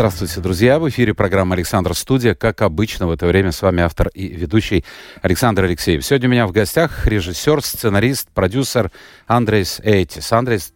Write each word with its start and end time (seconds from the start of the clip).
Здравствуйте, 0.00 0.40
друзья! 0.40 0.78
В 0.78 0.88
эфире 0.88 1.12
программа 1.12 1.56
«Александр 1.56 1.94
Студия». 1.94 2.34
Как 2.34 2.62
обычно, 2.62 3.06
в 3.06 3.10
это 3.10 3.26
время 3.26 3.52
с 3.52 3.60
вами 3.60 3.82
автор 3.82 4.08
и 4.14 4.28
ведущий 4.28 4.82
Александр 5.20 5.64
Алексеев. 5.64 6.02
Сегодня 6.02 6.26
у 6.26 6.32
меня 6.32 6.46
в 6.46 6.52
гостях 6.52 7.06
режиссер, 7.06 7.62
сценарист, 7.62 8.30
продюсер 8.30 8.90
Андрейс 9.26 9.78
Эйтис. 9.84 10.32
Андрейс, 10.32 10.72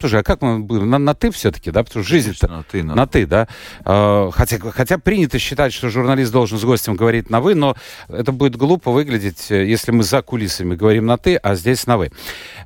Слушай, 0.00 0.20
а 0.20 0.22
как 0.24 0.42
мы 0.42 0.58
будем? 0.58 0.90
На, 0.90 0.98
на 0.98 1.14
ты 1.14 1.30
все-таки, 1.30 1.70
да? 1.70 1.84
Потому 1.84 2.02
что 2.02 2.10
жизнь 2.12 2.34
на 2.42 2.64
ты, 2.64 2.82
на, 2.82 2.96
на 2.96 3.06
ты, 3.06 3.26
да? 3.26 3.46
А, 3.84 4.30
хотя, 4.32 4.58
хотя 4.58 4.98
принято 4.98 5.38
считать, 5.38 5.72
что 5.72 5.88
журналист 5.88 6.32
должен 6.32 6.58
с 6.58 6.64
гостем 6.64 6.96
говорить 6.96 7.30
на 7.30 7.40
вы, 7.40 7.54
но 7.54 7.76
это 8.08 8.32
будет 8.32 8.56
глупо 8.56 8.90
выглядеть, 8.90 9.52
э, 9.52 9.64
если 9.64 9.92
мы 9.92 10.02
за 10.02 10.20
кулисами 10.20 10.74
говорим 10.74 11.06
на 11.06 11.16
ты, 11.16 11.36
а 11.36 11.54
здесь 11.54 11.86
на 11.86 11.96
вы. 11.96 12.10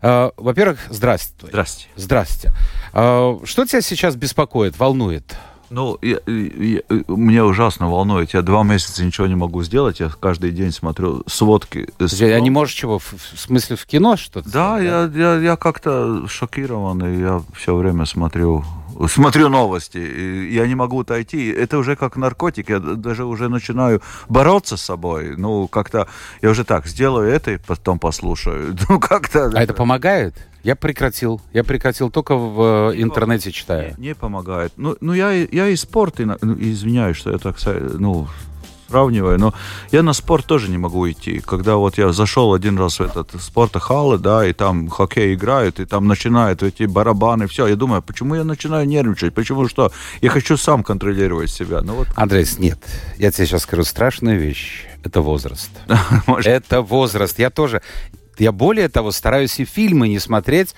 А, 0.00 0.32
во-первых, 0.38 0.78
здрасте. 0.88 1.34
Здрасте. 1.42 1.88
Здрасте. 1.96 2.52
А, 2.95 3.38
что 3.45 3.66
тебя 3.66 3.82
сейчас 3.82 4.16
беспокоит, 4.16 4.78
волнует? 4.78 5.36
Ну, 5.70 5.98
я, 6.02 6.18
я, 6.26 6.80
меня 7.08 7.44
ужасно 7.44 7.90
волнует. 7.90 8.34
Я 8.34 8.42
два 8.42 8.62
месяца 8.62 9.04
ничего 9.04 9.26
не 9.26 9.34
могу 9.34 9.62
сделать. 9.62 10.00
Я 10.00 10.08
каждый 10.08 10.50
день 10.52 10.72
смотрю 10.72 11.22
сводки. 11.26 11.88
Я 11.98 12.40
не 12.40 12.50
можешь 12.50 12.74
чего? 12.74 12.98
В, 12.98 13.12
в 13.12 13.38
смысле 13.38 13.76
в 13.76 13.86
кино 13.86 14.16
что-то? 14.16 14.48
Да, 14.50 14.78
я, 14.78 15.10
я, 15.14 15.36
я 15.36 15.56
как-то 15.56 16.26
шокирован, 16.28 17.04
и 17.04 17.20
я 17.20 17.42
все 17.54 17.74
время 17.74 18.06
смотрю 18.06 18.64
смотрю 19.08 19.48
новости, 19.48 19.98
я 20.50 20.66
не 20.66 20.74
могу 20.74 21.00
отойти. 21.00 21.48
Это 21.48 21.78
уже 21.78 21.96
как 21.96 22.16
наркотик, 22.16 22.70
я 22.70 22.78
даже 22.78 23.24
уже 23.24 23.48
начинаю 23.48 24.02
бороться 24.28 24.76
с 24.76 24.82
собой. 24.82 25.36
Ну, 25.36 25.68
как-то 25.68 26.08
я 26.42 26.50
уже 26.50 26.64
так 26.64 26.86
сделаю 26.86 27.28
это 27.30 27.52
и 27.52 27.58
потом 27.58 27.98
послушаю. 27.98 28.76
Ну, 28.88 29.00
как-то... 29.00 29.50
А 29.52 29.62
это 29.62 29.74
помогает? 29.74 30.34
Я 30.62 30.76
прекратил. 30.76 31.40
Я 31.52 31.64
прекратил 31.64 32.10
только 32.10 32.36
в 32.36 32.92
не 32.94 33.02
интернете 33.02 33.50
читаю. 33.50 33.94
Не, 33.98 34.08
не 34.08 34.14
помогает. 34.14 34.72
Ну, 34.76 34.96
ну 35.00 35.12
я, 35.12 35.30
я 35.32 35.68
и 35.68 35.76
спорт, 35.76 36.20
и, 36.20 36.24
ну, 36.24 36.36
извиняюсь, 36.58 37.16
что 37.16 37.30
я 37.32 37.38
так 37.38 37.56
ну, 37.98 38.28
сравниваю, 38.88 39.38
но 39.38 39.54
я 39.92 40.02
на 40.02 40.12
спорт 40.12 40.46
тоже 40.46 40.70
не 40.70 40.79
могу 40.79 41.10
идти. 41.10 41.40
Когда 41.40 41.76
вот 41.76 41.98
я 41.98 42.12
зашел 42.12 42.54
один 42.54 42.79
раз 42.79 42.98
в 42.98 43.02
этот 43.02 43.30
спортохалы, 43.40 44.18
да, 44.18 44.46
и 44.46 44.52
там 44.52 44.88
хоккей 44.88 45.34
играют, 45.34 45.80
и 45.80 45.84
там 45.84 46.06
начинают 46.06 46.62
эти 46.62 46.84
барабаны, 46.84 47.46
все, 47.46 47.66
я 47.66 47.76
думаю, 47.76 48.02
почему 48.02 48.34
я 48.34 48.45
начинаю 48.45 48.87
нервничать, 48.87 49.34
почему 49.34 49.68
что? 49.68 49.92
Я 50.20 50.30
хочу 50.30 50.57
сам 50.57 50.82
контролировать 50.82 51.51
себя. 51.51 51.80
Ну, 51.82 51.95
вот... 51.95 52.09
Андрейс, 52.16 52.59
нет, 52.59 52.79
я 53.18 53.30
тебе 53.30 53.46
сейчас 53.46 53.62
скажу 53.62 53.84
страшную 53.84 54.38
вещь. 54.38 54.87
Это 55.04 55.20
возраст. 55.20 55.70
Это 56.45 56.82
возраст. 56.82 57.38
Я 57.38 57.51
тоже, 57.51 57.80
я 58.38 58.52
более 58.52 58.88
того 58.88 59.12
стараюсь 59.12 59.60
и 59.60 59.64
фильмы 59.64 60.09
не 60.09 60.18
смотреть, 60.18 60.74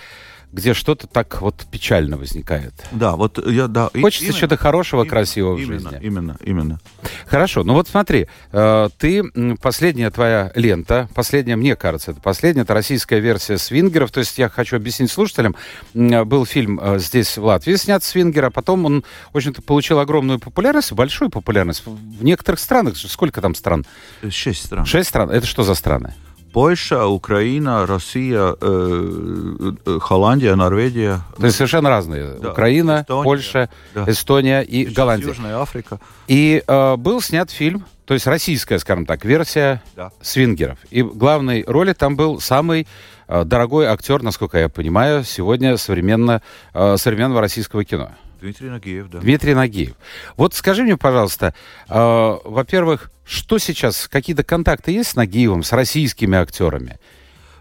где 0.53 0.75
что-то 0.75 1.07
так 1.07 1.41
вот 1.41 1.67
печально 1.71 2.17
возникает. 2.17 2.73
Да, 2.91 3.17
вот 3.17 3.45
я, 3.47 3.67
да. 3.67 3.91
Хочется 4.01 4.33
чего-то 4.33 4.57
хорошего, 4.57 5.03
именно, 5.03 5.11
красивого 5.11 5.59
именно, 5.59 5.67
в 5.67 5.83
жизни. 5.83 5.99
Именно, 6.01 6.37
именно. 6.43 6.81
Хорошо, 7.27 7.65
ну 7.65 7.75
вот 7.75 7.89
смотри, 7.89 8.29
э, 8.53 8.89
ты, 8.99 9.25
последняя 9.61 10.11
твоя 10.11 10.51
лента, 10.55 11.09
последняя, 11.15 11.57
мне 11.57 11.77
кажется, 11.77 12.13
это 12.13 12.21
последняя, 12.21 12.63
это 12.63 12.75
российская 12.75 13.21
версия 13.21 13.59
«Свингеров», 13.59 14.11
то 14.11 14.21
есть 14.21 14.39
я 14.39 14.49
хочу 14.49 14.77
объяснить 14.77 15.11
слушателям, 15.11 15.55
был 15.95 16.47
фильм 16.47 16.81
э, 16.83 16.99
здесь, 16.99 17.37
в 17.37 17.45
Латвии, 17.45 17.75
снят 17.77 18.03
«Свингер», 18.03 18.47
а 18.47 18.51
потом 18.51 18.87
он, 18.87 19.05
в 19.33 19.37
общем-то, 19.37 19.63
получил 19.63 19.99
огромную 19.99 20.39
популярность, 20.39 20.93
большую 20.93 21.31
популярность 21.31 21.85
в 21.85 22.25
некоторых 22.25 22.61
странах, 22.61 22.97
сколько 22.97 23.41
там 23.41 23.55
стран? 23.55 23.85
Шесть 24.29 24.67
стран. 24.67 24.87
Шесть 24.87 25.11
стран, 25.11 25.31
это 25.31 25.47
что 25.47 25.63
за 25.63 25.75
страны? 25.75 26.15
Польша, 26.53 27.07
Украина, 27.07 27.87
Россия, 27.87 28.55
э, 28.61 29.73
э, 29.87 29.99
Холландия, 30.01 30.55
Норвегия. 30.57 31.21
То 31.37 31.47
есть 31.47 31.57
совершенно 31.57 31.89
разные. 31.89 32.37
Да. 32.41 32.51
Украина, 32.53 33.03
Эстония, 33.03 33.25
Польша, 33.25 33.71
да. 33.95 34.05
Эстония 34.07 34.63
и 34.63 34.85
Сейчас 34.85 34.95
Голландия. 34.95 35.27
Южная 35.29 35.59
Африка. 35.59 36.01
И 36.27 36.63
э, 36.67 36.97
был 36.97 37.21
снят 37.21 37.51
фильм, 37.51 37.85
то 38.05 38.15
есть 38.15 38.27
российская, 38.27 38.79
скажем 38.79 39.05
так, 39.05 39.25
версия 39.25 39.83
да. 39.95 40.11
свингеров. 40.23 40.79
И 40.91 41.03
главной 41.03 41.65
роли 41.67 41.93
там 41.93 42.17
был 42.17 42.41
самый 42.41 42.87
э, 43.29 43.45
дорогой 43.45 43.87
актер, 43.87 44.23
насколько 44.23 44.59
я 44.59 44.69
понимаю, 44.69 45.25
сегодня 45.25 45.77
современно, 45.77 46.41
э, 46.73 46.97
современного 46.97 47.43
российского 47.43 47.85
кино. 47.85 48.13
Дмитрий 48.41 48.69
Нагиев, 48.69 49.11
да. 49.11 49.19
Дмитрий 49.19 49.55
Нагиев. 49.55 49.95
Вот 50.37 50.55
скажи 50.55 50.83
мне, 50.83 50.97
пожалуйста, 50.97 51.55
э, 51.89 52.37
во-первых, 52.45 53.11
что 53.25 53.59
сейчас, 53.59 54.09
какие-то 54.09 54.45
контакты 54.45 54.93
есть 54.93 55.11
с 55.11 55.17
Нагиевым, 55.17 55.63
с 55.63 55.73
российскими 55.73 56.39
актерами? 56.39 56.99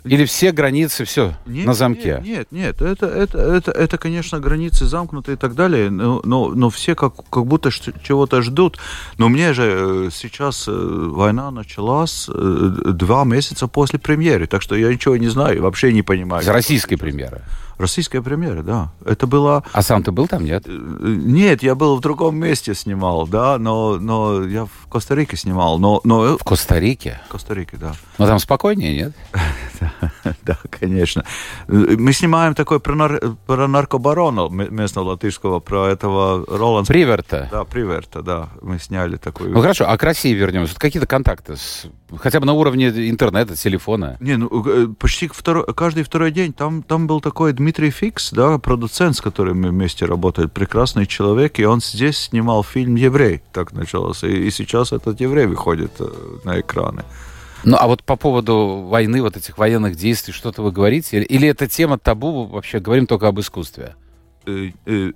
Или 0.04 0.26
все 0.26 0.52
границы, 0.52 1.06
все 1.06 1.34
нет, 1.46 1.66
на 1.66 1.74
замке? 1.74 2.22
Нет, 2.24 2.48
нет, 2.52 2.82
нет. 2.82 2.82
Это, 2.82 3.08
это, 3.08 3.38
это, 3.38 3.72
это, 3.72 3.98
конечно, 3.98 4.40
границы 4.40 4.86
замкнуты 4.86 5.34
и 5.34 5.36
так 5.36 5.56
далее, 5.56 5.90
но, 5.90 6.22
но, 6.24 6.50
но 6.50 6.70
все 6.70 6.96
как, 6.96 7.30
как 7.30 7.46
будто 7.46 7.72
чего-то 7.72 8.42
ждут. 8.42 8.78
Но 9.18 9.30
мне 9.30 9.54
же 9.54 10.08
э, 10.08 10.10
сейчас 10.14 10.68
э, 10.68 10.72
война 10.72 11.52
началась 11.52 12.28
э, 12.30 12.32
два 12.34 13.26
месяца 13.26 13.68
после 13.68 14.00
премьеры, 14.00 14.48
так 14.48 14.62
что 14.62 14.76
я 14.76 14.92
ничего 14.94 15.18
не 15.18 15.28
знаю, 15.28 15.62
вообще 15.62 15.92
не 15.92 16.04
понимаю. 16.04 16.44
С 16.44 16.48
российской 16.48 16.96
премьеры? 16.96 17.42
Российская 17.78 18.22
премьера, 18.22 18.64
да. 18.64 18.92
Это 19.06 19.28
было... 19.28 19.64
А 19.72 19.82
сам 19.82 20.04
ты 20.04 20.12
был 20.12 20.28
там, 20.28 20.44
нет? 20.44 20.66
Нет, 20.68 21.62
я 21.62 21.76
был 21.76 21.96
в 21.96 22.02
другом 22.02 22.36
месте 22.38 22.74
снимал, 22.74 23.28
да, 23.28 23.58
но, 23.60 23.98
но 23.98 24.44
я 24.44 24.66
в 24.66 24.88
Коста-Рике 24.90 25.38
снимал. 25.38 25.78
Но, 25.78 26.02
но... 26.04 26.38
В 26.38 26.44
Коста-Рике? 26.44 27.22
В 27.28 27.32
Коста-Рике, 27.32 27.78
да. 27.78 27.94
Но 28.18 28.26
там 28.26 28.40
спокойнее, 28.40 28.96
нет? 28.96 29.14
Да, 30.44 30.58
конечно. 30.70 31.24
Мы 31.68 32.14
снимаем 32.14 32.56
такой 32.56 32.80
про 32.80 33.68
наркобарона 33.68 34.50
местного 34.50 35.10
латышского, 35.10 35.60
про 35.60 35.88
этого 35.88 36.46
Роланда. 36.48 36.88
Приверта. 36.88 37.48
Да, 37.52 37.64
Приверта, 37.66 38.22
да. 38.22 38.50
Мы 38.62 38.80
сняли 38.80 39.18
такой. 39.18 39.50
Ну 39.50 39.62
хорошо, 39.62 39.86
а 39.88 39.98
к 39.98 40.04
России 40.04 40.34
вернемся. 40.34 40.76
Какие-то 40.78 41.08
контакты 41.08 41.58
с 41.58 41.88
Хотя 42.16 42.40
бы 42.40 42.46
на 42.46 42.54
уровне 42.54 42.88
интернета, 42.88 43.56
телефона. 43.56 44.18
Не, 44.20 44.38
ну 44.38 44.50
э, 44.66 44.88
почти 44.88 45.28
второй, 45.28 45.66
каждый 45.74 46.04
второй 46.04 46.32
день 46.32 46.54
там, 46.54 46.82
там 46.82 47.06
был 47.06 47.20
такой 47.20 47.52
Дмитрий 47.54 47.90
Фикс, 47.90 48.32
да, 48.32 48.58
продуцент, 48.58 49.18
с 49.18 49.22
которым 49.22 49.62
мы 49.62 49.70
вместе 49.70 50.06
работали, 50.06 50.48
прекрасный 50.48 51.06
человек, 51.06 51.60
и 51.60 51.66
он 51.66 51.82
здесь 51.82 52.18
снимал 52.18 52.64
фильм 52.64 52.96
«Еврей», 52.96 53.42
так 53.52 53.74
началось, 53.74 54.24
и, 54.24 54.48
и 54.48 54.52
сейчас 54.52 54.94
этот 54.94 55.20
«Еврей» 55.20 55.48
выходит 55.48 55.92
э, 56.00 56.08
на 56.46 56.60
экраны. 56.62 57.04
Ну, 57.64 57.76
а 57.78 57.88
вот 57.88 58.04
по 58.04 58.16
поводу 58.16 58.86
войны, 58.88 59.22
вот 59.22 59.36
этих 59.36 59.58
военных 59.58 59.96
действий, 59.96 60.34
что-то 60.34 60.62
вы 60.62 60.72
говорите? 60.72 61.22
Или 61.22 61.50
это 61.50 61.68
тема 61.68 61.98
табу, 61.98 62.46
вообще 62.46 62.80
говорим 62.80 63.08
только 63.08 63.28
об 63.28 63.40
искусстве? 63.40 63.96
Э, 64.48 64.72
э, 64.86 65.12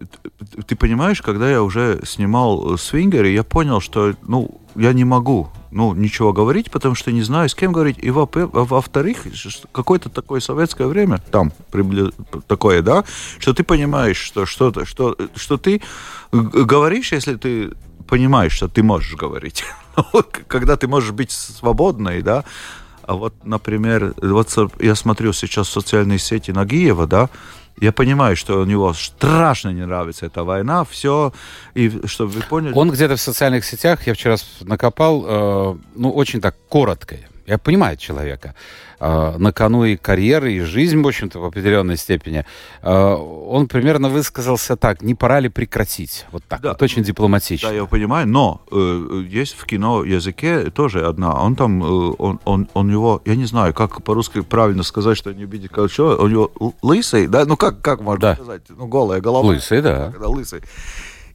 ты 0.67 0.75
понимаешь, 0.75 1.21
когда 1.21 1.49
я 1.49 1.63
уже 1.63 2.01
снимал 2.03 2.77
«Свингер», 2.77 3.23
я 3.25 3.43
понял, 3.43 3.79
что, 3.79 4.13
ну, 4.27 4.61
я 4.75 4.91
не 4.91 5.05
могу, 5.05 5.49
ну, 5.71 5.93
ничего 5.93 6.33
говорить, 6.33 6.69
потому 6.69 6.95
что 6.95 7.13
не 7.13 7.21
знаю, 7.21 7.47
с 7.47 7.55
кем 7.55 7.71
говорить. 7.71 7.97
И 8.01 8.11
во-вторых, 8.11 9.19
какое-то 9.71 10.09
такое 10.09 10.41
советское 10.41 10.87
время, 10.87 11.19
там, 11.31 11.53
такое, 12.47 12.81
да, 12.81 13.05
что 13.39 13.53
ты 13.53 13.63
понимаешь, 13.63 14.17
что, 14.17 14.45
что, 14.45 14.83
что, 14.83 15.15
что 15.35 15.57
ты 15.57 15.81
говоришь, 16.31 17.13
если 17.13 17.35
ты 17.35 17.71
понимаешь, 18.07 18.51
что 18.51 18.67
ты 18.67 18.83
можешь 18.83 19.15
говорить. 19.15 19.63
Когда 20.47 20.75
ты 20.75 20.89
можешь 20.89 21.11
быть 21.11 21.31
свободной, 21.31 22.21
да. 22.21 22.43
А 23.03 23.13
вот, 23.13 23.33
например, 23.45 24.13
вот 24.21 24.57
я 24.79 24.95
смотрю 24.95 25.31
сейчас 25.31 25.69
социальные 25.69 26.19
сети 26.19 26.51
Нагиева, 26.51 27.07
да, 27.07 27.29
я 27.79 27.91
понимаю, 27.91 28.35
что 28.35 28.59
у 28.59 28.65
него 28.65 28.93
страшно 28.93 29.69
не 29.69 29.85
нравится 29.85 30.25
эта 30.25 30.43
война, 30.43 30.83
все, 30.85 31.33
и 31.73 32.01
чтобы 32.05 32.31
вы 32.31 32.41
поняли... 32.41 32.73
Он 32.73 32.91
где-то 32.91 33.15
в 33.15 33.21
социальных 33.21 33.65
сетях, 33.65 34.07
я 34.07 34.13
вчера 34.13 34.35
накопал, 34.61 35.25
э, 35.25 35.77
ну, 35.95 36.11
очень 36.11 36.41
так 36.41 36.55
коротко, 36.69 37.17
я 37.45 37.57
понимаю 37.57 37.97
человека, 37.97 38.55
э, 38.99 39.37
на 39.37 39.51
кону 39.51 39.83
и 39.85 39.95
карьеры, 39.95 40.53
и 40.53 40.59
жизнь, 40.61 41.01
в 41.01 41.07
общем-то, 41.07 41.39
в 41.39 41.45
определенной 41.45 41.97
степени. 41.97 42.45
Э, 42.81 43.13
он 43.13 43.67
примерно 43.67 44.09
высказался 44.09 44.75
так, 44.75 45.01
не 45.01 45.15
пора 45.15 45.39
ли 45.39 45.49
прекратить? 45.49 46.25
Вот 46.31 46.43
так, 46.47 46.61
да, 46.61 46.69
вот 46.69 46.81
очень 46.81 47.03
дипломатично. 47.03 47.69
Да, 47.69 47.75
я 47.75 47.85
понимаю, 47.85 48.27
но 48.27 48.61
э, 48.71 49.23
есть 49.27 49.55
в 49.57 49.65
кино 49.65 50.03
языке 50.03 50.69
тоже 50.71 51.05
одна. 51.05 51.33
Он 51.41 51.55
там, 51.55 51.83
э, 51.83 52.15
он, 52.17 52.39
он, 52.45 52.67
он 52.73 52.91
его, 52.91 53.21
я 53.25 53.35
не 53.35 53.45
знаю, 53.45 53.73
как 53.73 54.03
по-русски 54.03 54.41
правильно 54.41 54.83
сказать, 54.83 55.17
что 55.17 55.33
не 55.33 55.45
видит 55.45 55.71
что, 55.87 56.17
у 56.17 56.27
него 56.27 56.51
лысый, 56.81 57.27
да, 57.27 57.45
ну 57.45 57.57
как, 57.57 57.81
как 57.81 58.01
можно 58.01 58.21
да. 58.21 58.35
сказать, 58.35 58.61
ну 58.69 58.87
голая 58.87 59.21
голова. 59.21 59.47
Лысый, 59.47 59.81
да. 59.81 60.13
да 60.19 60.27
лысый. 60.27 60.61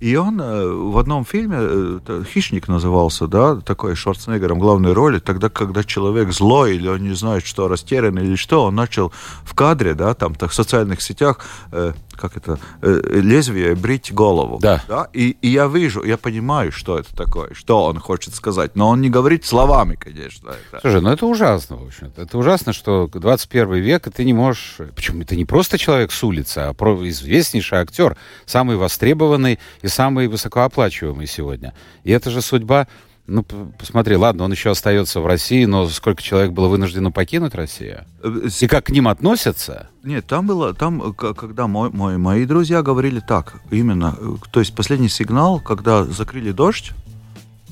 И 0.00 0.16
он 0.16 0.40
э, 0.40 0.66
в 0.66 0.98
одном 0.98 1.24
фильме, 1.24 1.56
э, 1.58 2.22
«Хищник» 2.32 2.68
назывался, 2.68 3.26
да, 3.26 3.56
такой 3.56 3.94
Шварценеггером 3.94 4.58
главной 4.58 4.92
роли, 4.92 5.18
тогда, 5.18 5.48
когда 5.48 5.84
человек 5.84 6.32
злой 6.32 6.76
или 6.76 6.88
он 6.88 7.02
не 7.02 7.14
знает, 7.14 7.46
что 7.46 7.68
растерян 7.68 8.18
или 8.18 8.36
что, 8.36 8.64
он 8.64 8.74
начал 8.74 9.12
в 9.44 9.54
кадре, 9.54 9.94
да, 9.94 10.14
там, 10.14 10.34
так, 10.34 10.50
в 10.50 10.54
социальных 10.54 11.00
сетях, 11.00 11.40
э, 11.72 11.92
как 12.16 12.36
это, 12.36 12.58
э, 12.82 13.20
лезвие 13.20 13.74
брить 13.74 14.12
голову. 14.12 14.58
Да. 14.60 14.82
да? 14.88 15.08
И, 15.12 15.36
и 15.42 15.48
я 15.48 15.66
вижу, 15.66 16.02
я 16.04 16.16
понимаю, 16.16 16.72
что 16.72 16.98
это 16.98 17.14
такое, 17.14 17.54
что 17.54 17.84
он 17.84 17.98
хочет 17.98 18.34
сказать, 18.34 18.76
но 18.76 18.88
он 18.88 19.00
не 19.00 19.10
говорит 19.10 19.44
словами, 19.44 19.96
конечно. 19.96 20.50
Это. 20.70 20.80
Слушай, 20.80 21.00
ну 21.00 21.10
это 21.10 21.26
ужасно, 21.26 21.76
в 21.76 21.86
общем-то. 21.86 22.22
Это 22.22 22.38
ужасно, 22.38 22.72
что 22.72 23.08
21 23.12 23.74
век, 23.74 24.06
и 24.06 24.10
ты 24.10 24.24
не 24.24 24.32
можешь... 24.32 24.76
Почему? 24.94 25.22
Это 25.22 25.36
не 25.36 25.44
просто 25.44 25.78
человек 25.78 26.12
с 26.12 26.22
улицы, 26.24 26.58
а 26.58 26.72
известнейший 27.08 27.78
актер, 27.78 28.16
самый 28.46 28.76
востребованный 28.76 29.58
и 29.86 29.88
самый 29.88 30.28
высокооплачиваемый 30.28 31.26
сегодня. 31.26 31.72
И 32.04 32.10
это 32.10 32.30
же 32.30 32.42
судьба... 32.42 32.86
Ну, 33.28 33.44
посмотри, 33.76 34.14
ладно, 34.14 34.44
он 34.44 34.52
еще 34.52 34.70
остается 34.70 35.20
в 35.20 35.26
России, 35.26 35.64
но 35.64 35.88
сколько 35.88 36.22
человек 36.22 36.52
было 36.52 36.68
вынуждено 36.68 37.10
покинуть 37.10 37.56
Россию? 37.56 38.04
Э, 38.22 38.48
и 38.60 38.66
как 38.68 38.86
к 38.86 38.90
ним 38.90 39.08
относятся? 39.08 39.88
Нет, 40.04 40.26
там 40.28 40.46
было, 40.46 40.74
там, 40.74 41.12
когда 41.12 41.66
мой, 41.66 41.90
мой, 41.90 42.18
мои 42.18 42.46
друзья 42.46 42.82
говорили 42.82 43.18
так, 43.18 43.60
именно, 43.72 44.14
э, 44.16 44.34
то 44.52 44.60
есть 44.60 44.76
последний 44.76 45.08
сигнал, 45.08 45.58
когда 45.58 46.04
закрыли 46.04 46.52
дождь, 46.52 46.92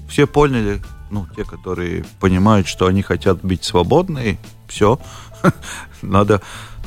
все 0.09 0.27
поняли, 0.27 0.83
ну, 1.13 1.29
те, 1.37 1.45
которые 1.45 2.05
понимают, 2.19 2.67
что 2.67 2.87
они 2.87 3.03
хотят 3.03 3.39
быть 3.45 3.63
свободны, 3.63 4.39
все, 4.67 4.99
надо 6.03 6.43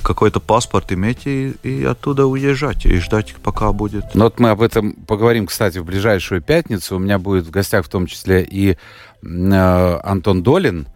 какой-то 0.07 0.39
паспорт 0.39 0.93
иметь 0.93 1.27
и, 1.27 1.51
и 1.63 1.83
оттуда 1.83 2.25
уезжать, 2.25 2.85
и 2.85 2.97
ждать, 2.97 3.35
пока 3.43 3.73
будет. 3.73 4.05
Ну 4.15 4.23
вот 4.23 4.39
мы 4.39 4.51
об 4.51 4.61
этом 4.61 4.93
поговорим, 4.93 5.47
кстати, 5.47 5.79
в 5.79 5.85
ближайшую 5.85 6.41
пятницу. 6.41 6.95
У 6.95 6.99
меня 6.99 7.19
будет 7.19 7.45
в 7.45 7.51
гостях 7.51 7.85
в 7.85 7.89
том 7.89 8.07
числе 8.07 8.41
и 8.41 8.77
э, 9.21 9.99
Антон 10.03 10.43
Долин, 10.43 10.87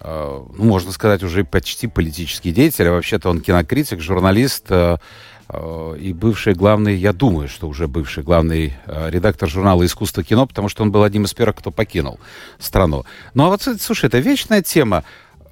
э, 0.00 0.40
ну, 0.56 0.64
можно 0.64 0.92
сказать, 0.92 1.24
уже 1.24 1.42
почти 1.42 1.88
политический 1.88 2.52
деятель, 2.52 2.86
а 2.86 2.92
вообще-то 2.92 3.28
он 3.28 3.40
кинокритик, 3.40 4.00
журналист 4.00 4.66
э, 4.68 4.98
э, 5.48 5.96
и 6.00 6.12
бывший 6.12 6.54
главный, 6.54 6.94
я 6.94 7.12
думаю, 7.12 7.48
что 7.48 7.66
уже 7.66 7.88
бывший 7.88 8.22
главный 8.22 8.74
э, 8.86 9.10
редактор 9.10 9.48
журнала 9.48 9.84
«Искусство 9.84 10.22
кино», 10.22 10.46
потому 10.46 10.68
что 10.68 10.84
он 10.84 10.92
был 10.92 11.02
одним 11.02 11.24
из 11.24 11.34
первых, 11.34 11.56
кто 11.56 11.72
покинул 11.72 12.20
страну. 12.60 13.04
Ну 13.34 13.46
а 13.46 13.48
вот, 13.48 13.62
слушай, 13.80 14.04
это 14.04 14.20
вечная 14.20 14.62
тема. 14.62 15.02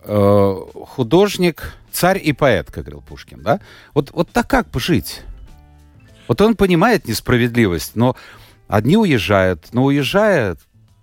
Э, 0.04 0.56
художник, 0.86 1.74
царь 1.90 2.20
и 2.22 2.32
поэт, 2.32 2.70
как 2.70 2.84
говорил 2.84 3.02
Пушкин, 3.02 3.42
да? 3.42 3.60
Вот, 3.94 4.10
вот 4.12 4.30
так 4.30 4.48
как 4.48 4.68
жить? 4.74 5.22
Вот 6.28 6.40
он 6.40 6.56
понимает 6.56 7.08
несправедливость, 7.08 7.96
но 7.96 8.16
одни 8.68 8.96
уезжают, 8.96 9.68
но 9.72 9.84
уезжая, 9.84 10.56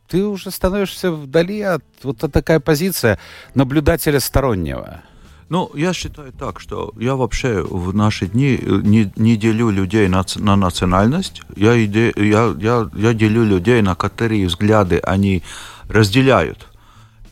ты 0.08 0.24
уже 0.26 0.52
становишься 0.52 1.12
вдали 1.12 1.62
от 1.62 1.84
вот 2.04 2.20
такая 2.32 2.60
позиция 2.60 3.20
наблюдателя 3.56 4.20
стороннего. 4.20 5.02
Ну, 5.50 5.70
я 5.76 5.94
считаю 5.94 6.32
так, 6.32 6.60
что 6.60 6.92
я 6.98 7.16
вообще 7.16 7.62
в 7.62 7.94
наши 7.94 8.26
дни 8.26 8.60
не, 8.64 9.12
не 9.16 9.36
делю 9.36 9.70
людей 9.70 10.08
на, 10.08 10.24
на 10.38 10.56
национальность, 10.56 11.42
я, 11.56 11.78
иде, 11.78 12.12
я, 12.16 12.56
я, 12.58 12.90
я 12.96 13.14
делю 13.14 13.44
людей, 13.44 13.82
на 13.82 13.96
которые 13.96 14.48
взгляды 14.48 15.00
они 15.00 15.44
разделяют. 15.88 16.68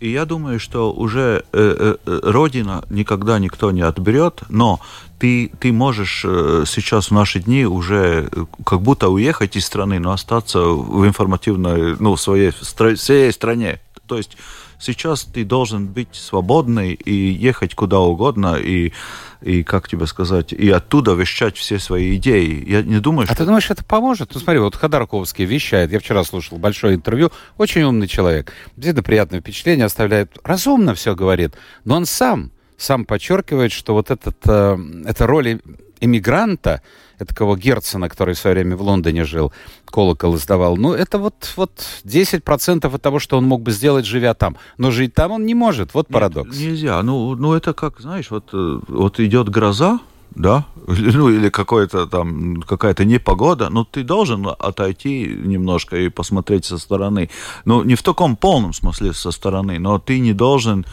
И 0.03 0.09
я 0.11 0.25
думаю, 0.25 0.59
что 0.59 0.91
уже 0.91 1.45
э, 1.53 1.95
э, 2.05 2.19
Родина 2.23 2.83
никогда 2.89 3.39
никто 3.39 3.71
не 3.71 3.83
отберет, 3.83 4.41
но 4.50 4.81
ты, 5.17 5.50
ты 5.61 5.71
можешь 5.71 6.25
э, 6.25 6.65
сейчас 6.67 7.07
в 7.07 7.11
наши 7.11 7.39
дни 7.39 7.65
уже 7.65 8.27
э, 8.29 8.45
как 8.65 8.81
будто 8.81 9.07
уехать 9.07 9.55
из 9.55 9.65
страны, 9.65 10.00
но 10.00 10.11
остаться 10.11 10.59
в 10.59 11.07
информативной, 11.07 11.95
ну, 12.00 12.17
своей, 12.17 12.51
своей 12.51 13.31
стране. 13.31 13.79
То 14.05 14.17
есть 14.17 14.35
сейчас 14.77 15.23
ты 15.23 15.45
должен 15.45 15.88
быть 15.88 16.09
свободный 16.11 16.91
и 16.95 17.13
ехать 17.13 17.73
куда 17.73 18.00
угодно, 18.00 18.57
и 18.57 18.91
и, 19.44 19.63
как 19.63 19.88
тебе 19.88 20.07
сказать, 20.07 20.54
и 20.54 20.69
оттуда 20.69 21.13
вещать 21.13 21.57
все 21.57 21.80
свои 21.80 22.16
идеи. 22.16 22.63
Я 22.68 22.81
не 22.81 23.00
думаю, 23.00 23.25
что... 23.25 23.34
А 23.34 23.38
ты 23.38 23.45
думаешь, 23.45 23.69
это 23.69 23.84
поможет? 23.84 24.31
Ну, 24.34 24.40
смотри, 24.40 24.60
вот 24.60 24.75
Ходорковский 24.75 25.45
вещает. 25.45 25.92
Я 25.92 26.00
вчера 26.00 26.24
слушал 26.24 26.57
большое 26.57 26.95
интервью. 26.95 27.31
Очень 27.57 27.84
умный 27.84 28.07
человек. 28.07 28.54
Действительно 28.75 29.04
приятное 29.04 29.42
впечатление 29.42 29.86
оставляет. 29.86 30.38
Разумно 30.44 30.95
все 30.95 31.16
говорит. 31.16 31.56
Но 31.84 31.95
он 31.95 32.06
сам, 32.06 32.51
сам 32.78 33.06
подчеркивает, 33.06 33.72
что 33.72 33.94
вот 33.94 34.12
этот, 34.12 34.38
э, 34.45 34.78
эта 35.06 35.28
роль 35.28 35.60
эмигранта, 36.00 36.81
такого 37.18 37.57
Герцена, 37.57 38.10
который 38.10 38.36
в 38.36 38.39
свое 38.39 38.56
время 38.56 38.75
в 38.75 38.81
Лондоне 38.81 39.24
жил, 39.24 39.51
колокол 39.86 40.36
издавал, 40.36 40.77
ну, 40.77 40.94
это 40.94 41.18
вот, 41.18 41.54
вот 41.56 41.71
10% 42.06 42.95
от 42.95 43.01
того, 43.01 43.19
что 43.19 43.38
он 43.38 43.45
мог 43.45 43.62
бы 43.62 43.71
сделать, 43.71 44.06
живя 44.06 44.33
там. 44.33 44.57
Но 44.77 44.92
жить 44.92 45.13
там 45.13 45.31
он 45.31 45.45
не 45.45 45.56
может. 45.56 45.94
Вот 45.94 46.07
парадокс. 46.07 46.57
Нет, 46.57 46.71
нельзя. 46.71 47.01
Ну, 47.04 47.36
ну, 47.36 47.54
это 47.54 47.74
как, 47.74 48.00
знаешь, 48.00 48.31
вот, 48.31 48.50
э, 48.54 48.80
вот 48.88 49.19
идет 49.19 49.50
гроза, 49.50 50.00
да, 50.36 50.65
ну 50.88 51.30
или 51.30 51.50
какое-то 51.50 52.07
там 52.07 52.62
какая-то 52.62 53.06
непогода, 53.06 53.69
но 53.69 53.83
ты 53.83 54.04
должен 54.04 54.48
отойти 54.48 55.25
немножко 55.25 55.98
и 55.98 56.10
посмотреть 56.10 56.65
со 56.65 56.77
стороны. 56.77 57.30
Ну 57.65 57.83
не 57.83 57.95
в 57.95 58.04
таком 58.04 58.36
полном 58.36 58.74
смысле 58.74 59.13
со 59.13 59.31
стороны, 59.31 59.80
но 59.80 60.00
ты 60.00 60.19
не 60.19 60.33
должен 60.33 60.86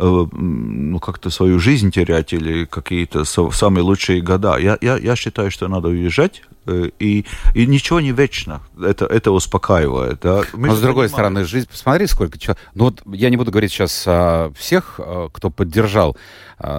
ну, 0.00 0.98
как-то 0.98 1.30
свою 1.30 1.58
жизнь 1.58 1.90
терять 1.90 2.32
или 2.32 2.64
какие-то 2.64 3.24
самые 3.24 3.82
лучшие 3.82 4.20
года. 4.20 4.56
Я, 4.58 4.78
я, 4.80 4.96
я 4.96 5.16
считаю, 5.16 5.50
что 5.50 5.68
надо 5.68 5.88
уезжать, 5.88 6.42
э, 6.59 6.59
и, 6.70 7.24
и 7.54 7.66
ничего 7.66 8.00
не 8.00 8.12
вечно. 8.12 8.60
Это, 8.80 9.06
это 9.06 9.32
успокаивает. 9.32 10.20
Да? 10.20 10.42
Мы 10.52 10.68
Но 10.68 10.74
с 10.74 10.80
другой 10.80 11.06
понимаем. 11.06 11.10
стороны, 11.10 11.44
жизнь, 11.44 11.68
посмотри, 11.68 12.06
сколько 12.06 12.38
человек... 12.38 12.62
Ну 12.74 12.84
вот 12.84 13.02
я 13.06 13.30
не 13.30 13.36
буду 13.36 13.50
говорить 13.50 13.72
сейчас 13.72 14.04
о 14.06 14.52
всех, 14.56 14.94
э, 14.98 15.28
кто 15.32 15.50
поддержал, 15.50 16.16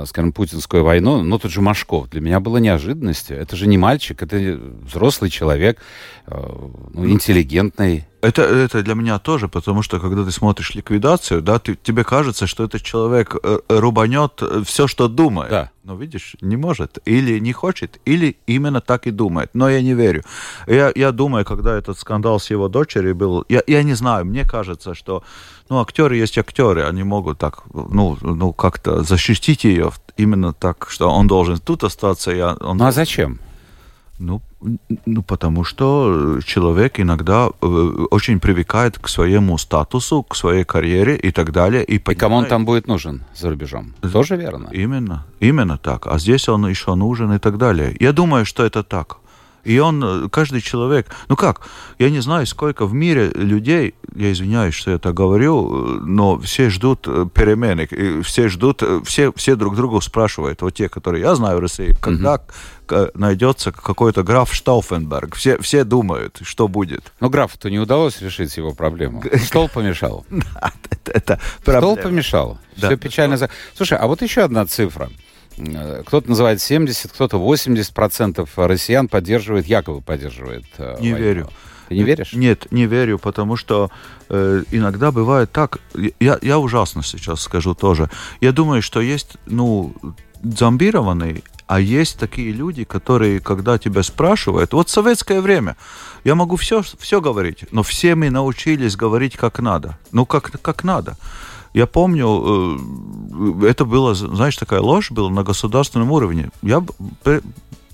скажем, 0.06 0.32
путинскую 0.32 0.84
войну, 0.84 1.24
но 1.24 1.40
тут 1.40 1.52
же 1.52 1.62
Машков. 1.62 2.10
Для 2.10 2.22
меня 2.22 2.40
было 2.40 2.58
неожиданностью. 2.58 3.38
Это 3.38 3.56
же 3.56 3.68
не 3.68 3.80
мальчик, 3.80 4.22
это 4.22 4.60
взрослый 4.84 5.32
человек, 5.32 5.80
ну, 6.28 7.10
интеллигентный. 7.10 8.06
Это, 8.22 8.44
это 8.44 8.84
для 8.84 8.94
меня 8.94 9.18
тоже, 9.18 9.48
потому 9.48 9.82
что 9.82 10.00
когда 10.00 10.24
ты 10.24 10.32
смотришь 10.32 10.76
ликвидацию, 10.76 11.42
да, 11.42 11.58
ты, 11.58 11.76
тебе 11.76 12.04
кажется, 12.04 12.46
что 12.46 12.64
этот 12.64 12.84
человек 12.84 13.36
э, 13.42 13.60
рубанет 13.68 14.34
э, 14.42 14.62
все, 14.64 14.88
что 14.88 15.08
думает. 15.08 15.50
Да. 15.50 15.72
Но 15.84 15.96
видишь, 15.96 16.36
не 16.42 16.58
может. 16.58 17.00
Или 17.06 17.40
не 17.40 17.54
хочет, 17.54 18.00
или 18.06 18.38
именно 18.46 18.82
так 18.82 19.08
и 19.08 19.12
думает. 19.12 19.50
Но 19.54 19.68
я 19.70 19.82
не 19.82 19.96
верю. 19.96 20.24
Я, 20.68 20.92
я 20.96 21.12
думаю, 21.12 21.44
когда 21.44 21.76
этот 21.76 21.98
скандал 21.98 22.40
с 22.40 22.52
его 22.52 22.68
дочерью 22.68 23.16
был, 23.16 23.46
я, 23.50 23.64
я 23.66 23.84
не 23.84 23.96
знаю, 23.96 24.26
мне 24.26 24.46
кажется, 24.46 24.94
что 24.94 25.24
ну, 25.70 25.80
актеры 25.80 26.18
есть 26.18 26.38
актеры, 26.38 26.84
они 26.84 27.04
могут 27.04 27.40
так, 27.40 27.64
ну, 27.74 28.18
ну 28.22 28.54
как-то 28.54 29.04
защитить 29.04 29.64
ее 29.64 29.92
именно 30.18 30.54
так, 30.54 30.88
что 30.90 31.10
он 31.10 31.28
должен 31.28 31.58
тут 31.58 31.84
остаться. 31.84 32.32
Я, 32.32 32.54
он... 32.54 32.78
Ну 32.78 32.86
а 32.86 32.92
зачем? 32.92 33.40
Ну, 34.20 34.42
ну, 35.06 35.24
потому 35.24 35.64
что 35.64 36.40
человек 36.46 37.00
иногда 37.00 37.50
э, 37.62 37.66
очень 38.12 38.40
привыкает 38.40 39.00
к 39.00 39.08
своему 39.08 39.58
статусу, 39.58 40.24
к 40.24 40.36
своей 40.36 40.64
карьере 40.64 41.16
и 41.16 41.32
так 41.32 41.52
далее. 41.52 41.84
И, 41.84 41.98
понимает... 41.98 42.18
и 42.18 42.20
кому 42.20 42.36
он 42.36 42.46
там 42.46 42.66
будет 42.66 42.88
нужен 42.88 43.24
за 43.36 43.50
рубежом? 43.50 43.94
Тоже 44.02 44.36
верно? 44.38 44.70
Именно, 44.72 45.26
именно 45.40 45.78
так. 45.78 46.08
А 46.08 46.20
здесь 46.20 46.50
он 46.50 46.68
еще 46.70 46.96
нужен 46.96 47.34
и 47.34 47.40
так 47.40 47.58
далее. 47.58 47.96
Я 48.00 48.14
думаю, 48.14 48.46
что 48.46 48.64
это 48.64 48.84
так. 48.84 49.18
И 49.64 49.80
он, 49.80 50.04
э, 50.04 50.30
каждый 50.30 50.62
человек, 50.62 51.08
ну 51.30 51.36
как, 51.36 51.62
я 52.00 52.10
не 52.10 52.20
знаю, 52.20 52.46
сколько 52.46 52.86
в 52.86 52.94
мире 52.94 53.32
людей, 53.34 53.96
я 54.16 54.32
извиняюсь, 54.32 54.74
что 54.74 54.92
я 54.92 54.98
так 54.98 55.14
говорю, 55.14 56.00
но 56.02 56.40
все 56.40 56.70
ждут 56.70 57.08
э, 57.08 57.28
перемены, 57.34 57.88
все 58.24 58.50
ждут, 58.50 58.84
э, 58.84 59.02
все, 59.06 59.32
все 59.34 59.56
друг 59.56 59.76
другу 59.76 60.02
спрашивают, 60.02 60.62
вот 60.62 60.74
те, 60.74 60.90
которые 60.90 61.22
я 61.22 61.36
знаю 61.36 61.58
в 61.58 61.62
России, 61.62 61.96
когда 62.02 62.42
mm-hmm. 62.88 63.12
найдется 63.16 63.72
какой-то 63.72 64.24
граф 64.24 64.54
Штауфенберг, 64.54 65.36
все, 65.36 65.58
все 65.60 65.84
думают, 65.84 66.40
что 66.42 66.68
будет. 66.68 67.12
Но 67.20 67.30
графу-то 67.30 67.70
не 67.70 67.80
удалось 67.80 68.22
решить 68.22 68.56
его 68.58 68.74
проблему. 68.74 69.24
Стол 69.46 69.70
помешал. 69.70 70.26
Это 71.06 71.40
Стол 71.62 71.98
помешал. 71.98 72.58
Все 72.76 72.98
печально. 72.98 73.38
Слушай, 73.76 73.98
а 73.98 74.08
вот 74.08 74.22
еще 74.22 74.42
одна 74.42 74.66
цифра. 74.66 75.10
Э, 75.62 76.04
кто-то 76.06 76.30
называет 76.30 76.62
70, 76.62 77.12
кто-то 77.12 77.38
80 77.38 77.94
процентов 77.94 78.52
россиян 78.56 79.08
поддерживает, 79.08 79.68
якобы 79.68 80.02
поддерживает. 80.02 80.66
Э, 80.78 80.98
не 81.00 81.12
войну. 81.12 81.26
верю. 81.26 81.50
Ты 81.90 81.96
не 81.96 82.04
веришь? 82.04 82.34
Нет, 82.34 82.68
не 82.72 82.86
верю, 82.86 83.20
потому 83.20 83.58
что 83.58 83.92
э, 84.30 84.64
иногда 84.72 85.12
бывает 85.12 85.52
так. 85.52 85.80
Я, 86.20 86.40
я 86.42 86.58
ужасно 86.58 87.04
сейчас 87.04 87.42
скажу 87.42 87.76
тоже. 87.76 88.10
Я 88.40 88.54
думаю, 88.54 88.82
что 88.82 89.02
есть, 89.02 89.36
ну, 89.46 89.94
зомбированные, 90.42 91.44
а 91.68 91.80
есть 91.80 92.18
такие 92.18 92.52
люди, 92.52 92.84
которые, 92.84 93.40
когда 93.40 93.78
тебя 93.78 94.04
спрашивают, 94.04 94.74
вот 94.74 94.90
советское 94.90 95.42
время, 95.42 95.76
я 96.24 96.36
могу 96.36 96.56
все, 96.56 96.82
все 97.00 97.22
говорить, 97.22 97.66
но 97.72 97.84
все 97.84 98.16
мы 98.16 98.30
научились 98.30 98.96
говорить 98.96 99.38
как 99.38 99.60
надо. 99.60 99.98
Ну, 100.12 100.26
как, 100.26 100.52
как 100.62 100.84
надо. 100.84 101.18
Я 101.74 101.88
помню, 101.88 102.78
э, 103.62 103.68
это 103.68 103.86
было, 103.86 104.14
знаешь, 104.14 104.58
такая 104.58 104.82
ложь 104.82 105.12
была 105.12 105.30
на 105.30 105.44
государственном 105.44 106.12
уровне. 106.12 106.50
Я 106.62 106.84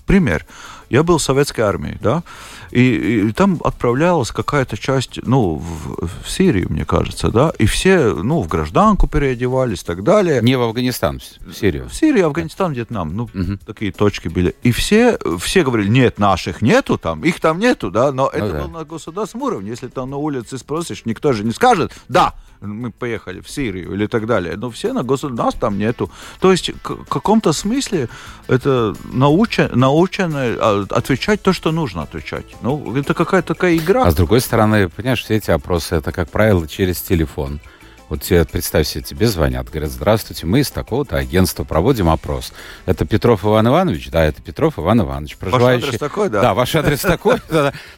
пример. 0.06 0.46
Я 0.90 1.02
был 1.02 1.18
в 1.18 1.22
советской 1.22 1.60
армии, 1.60 1.98
да, 2.00 2.22
и, 2.70 3.28
и 3.28 3.32
там 3.32 3.60
отправлялась 3.64 4.30
какая-то 4.30 4.76
часть, 4.76 5.20
ну, 5.26 5.56
в, 5.56 6.08
в 6.22 6.30
Сирию, 6.30 6.68
мне 6.70 6.84
кажется, 6.84 7.30
да, 7.30 7.52
и 7.58 7.66
все, 7.66 8.14
ну, 8.14 8.42
в 8.42 8.48
гражданку 8.48 9.06
переодевались 9.06 9.82
и 9.82 9.84
так 9.84 10.02
далее. 10.02 10.40
Не 10.42 10.56
в 10.56 10.62
Афганистан, 10.62 11.20
в 11.40 11.52
Сирию. 11.52 11.88
В 11.88 11.94
Сирию, 11.94 12.26
Афганистан, 12.26 12.72
Вьетнам, 12.72 13.16
ну, 13.16 13.24
угу. 13.24 13.58
такие 13.66 13.92
точки 13.92 14.28
были. 14.28 14.54
И 14.62 14.72
все, 14.72 15.18
все 15.38 15.64
говорили, 15.64 15.88
нет, 15.88 16.18
наших 16.18 16.62
нету 16.62 16.98
там, 16.98 17.24
их 17.24 17.40
там 17.40 17.58
нету, 17.58 17.90
да, 17.90 18.12
но 18.12 18.24
ну, 18.24 18.38
это 18.38 18.52
да. 18.52 18.62
было 18.62 18.78
на 18.78 18.84
государственном 18.84 19.46
уровне. 19.46 19.70
Если 19.70 19.88
там 19.88 20.10
на 20.10 20.16
улице 20.16 20.58
спросишь, 20.58 21.04
никто 21.04 21.32
же 21.32 21.44
не 21.44 21.52
скажет, 21.52 21.92
да, 22.08 22.34
мы 22.60 22.90
поехали 22.90 23.40
в 23.40 23.48
Сирию 23.48 23.94
или 23.94 24.06
так 24.06 24.26
далее. 24.26 24.56
Но 24.56 24.70
все 24.70 24.92
на 24.92 25.02
государство, 25.02 25.44
нас 25.44 25.54
там 25.54 25.78
нету. 25.78 26.10
То 26.40 26.50
есть 26.50 26.70
в 26.84 27.04
каком-то 27.04 27.52
смысле 27.52 28.08
это 28.48 28.94
научен, 29.12 29.70
научено 29.72 30.40
а, 30.40 30.86
отвечать 30.90 31.42
то, 31.42 31.52
что 31.52 31.72
нужно 31.72 32.02
отвечать. 32.02 32.56
Ну, 32.60 32.96
это 32.96 33.14
какая-то 33.14 33.54
такая 33.54 33.76
игра. 33.76 34.04
А 34.04 34.10
с 34.10 34.14
другой 34.14 34.40
стороны, 34.40 34.88
понимаешь, 34.88 35.22
все 35.22 35.36
эти 35.36 35.50
опросы, 35.50 35.96
это, 35.96 36.12
как 36.12 36.30
правило, 36.30 36.66
через 36.66 37.00
телефон. 37.00 37.60
Вот 38.08 38.22
тебе, 38.22 38.44
представь 38.46 38.86
себе, 38.86 39.04
тебе 39.04 39.26
звонят, 39.26 39.68
говорят, 39.68 39.90
здравствуйте, 39.90 40.46
мы 40.46 40.60
из 40.60 40.70
такого-то 40.70 41.16
агентства 41.16 41.64
проводим 41.64 42.08
опрос. 42.08 42.54
Это 42.86 43.04
Петров 43.04 43.44
Иван 43.44 43.68
Иванович? 43.68 44.10
Да, 44.10 44.24
это 44.24 44.40
Петров 44.40 44.78
Иван 44.78 45.02
Иванович, 45.02 45.36
проживающий... 45.36 45.86
Ваш 45.86 45.88
адрес 45.88 46.00
такой, 46.00 46.28
да? 46.30 46.40
Да, 46.40 46.54
ваш 46.54 46.74
адрес 46.74 47.00
такой. 47.00 47.36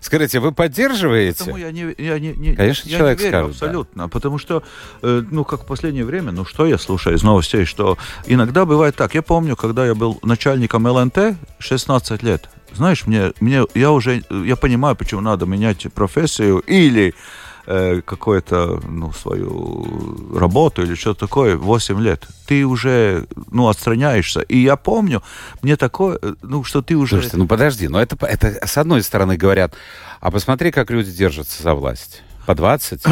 Скажите, 0.01 0.41
вы 0.41 0.51
поддерживаете? 0.51 1.39
Потому 1.39 1.59
я 1.59 1.71
не, 1.71 1.95
я 1.97 2.19
не, 2.19 2.33
не, 2.33 2.57
Конечно, 2.57 2.89
я 2.89 2.99
человек 2.99 3.19
не 3.19 3.25
верю, 3.25 3.37
скажет. 3.37 3.51
Абсолютно, 3.51 4.09
потому 4.09 4.39
что, 4.39 4.65
э, 5.03 5.23
ну, 5.31 5.45
как 5.45 5.63
в 5.63 5.67
последнее 5.67 6.05
время, 6.05 6.33
ну, 6.33 6.45
что 6.45 6.67
я 6.67 6.77
слушаю 6.77 7.17
из 7.17 7.23
новостей, 7.23 7.65
что 7.65 7.97
иногда 8.27 8.65
бывает 8.65 8.97
так. 8.97 9.15
Я 9.15 9.23
помню, 9.23 9.55
когда 9.55 9.87
я 9.87 9.95
был 9.95 10.19
начальником 10.25 10.87
ЛНТ 10.87 11.37
16 11.61 12.23
лет, 12.25 12.49
знаешь, 12.75 13.07
мне, 13.07 13.33
мне, 13.41 13.65
я 13.75 13.91
уже, 13.93 14.23
я 14.31 14.57
понимаю, 14.57 14.97
почему 14.97 15.21
надо 15.21 15.47
менять 15.47 15.87
профессию 15.93 16.59
или 16.61 17.15
э, 17.67 18.01
какую-то, 18.05 18.81
ну, 18.89 19.13
свою 19.13 20.37
работу 20.37 20.83
или 20.83 20.95
что-то 20.95 21.21
такое 21.27 21.57
8 21.57 22.01
лет. 22.01 22.27
Ты 22.47 22.65
уже, 22.65 23.27
ну, 23.51 23.69
отстраняешься. 23.69 24.41
И 24.41 24.59
я 24.59 24.77
помню, 24.77 25.23
мне 25.63 25.77
такое, 25.77 26.19
э, 26.21 26.35
ну, 26.43 26.65
что 26.65 26.83
ты 26.83 26.97
уже... 26.97 27.17
Слушайте, 27.17 27.37
ну 27.37 27.47
подожди, 27.47 27.89
но 27.89 28.01
это, 28.01 28.17
это 28.27 28.67
с 28.67 28.77
одной 28.77 29.03
стороны 29.03 29.37
говорят, 29.37 29.75
а 30.21 30.31
посмотри, 30.31 30.71
как 30.71 30.91
люди 30.91 31.11
держатся 31.11 31.63
за 31.63 31.75
власть. 31.75 32.23
По 32.51 32.57
20, 32.57 33.03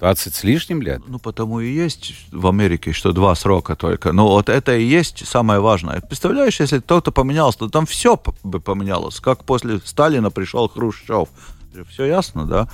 20 0.00 0.34
с 0.34 0.42
лишним 0.42 0.82
лет. 0.82 1.02
Ну, 1.06 1.20
потому 1.20 1.60
и 1.60 1.72
есть 1.72 2.14
в 2.32 2.48
Америке, 2.48 2.90
что 2.90 3.12
два 3.12 3.36
срока 3.36 3.76
только. 3.76 4.10
Но 4.12 4.26
вот 4.26 4.48
это 4.48 4.76
и 4.76 4.82
есть 4.82 5.24
самое 5.24 5.60
важное. 5.60 6.00
Представляешь, 6.00 6.58
если 6.58 6.80
кто-то 6.80 7.12
поменялся, 7.12 7.60
то 7.60 7.68
там 7.68 7.86
все 7.86 8.20
бы 8.42 8.58
поменялось. 8.58 9.20
Как 9.20 9.44
после 9.44 9.78
Сталина 9.84 10.32
пришел 10.32 10.68
Хрущев. 10.68 11.28
Все 11.88 12.06
ясно, 12.06 12.44
да? 12.44 12.68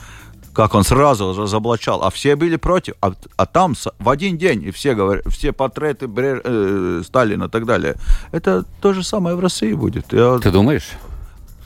как 0.54 0.74
он 0.74 0.84
сразу 0.84 1.34
разоблачал, 1.38 2.04
а 2.04 2.10
все 2.10 2.36
были 2.36 2.56
против, 2.56 2.94
а, 3.00 3.12
а 3.36 3.44
там 3.44 3.74
в 3.98 4.08
один 4.08 4.38
день 4.38 4.62
и 4.62 4.70
все 4.70 4.94
говорят, 4.94 5.24
все 5.26 5.52
портреты 5.52 6.06
Бре, 6.06 6.40
э, 6.44 7.02
Сталина 7.04 7.44
и 7.46 7.48
так 7.48 7.66
далее. 7.66 7.96
Это 8.30 8.64
то 8.80 8.92
же 8.92 9.02
самое 9.02 9.34
в 9.34 9.40
России 9.40 9.74
будет. 9.74 10.12
Я, 10.12 10.38
Ты 10.38 10.52
думаешь? 10.52 10.92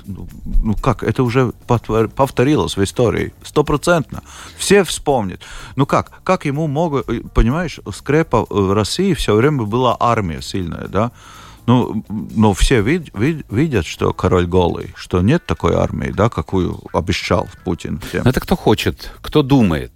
Ну, 0.09 0.27
ну 0.65 0.75
как, 0.75 1.03
это 1.03 1.23
уже 1.23 1.53
повторилось 1.67 2.77
в 2.77 2.83
истории, 2.83 3.35
стопроцентно. 3.43 4.23
Все 4.57 4.83
вспомнят. 4.85 5.43
Ну 5.77 5.85
как, 5.85 6.23
как 6.25 6.47
ему 6.47 6.67
могут, 6.67 7.07
понимаешь, 7.35 7.79
скрепа 7.93 8.47
в 8.49 8.73
России 8.73 9.13
все 9.13 9.35
время 9.35 9.65
была 9.65 9.97
армия 10.01 10.41
сильная, 10.41 10.89
да? 10.89 11.13
Ну, 11.67 12.03
но 12.09 12.55
все 12.55 12.81
вид, 12.81 13.11
вид, 13.15 13.45
видят, 13.51 13.85
что 13.85 14.15
король 14.15 14.47
голый, 14.47 14.95
что 14.97 15.21
нет 15.21 15.45
такой 15.45 15.75
армии, 15.75 16.11
да, 16.11 16.31
какую 16.31 16.81
обещал 16.95 17.47
Путин 17.65 18.01
всем. 18.01 18.27
Это 18.27 18.41
кто 18.41 18.57
хочет, 18.57 19.13
кто 19.21 19.43
думает. 19.43 19.93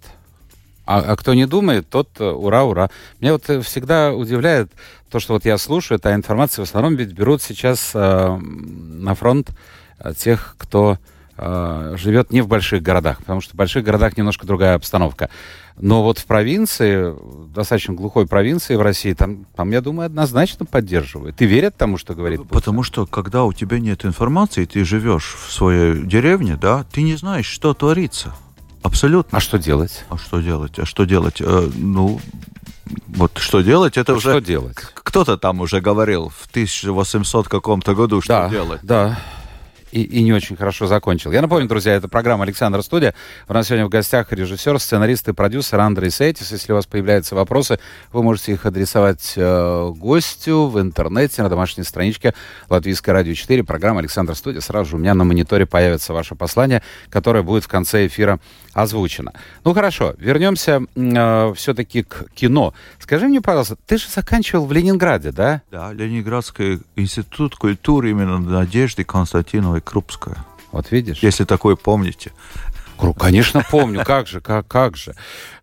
А, 0.85 0.99
а 0.99 1.15
кто 1.15 1.33
не 1.33 1.47
думает, 1.47 1.89
тот 1.89 2.09
э, 2.19 2.29
ура, 2.29 2.63
ура. 2.65 2.89
Меня 3.19 3.31
вот 3.33 3.49
э, 3.49 3.61
всегда 3.61 4.11
удивляет 4.11 4.71
то, 5.09 5.19
что 5.19 5.33
вот 5.33 5.45
я 5.45 5.57
слушаю, 5.57 5.97
эта 5.97 6.13
информация 6.13 6.63
в 6.63 6.67
основном 6.67 6.95
ведь 6.95 7.13
берут 7.13 7.41
сейчас 7.41 7.91
э, 7.95 8.37
на 8.37 9.15
фронт 9.15 9.49
э, 9.49 9.53
тех, 10.17 10.55
кто 10.57 10.97
э, 11.37 11.95
живет 11.97 12.31
не 12.31 12.41
в 12.41 12.47
больших 12.47 12.81
городах, 12.81 13.19
потому 13.19 13.41
что 13.41 13.53
в 13.53 13.55
больших 13.55 13.83
городах 13.83 14.17
немножко 14.17 14.45
другая 14.45 14.75
обстановка. 14.75 15.29
Но 15.77 16.03
вот 16.03 16.19
в 16.19 16.25
провинции, 16.25 17.13
достаточно 17.53 17.95
глухой 17.95 18.27
провинции 18.27 18.75
в 18.75 18.81
России, 18.81 19.13
там, 19.13 19.45
там 19.55 19.71
я 19.71 19.81
думаю, 19.81 20.05
однозначно 20.05 20.65
поддерживают. 20.65 21.41
И 21.41 21.45
верят 21.45 21.75
тому, 21.75 21.97
что 21.97 22.13
говорит 22.13 22.39
Путин. 22.39 22.53
Потому 22.53 22.83
что, 22.83 23.05
когда 23.07 23.43
у 23.43 23.53
тебя 23.53 23.79
нет 23.79 24.05
информации, 24.05 24.65
ты 24.65 24.85
живешь 24.85 25.35
в 25.47 25.51
своей 25.51 26.03
деревне, 26.03 26.57
да, 26.61 26.85
ты 26.91 27.01
не 27.01 27.15
знаешь, 27.15 27.47
что 27.47 27.73
творится. 27.73 28.35
Абсолютно. 28.83 29.37
А 29.37 29.41
что 29.41 29.57
делать? 29.57 30.03
А 30.09 30.17
что 30.17 30.41
делать? 30.41 30.77
А 30.77 30.85
что 30.85 31.05
делать? 31.05 31.37
Э, 31.39 31.69
ну, 31.73 32.19
вот 33.07 33.37
что 33.37 33.61
делать, 33.61 33.97
это 33.97 34.13
а 34.13 34.15
уже... 34.15 34.29
Что 34.29 34.41
делать? 34.41 34.77
Кто-то 34.93 35.37
там 35.37 35.61
уже 35.61 35.81
говорил 35.81 36.29
в 36.29 36.47
1800 36.49 37.47
каком-то 37.47 37.95
году, 37.95 38.21
что 38.21 38.33
да, 38.33 38.49
делать. 38.49 38.79
Да, 38.83 39.19
и, 39.93 40.01
и 40.01 40.23
не 40.23 40.33
очень 40.33 40.55
хорошо 40.55 40.87
закончил. 40.87 41.31
Я 41.31 41.41
напомню, 41.41 41.67
друзья, 41.67 41.93
это 41.93 42.07
программа 42.07 42.43
«Александр 42.43 42.81
Студия». 42.81 43.13
У 43.47 43.53
нас 43.53 43.67
сегодня 43.67 43.85
в 43.85 43.89
гостях 43.89 44.33
режиссер, 44.33 44.79
сценарист 44.79 45.29
и 45.29 45.33
продюсер 45.33 45.79
Андрей 45.79 46.09
Сейтис. 46.09 46.51
Если 46.51 46.71
у 46.71 46.75
вас 46.75 46.87
появляются 46.87 47.35
вопросы, 47.35 47.79
вы 48.11 48.23
можете 48.23 48.53
их 48.53 48.65
адресовать 48.65 49.33
э, 49.35 49.91
гостю 49.95 50.65
в 50.65 50.81
интернете, 50.81 51.43
на 51.43 51.49
домашней 51.49 51.83
страничке 51.83 52.33
Латвийское 52.69 53.13
радио 53.13 53.35
4, 53.35 53.63
программа 53.63 53.99
«Александр 53.99 54.35
Студия». 54.35 54.61
Сразу 54.61 54.89
же 54.89 54.95
у 54.95 54.99
меня 54.99 55.13
на 55.13 55.25
мониторе 55.25 55.67
появится 55.67 56.11
ваше 56.13 56.33
послание, 56.33 56.81
которое 57.11 57.43
будет 57.43 57.63
в 57.63 57.67
конце 57.67 58.07
эфира 58.07 58.39
озвучено. 58.73 59.33
Ну 59.63 59.75
хорошо, 59.75 60.15
вернемся 60.17 60.81
э, 60.95 61.53
все-таки 61.55 62.01
к 62.01 62.31
кино. 62.33 62.73
Скажи 62.97 63.27
мне, 63.27 63.41
пожалуйста, 63.41 63.77
ты 63.85 63.99
же 63.99 64.09
заканчивал 64.09 64.65
в 64.65 64.71
Ленинграде, 64.71 65.31
да? 65.31 65.61
Да, 65.69 65.93
Ленинградский 65.93 66.79
институт 66.95 67.55
культуры 67.55 68.09
именно 68.09 68.39
Надежды 68.39 69.03
Константиновой 69.03 69.82
Крупская. 69.83 70.37
Вот 70.71 70.91
видишь? 70.91 71.19
Если 71.21 71.45
такое 71.45 71.75
помните. 71.75 72.31
Конечно, 73.19 73.65
помню. 73.69 74.03
Как 74.05 74.27
же, 74.27 74.39
как, 74.39 74.67
как 74.67 74.95
же. 74.95 75.13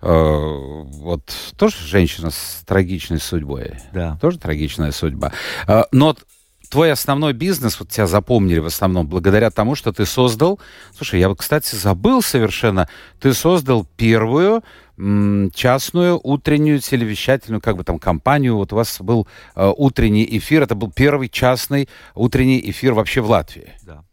Э, 0.02 0.08
вот 0.08 1.22
тоже 1.56 1.76
женщина 1.78 2.30
с 2.30 2.62
трагичной 2.66 3.18
судьбой. 3.18 3.74
Да. 3.92 4.18
Тоже 4.20 4.38
трагичная 4.38 4.92
судьба. 4.92 5.32
Э, 5.66 5.84
но 5.90 6.16
твой 6.68 6.92
основной 6.92 7.32
бизнес, 7.32 7.78
вот 7.80 7.88
тебя 7.88 8.06
запомнили 8.06 8.58
в 8.58 8.66
основном 8.66 9.06
благодаря 9.06 9.50
тому, 9.50 9.74
что 9.74 9.92
ты 9.92 10.06
создал... 10.06 10.60
Слушай, 10.96 11.20
я, 11.20 11.34
кстати, 11.34 11.74
забыл 11.74 12.22
совершенно. 12.22 12.88
Ты 13.20 13.32
создал 13.32 13.86
первую 13.96 14.62
частную 15.54 16.20
утреннюю 16.22 16.78
телевещательную, 16.80 17.62
как 17.62 17.78
бы 17.78 17.84
там, 17.84 17.98
компанию. 17.98 18.56
Вот 18.56 18.74
у 18.74 18.76
вас 18.76 19.00
был 19.00 19.26
э, 19.56 19.72
утренний 19.74 20.28
эфир. 20.38 20.62
Это 20.62 20.74
был 20.74 20.92
первый 20.92 21.30
частный 21.30 21.88
утренний 22.14 22.60
эфир 22.70 22.92
вообще 22.92 23.22
в 23.22 23.30
Латвии. 23.30 23.72
Да. 23.82 24.04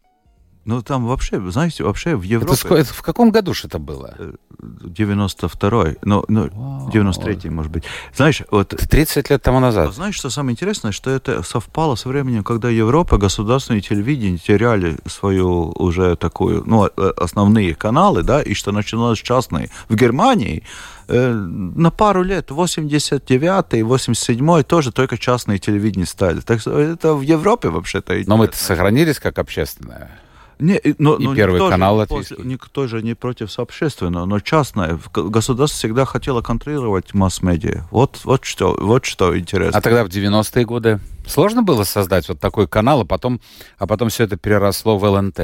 Ну, 0.67 0.81
там 0.81 1.05
вообще, 1.07 1.39
знаете, 1.49 1.85
вообще 1.85 2.17
в 2.17 2.23
Европе... 2.23 2.59
Это, 2.65 2.75
это 2.75 2.93
в 2.93 3.01
каком 3.01 3.31
году 3.31 3.53
же 3.53 3.67
это 3.67 3.79
было? 3.79 4.13
92-й, 4.59 5.97
ну, 6.01 6.25
ну 6.27 6.89
93-й, 6.93 7.49
может 7.49 7.71
быть. 7.71 7.85
Знаешь, 8.13 8.41
вот... 8.51 8.75
30 8.75 9.29
лет 9.29 9.41
тому 9.41 9.61
назад. 9.61 9.93
Знаешь, 9.93 10.15
что 10.15 10.29
самое 10.29 10.51
интересное, 10.51 10.91
что 10.91 11.09
это 11.09 11.41
совпало 11.43 11.95
со 11.95 12.09
временем, 12.09 12.43
когда 12.43 12.69
Европа, 12.69 13.17
государственные 13.17 13.79
телевидения 13.79 14.37
теряли 14.37 14.97
свою 15.05 15.71
уже 15.71 16.17
такую, 16.17 16.63
ну, 16.65 16.85
э, 16.85 17.13
основные 17.15 17.73
каналы, 17.73 18.23
да, 18.23 18.41
и 18.41 18.53
что 18.53 18.73
начиналось 18.73 19.19
частные. 19.19 19.69
В 19.87 19.95
Германии 19.95 20.63
э, 21.07 21.31
на 21.31 21.91
пару 21.91 22.23
лет, 22.23 22.51
89-й, 22.51 23.81
87-й, 23.83 24.63
тоже 24.65 24.91
только 24.91 25.17
частные 25.17 25.59
телевидения 25.59 26.05
стали. 26.05 26.41
Так 26.41 26.59
что 26.59 26.77
это 26.77 27.13
в 27.13 27.21
Европе 27.21 27.69
вообще-то. 27.69 28.21
Но 28.25 28.35
мы 28.35 28.49
сохранились 28.51 29.17
как 29.19 29.39
общественное. 29.39 30.11
Не, 30.59 30.81
но, 30.97 31.15
и 31.15 31.25
но 31.25 31.35
Первый 31.35 31.55
никто 31.55 31.69
канал 31.69 31.99
же, 31.99 32.07
после, 32.07 32.37
никто 32.43 32.87
же 32.87 33.03
не 33.03 33.13
против 33.13 33.57
общественного, 33.59 34.25
но 34.25 34.39
частное. 34.39 34.99
Государство 35.13 35.77
всегда 35.77 36.05
хотело 36.05 36.41
контролировать 36.41 37.13
масс-медиа. 37.13 37.87
Вот, 37.91 38.21
вот, 38.23 38.45
что, 38.45 38.75
вот 38.79 39.05
что 39.05 39.37
интересно. 39.37 39.77
А 39.77 39.81
тогда 39.81 40.03
в 40.03 40.07
90-е 40.07 40.65
годы 40.65 40.99
сложно 41.27 41.61
было 41.61 41.83
создать 41.83 42.27
вот 42.29 42.39
такой 42.39 42.67
канал, 42.67 43.01
а 43.01 43.05
потом, 43.05 43.39
а 43.77 43.85
потом 43.85 44.09
все 44.09 44.23
это 44.23 44.37
переросло 44.37 44.97
в 44.97 45.03
ЛНТ? 45.05 45.39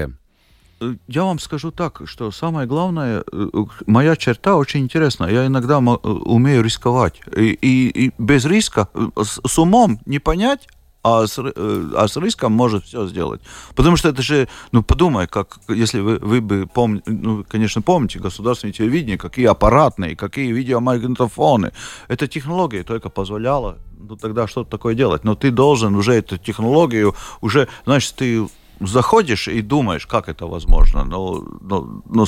Э, 0.83 0.95
я 1.07 1.23
вам 1.23 1.39
скажу 1.39 1.71
так, 1.71 2.01
что 2.05 2.31
самое 2.31 2.67
главное, 2.67 3.23
э, 3.31 3.47
моя 3.85 4.15
черта 4.15 4.55
очень 4.55 4.81
интересная. 4.81 5.29
Я 5.29 5.45
иногда 5.45 5.75
э, 5.75 5.79
умею 5.79 6.63
рисковать. 6.63 7.21
И, 7.35 7.51
и, 7.51 8.05
и 8.05 8.11
без 8.17 8.45
риска, 8.45 8.89
с, 9.21 9.39
с 9.45 9.59
умом 9.59 9.99
не 10.05 10.19
понять, 10.19 10.67
а 11.03 11.27
с, 11.27 11.37
э, 11.37 11.91
а 11.95 12.07
с 12.07 12.17
риском 12.17 12.53
может 12.53 12.85
все 12.85 13.05
сделать. 13.07 13.41
Потому 13.75 13.97
что 13.97 14.09
это 14.09 14.21
же, 14.21 14.47
ну 14.71 14.83
подумай, 14.83 15.27
как 15.27 15.59
если 15.67 15.99
вы, 15.99 16.17
вы 16.19 16.41
бы 16.41 16.67
помните, 16.73 17.03
ну, 17.11 17.43
конечно, 17.47 17.81
помните 17.81 18.19
государственное 18.19 18.73
телевидение, 18.73 19.17
какие 19.17 19.47
аппаратные, 19.47 20.15
какие 20.15 20.51
видеомагнитофоны. 20.51 21.71
Эта 22.07 22.27
технология 22.27 22.83
только 22.83 23.09
позволяла 23.09 23.77
ну, 24.09 24.15
тогда 24.15 24.47
что-то 24.47 24.69
такое 24.69 24.95
делать. 24.95 25.23
Но 25.23 25.35
ты 25.35 25.51
должен 25.51 25.95
уже 25.95 26.13
эту 26.13 26.37
технологию, 26.37 27.15
уже, 27.41 27.67
значит, 27.85 28.15
ты 28.15 28.47
заходишь 28.79 29.47
и 29.47 29.61
думаешь, 29.61 30.05
как 30.05 30.29
это 30.29 30.47
возможно. 30.47 31.03
Но, 31.03 31.43
но, 31.61 32.01
но 32.05 32.25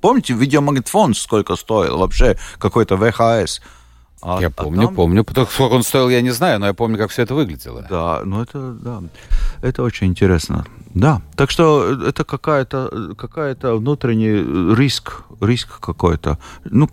помните, 0.00 0.34
видеомагнитофон 0.34 1.14
сколько 1.14 1.56
стоил? 1.56 1.98
Вообще 1.98 2.38
какой-то 2.58 2.96
ВХС. 2.96 3.60
А, 4.22 4.40
я 4.40 4.50
помню, 4.50 4.82
а 4.82 4.86
там... 4.86 4.94
помню. 4.94 5.24
Сколько 5.50 5.74
он 5.74 5.82
стоил, 5.82 6.08
я 6.08 6.20
не 6.20 6.30
знаю, 6.30 6.58
но 6.58 6.66
я 6.66 6.74
помню, 6.74 6.98
как 6.98 7.10
все 7.10 7.22
это 7.22 7.34
выглядело. 7.34 7.86
Да, 7.88 8.22
ну 8.24 8.42
это, 8.42 8.72
да, 8.72 9.02
это 9.62 9.82
очень 9.82 10.08
интересно. 10.08 10.64
Да, 10.94 11.20
так 11.34 11.50
что 11.50 11.92
это 12.06 12.24
какая-то 12.24 13.14
какая 13.16 13.56
внутренний 13.62 14.74
риск, 14.74 15.22
риск 15.40 15.80
какой-то. 15.80 16.38
Ну, 16.64 16.88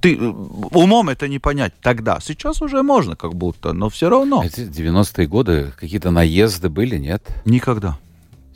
ты 0.00 0.18
умом 0.20 1.08
это 1.08 1.28
не 1.28 1.38
понять 1.38 1.72
тогда. 1.80 2.18
Сейчас 2.20 2.60
уже 2.62 2.82
можно 2.82 3.16
как 3.16 3.34
будто, 3.34 3.72
но 3.72 3.88
все 3.88 4.08
равно. 4.08 4.42
Эти 4.44 4.60
90-е 4.60 5.26
годы 5.26 5.72
какие-то 5.78 6.10
наезды 6.10 6.68
были, 6.68 6.98
нет? 6.98 7.22
Никогда. 7.44 7.98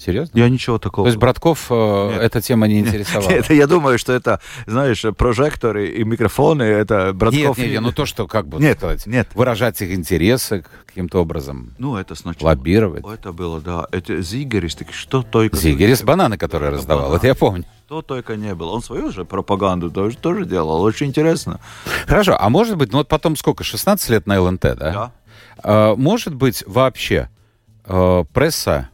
Серьезно? 0.00 0.38
Я 0.38 0.48
ничего 0.48 0.78
такого. 0.78 1.04
То 1.04 1.08
есть 1.08 1.18
Братков 1.18 1.66
э, 1.68 2.18
эта 2.22 2.40
тема 2.40 2.66
не 2.66 2.80
интересовала? 2.80 3.28
Нет, 3.30 3.50
я 3.50 3.66
думаю, 3.66 3.98
что 3.98 4.14
это, 4.14 4.40
знаешь, 4.66 5.04
прожекторы 5.14 5.88
и 5.88 6.04
микрофоны, 6.04 6.62
это 6.62 7.12
Братков... 7.12 7.58
Нет, 7.58 7.72
нет, 7.72 7.82
ну 7.82 7.92
то, 7.92 8.06
что, 8.06 8.26
как 8.26 8.48
бы 8.48 8.58
нет, 8.58 8.78
сказать, 8.78 9.06
нет. 9.06 9.28
выражать 9.34 9.82
их 9.82 9.92
интересы 9.92 10.64
каким-то 10.86 11.20
образом. 11.20 11.74
Ну, 11.76 11.96
это 11.96 12.14
сначала. 12.14 12.48
Лоббировать. 12.48 13.04
Это 13.06 13.32
было, 13.32 13.60
да. 13.60 13.86
Это 13.92 14.22
Зигерис, 14.22 14.74
что 14.90 15.22
только... 15.22 15.58
Зигерис 15.58 16.02
бананы, 16.02 16.38
которые 16.38 16.70
раздавал, 16.70 17.04
бананы. 17.04 17.18
это 17.18 17.26
я 17.26 17.34
помню. 17.34 17.64
Что 17.84 18.00
только 18.00 18.36
не 18.36 18.54
было. 18.54 18.70
Он 18.70 18.82
свою 18.82 19.12
же 19.12 19.26
пропаганду 19.26 19.90
тоже, 19.90 20.16
тоже 20.16 20.46
делал. 20.46 20.80
Очень 20.80 21.08
интересно. 21.08 21.60
Хорошо, 22.06 22.38
а 22.40 22.48
может 22.48 22.78
быть, 22.78 22.92
ну 22.92 22.98
вот 22.98 23.08
потом 23.08 23.36
сколько, 23.36 23.64
16 23.64 24.08
лет 24.08 24.26
на 24.26 24.40
ЛНТ, 24.40 24.60
да? 24.60 24.74
Да. 24.76 25.12
А, 25.62 25.94
может 25.96 26.34
быть, 26.34 26.64
вообще 26.66 27.28
э, 27.84 28.24
пресса 28.32 28.89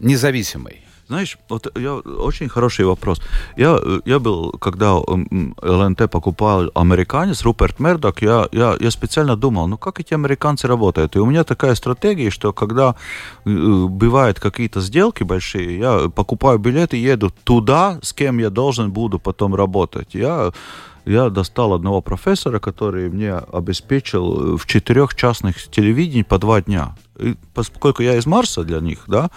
независимой? 0.00 0.82
Знаешь, 1.10 1.38
вот 1.48 1.76
я, 1.76 1.94
очень 1.94 2.48
хороший 2.48 2.84
вопрос. 2.84 3.20
Я, 3.56 3.80
я 4.04 4.20
был, 4.20 4.52
когда 4.52 4.94
ЛНТ 4.94 6.08
покупал 6.08 6.70
американец, 6.72 7.42
Руперт 7.42 7.80
Мердок, 7.80 8.22
я, 8.22 8.46
я, 8.52 8.76
я 8.78 8.90
специально 8.92 9.36
думал, 9.36 9.66
ну 9.66 9.76
как 9.76 9.98
эти 9.98 10.14
американцы 10.14 10.68
работают? 10.68 11.16
И 11.16 11.18
у 11.18 11.26
меня 11.26 11.42
такая 11.42 11.74
стратегия, 11.74 12.30
что 12.30 12.52
когда 12.52 12.94
э, 13.44 13.50
бывают 13.50 14.38
какие-то 14.38 14.80
сделки 14.80 15.24
большие, 15.24 15.78
я 15.78 16.08
покупаю 16.14 16.60
билет 16.60 16.94
и 16.94 16.98
еду 16.98 17.32
туда, 17.42 17.98
с 18.02 18.12
кем 18.12 18.38
я 18.38 18.48
должен 18.48 18.92
буду 18.92 19.18
потом 19.18 19.56
работать. 19.56 20.14
Я 20.14 20.52
я 21.06 21.28
достал 21.30 21.72
одного 21.72 22.02
профессора, 22.02 22.60
который 22.60 23.10
мне 23.10 23.34
обеспечил 23.34 24.56
в 24.56 24.66
четырех 24.66 25.16
частных 25.16 25.56
телевидений 25.70 26.22
по 26.22 26.38
два 26.38 26.62
дня. 26.62 26.94
И 27.18 27.34
поскольку 27.52 28.02
я 28.02 28.16
из 28.16 28.26
Марса 28.26 28.62
для 28.62 28.78
них, 28.78 29.04
да, 29.08 29.30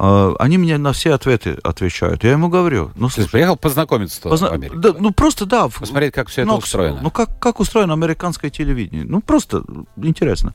они 0.00 0.56
мне 0.56 0.78
на 0.78 0.92
все 0.92 1.12
ответы 1.12 1.58
отвечают. 1.62 2.24
Я 2.24 2.32
ему 2.32 2.48
говорю, 2.48 2.90
ну, 2.94 3.08
слушай, 3.10 3.26
Ты 3.26 3.32
приехал 3.32 3.56
познакомиться 3.56 4.20
позна... 4.22 4.48
в 4.48 4.52
Америке? 4.52 4.76
Да, 4.78 4.94
ну, 4.98 5.10
просто, 5.10 5.44
да. 5.44 5.68
Посмотреть, 5.68 6.14
как 6.14 6.28
все 6.28 6.42
это 6.42 6.54
устроено. 6.54 7.00
Ну, 7.02 7.10
как, 7.10 7.38
как 7.38 7.60
устроено 7.60 7.92
американское 7.92 8.50
телевидение. 8.50 9.04
Ну, 9.04 9.20
просто 9.20 9.62
интересно. 9.96 10.54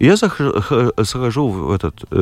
Я 0.00 0.16
захожу 0.16 1.48
в 1.48 1.70
этот 1.70 2.04
э, 2.10 2.16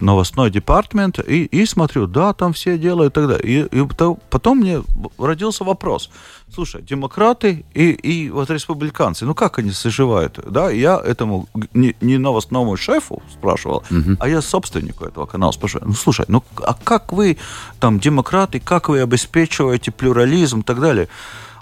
новостной 0.00 0.50
департамент 0.50 1.18
и, 1.18 1.44
и 1.44 1.66
смотрю, 1.66 2.06
да, 2.06 2.32
там 2.32 2.52
все 2.52 2.78
делают 2.78 3.12
и 3.12 3.14
так 3.14 3.28
далее. 3.28 3.66
И, 3.70 3.80
и 3.80 3.88
потом 4.30 4.58
мне 4.58 4.82
родился 5.18 5.64
вопрос. 5.64 6.10
Слушай, 6.54 6.82
демократы 6.82 7.64
и, 7.74 7.90
и 7.90 8.30
вот 8.30 8.50
республиканцы, 8.50 9.24
ну 9.26 9.34
как 9.34 9.58
они 9.58 9.72
соживают? 9.72 10.38
Да, 10.48 10.70
я 10.70 11.00
этому 11.04 11.48
не, 11.74 11.96
не 12.00 12.18
новостному 12.18 12.76
шефу 12.76 13.22
спрашивал, 13.32 13.82
uh-huh. 13.90 14.16
а 14.20 14.28
я 14.28 14.40
собственнику 14.40 15.04
этого 15.04 15.26
канала 15.26 15.52
спрашиваю. 15.52 15.88
Ну 15.88 15.94
слушай, 15.94 16.24
ну 16.28 16.44
а 16.62 16.74
как 16.74 17.12
вы 17.12 17.38
там 17.80 17.98
демократы, 17.98 18.60
как 18.60 18.88
вы 18.88 19.00
обеспечиваете 19.00 19.90
плюрализм 19.90 20.60
и 20.60 20.62
так 20.62 20.80
далее? 20.80 21.08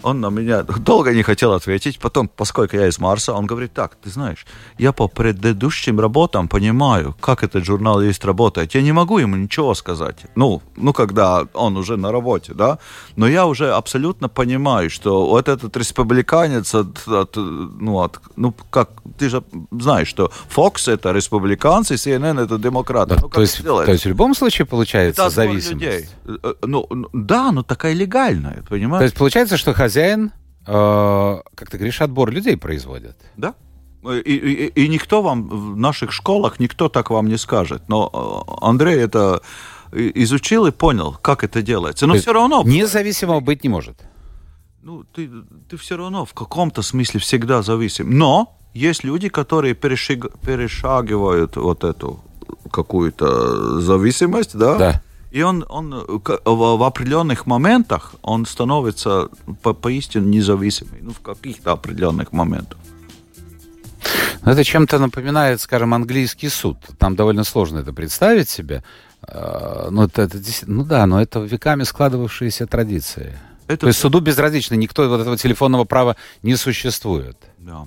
Он 0.02 0.20
на 0.20 0.30
меня 0.30 0.62
долго 0.62 1.12
не 1.12 1.22
хотел 1.22 1.52
ответить. 1.52 1.98
Потом, 1.98 2.28
поскольку 2.28 2.76
я 2.76 2.88
из 2.88 2.98
Марса, 2.98 3.32
он 3.32 3.46
говорит, 3.46 3.72
так, 3.72 3.96
ты 4.04 4.10
знаешь, 4.10 4.46
я 4.78 4.92
по 4.92 5.08
предыдущим 5.08 6.00
работам 6.00 6.48
понимаю, 6.48 7.14
как 7.20 7.42
этот 7.42 7.64
журналист 7.64 8.24
работает. 8.24 8.74
Я 8.74 8.82
не 8.82 8.92
могу 8.92 9.18
ему 9.18 9.36
ничего 9.36 9.74
сказать. 9.74 10.16
Ну, 10.34 10.62
ну, 10.76 10.92
когда 10.92 11.46
он 11.54 11.76
уже 11.76 11.96
на 11.96 12.12
работе, 12.12 12.54
да. 12.54 12.78
Но 13.16 13.28
я 13.28 13.46
уже 13.46 13.72
абсолютно 13.72 14.28
понимаю, 14.28 14.90
что 14.90 15.26
вот 15.26 15.48
этот 15.48 15.76
республиканец 15.76 16.74
от, 16.74 17.08
от 17.08 17.36
ну, 17.36 17.98
от, 17.98 18.20
ну, 18.36 18.54
как, 18.70 18.90
ты 19.18 19.28
же 19.28 19.42
знаешь, 19.70 20.08
что 20.08 20.30
Fox 20.56 20.92
это 20.92 21.12
республиканцы, 21.12 21.94
CNN 21.94 22.44
это 22.44 22.58
демократы. 22.58 23.14
Да, 23.14 23.22
ну, 23.22 23.28
то, 23.28 23.40
есть, 23.40 23.64
то 23.64 23.92
есть 23.92 24.04
в 24.04 24.08
любом 24.08 24.34
случае 24.34 24.66
получается 24.66 25.30
зависимость? 25.30 25.72
Людей. 25.72 26.06
Э, 26.42 26.54
ну, 26.62 26.88
да, 27.12 27.52
но 27.52 27.62
такая 27.62 27.94
легальная, 27.94 28.62
понимаешь? 28.68 29.00
То 29.00 29.04
есть 29.04 29.16
получается, 29.16 29.56
что 29.56 29.72
хозяин, 29.72 29.91
э, 30.66 31.40
как 31.54 31.70
ты 31.70 31.76
говоришь, 31.76 32.00
отбор 32.00 32.30
людей 32.30 32.56
производит. 32.56 33.16
Да. 33.36 33.54
И, 34.04 34.18
и, 34.18 34.66
и 34.66 34.88
никто 34.88 35.22
вам 35.22 35.48
в 35.48 35.76
наших 35.76 36.12
школах, 36.12 36.58
никто 36.58 36.88
так 36.88 37.10
вам 37.10 37.28
не 37.28 37.38
скажет. 37.38 37.82
Но 37.88 38.10
э, 38.12 38.66
Андрей 38.66 38.96
это 38.96 39.42
изучил 39.92 40.66
и 40.66 40.70
понял, 40.70 41.16
как 41.22 41.44
это 41.44 41.62
делается. 41.62 42.06
Но 42.06 42.14
То 42.14 42.20
все 42.20 42.32
равно... 42.32 42.62
Независимо 42.64 43.40
быть 43.40 43.62
не 43.62 43.68
может. 43.68 43.96
Ну, 44.82 45.04
ты, 45.04 45.30
ты 45.68 45.76
все 45.76 45.96
равно 45.96 46.24
в 46.24 46.34
каком-то 46.34 46.82
смысле 46.82 47.20
всегда 47.20 47.62
зависим. 47.62 48.18
Но 48.18 48.58
есть 48.74 49.04
люди, 49.04 49.28
которые 49.28 49.74
перешаг, 49.74 50.40
перешагивают 50.40 51.56
вот 51.56 51.84
эту 51.84 52.20
какую-то 52.70 53.80
зависимость, 53.80 54.56
да? 54.56 54.78
Да 54.78 55.02
и 55.32 55.42
он, 55.42 55.64
он 55.68 55.94
в 56.44 56.82
определенных 56.82 57.46
моментах 57.46 58.14
он 58.22 58.44
становится 58.46 59.28
по 59.62 59.72
поистине 59.72 60.26
независимым, 60.26 60.98
ну, 61.00 61.10
в 61.12 61.20
каких-то 61.20 61.72
определенных 61.72 62.32
моментах. 62.32 62.78
Ну, 64.44 64.52
это 64.52 64.64
чем-то 64.64 64.98
напоминает, 64.98 65.60
скажем, 65.60 65.94
английский 65.94 66.50
суд. 66.50 66.76
Там 66.98 67.16
довольно 67.16 67.44
сложно 67.44 67.78
это 67.78 67.92
представить 67.92 68.48
себе. 68.48 68.82
А, 69.22 69.88
ну, 69.90 70.02
это, 70.02 70.22
это, 70.22 70.38
ну 70.66 70.84
да, 70.84 71.06
но 71.06 71.22
это 71.22 71.40
веками 71.40 71.84
складывавшиеся 71.84 72.66
традиции. 72.66 73.38
Это... 73.68 73.82
То 73.82 73.86
есть 73.86 74.00
суду 74.00 74.20
безразлично, 74.20 74.74
никто 74.74 75.08
вот 75.08 75.20
этого 75.20 75.38
телефонного 75.38 75.84
права 75.84 76.16
не 76.42 76.56
существует. 76.56 77.38
Да. 77.58 77.86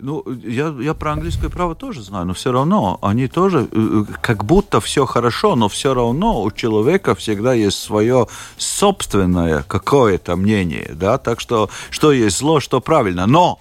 Ну, 0.00 0.24
я, 0.44 0.74
я 0.80 0.94
про 0.94 1.12
английское 1.12 1.48
право 1.48 1.74
тоже 1.74 2.02
знаю, 2.02 2.26
но 2.26 2.34
все 2.34 2.52
равно 2.52 2.98
они 3.02 3.28
тоже, 3.28 3.68
э, 3.70 4.04
как 4.20 4.44
будто 4.44 4.80
все 4.80 5.06
хорошо, 5.06 5.56
но 5.56 5.68
все 5.68 5.94
равно 5.94 6.42
у 6.42 6.50
человека 6.50 7.14
всегда 7.14 7.52
есть 7.52 7.78
свое 7.78 8.26
собственное 8.56 9.62
какое-то 9.62 10.36
мнение, 10.36 10.92
да, 10.94 11.18
так 11.18 11.40
что 11.40 11.68
что 11.90 12.12
есть 12.12 12.38
зло, 12.38 12.60
что 12.60 12.80
правильно, 12.80 13.26
но 13.26 13.60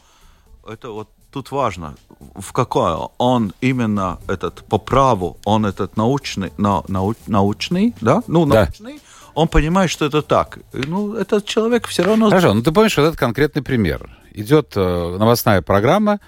это 0.67 0.89
вот 0.89 1.09
тут 1.31 1.51
важно, 1.51 1.95
в 2.35 2.51
какое 2.53 3.09
он 3.17 3.53
именно 3.61 4.19
этот 4.27 4.63
по 4.65 4.77
праву, 4.77 5.37
он 5.45 5.65
этот 5.65 5.97
научный, 5.97 6.51
на, 6.57 6.83
нау, 6.87 7.15
научный, 7.27 7.93
да, 8.01 8.23
ну 8.27 8.45
научный, 8.45 8.93
да. 8.93 9.31
он 9.33 9.47
понимает, 9.47 9.89
что 9.89 10.05
это 10.05 10.21
так. 10.21 10.59
Ну, 10.73 11.13
этот 11.13 11.45
человек 11.45 11.87
все 11.87 12.03
равно. 12.03 12.29
Хорошо, 12.29 12.53
ну 12.53 12.61
ты 12.61 12.71
помнишь 12.71 12.97
вот 12.97 13.03
этот 13.03 13.19
конкретный 13.19 13.61
пример 13.61 14.09
идет 14.39 14.73
э, 14.75 15.17
новостная 15.17 15.61
программа, 15.61 16.19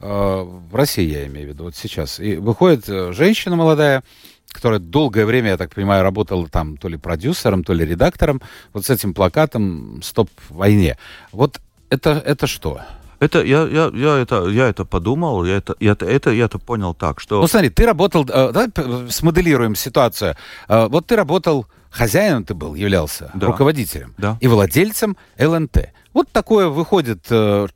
э, 0.00 0.06
в 0.06 0.74
России 0.74 1.10
я 1.10 1.26
имею 1.26 1.46
в 1.46 1.50
виду, 1.50 1.64
вот 1.64 1.76
сейчас, 1.76 2.20
и 2.20 2.36
выходит 2.36 2.88
э, 2.88 3.12
женщина 3.12 3.56
молодая, 3.56 4.02
которая 4.48 4.80
долгое 4.80 5.26
время, 5.26 5.50
я 5.50 5.56
так 5.56 5.74
понимаю, 5.74 6.02
работала 6.02 6.48
там 6.48 6.76
то 6.76 6.88
ли 6.88 6.96
продюсером, 6.96 7.64
то 7.64 7.72
ли 7.72 7.84
редактором, 7.84 8.40
вот 8.72 8.84
с 8.84 8.90
этим 8.90 9.14
плакатом 9.14 10.00
«Стоп 10.02 10.28
войне». 10.48 10.98
Вот 11.32 11.60
это, 11.88 12.22
это 12.24 12.46
что? 12.46 12.80
Это 13.20 13.44
я, 13.44 13.68
я, 13.68 13.90
я, 13.94 14.18
это, 14.18 14.48
я 14.48 14.68
это 14.68 14.86
подумал, 14.86 15.44
я 15.44 15.58
это, 15.58 15.76
я, 15.78 15.92
это, 15.92 16.30
я 16.30 16.46
это 16.46 16.58
понял 16.58 16.94
так, 16.94 17.20
что... 17.20 17.42
Ну 17.42 17.46
смотри, 17.46 17.68
ты 17.68 17.84
работал, 17.84 18.24
э, 18.24 18.52
давай 18.52 18.70
смоделируем 19.10 19.74
ситуацию. 19.76 20.36
Э, 20.68 20.88
вот 20.88 21.06
ты 21.06 21.16
работал, 21.16 21.66
хозяином 21.90 22.44
ты 22.44 22.54
был, 22.54 22.74
являлся, 22.74 23.30
да. 23.34 23.48
руководителем 23.48 24.14
да. 24.16 24.38
и 24.40 24.48
владельцем 24.48 25.18
ЛНТ. 25.38 25.90
Вот 26.12 26.30
такое 26.30 26.68
выходит 26.68 27.26
э, 27.30 27.68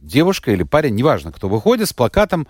девушка 0.00 0.52
или 0.52 0.62
парень, 0.62 0.94
неважно, 0.94 1.32
кто 1.32 1.48
выходит 1.48 1.88
с 1.88 1.92
плакатом, 1.92 2.46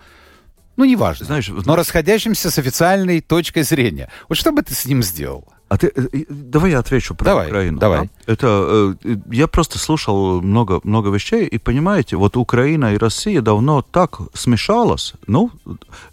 ну, 0.75 0.83
неважно, 0.83 1.25
Знаешь, 1.25 1.49
но 1.49 1.75
расходящимся 1.75 2.51
с 2.51 2.57
официальной 2.57 3.21
точкой 3.21 3.63
зрения. 3.63 4.09
Вот 4.27 4.37
что 4.37 4.51
бы 4.51 4.61
ты 4.61 4.73
с 4.73 4.85
ним 4.85 5.03
сделал? 5.03 5.47
А 5.67 5.77
ты, 5.77 5.91
э, 5.95 6.25
давай 6.29 6.71
я 6.71 6.79
отвечу 6.79 7.15
про 7.15 7.25
давай, 7.25 7.47
Украину. 7.47 7.79
Давай. 7.79 8.01
Да? 8.01 8.33
Это 8.33 8.95
э, 9.03 9.17
я 9.31 9.47
просто 9.47 9.79
слушал 9.79 10.41
много 10.41 10.79
много 10.83 11.09
вещей 11.09 11.47
и 11.47 11.57
понимаете, 11.57 12.17
вот 12.17 12.37
Украина 12.37 12.93
и 12.93 12.97
Россия 12.97 13.41
давно 13.41 13.81
так 13.81 14.19
смешалась, 14.33 15.13
ну 15.27 15.51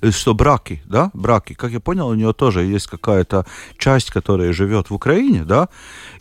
э, 0.01 0.11
что 0.11 0.35
браки, 0.35 0.83
да, 0.87 1.11
браки, 1.13 1.53
как 1.55 1.73
я 1.73 1.81
понял, 1.81 2.09
у 2.09 2.15
нее 2.15 2.33
тоже 2.33 2.65
есть 2.65 2.87
какая-то 2.87 3.45
часть, 3.77 4.11
которая 4.11 4.53
живет 4.55 4.91
в 4.91 4.95
Украине, 4.95 5.45
да, 5.45 5.69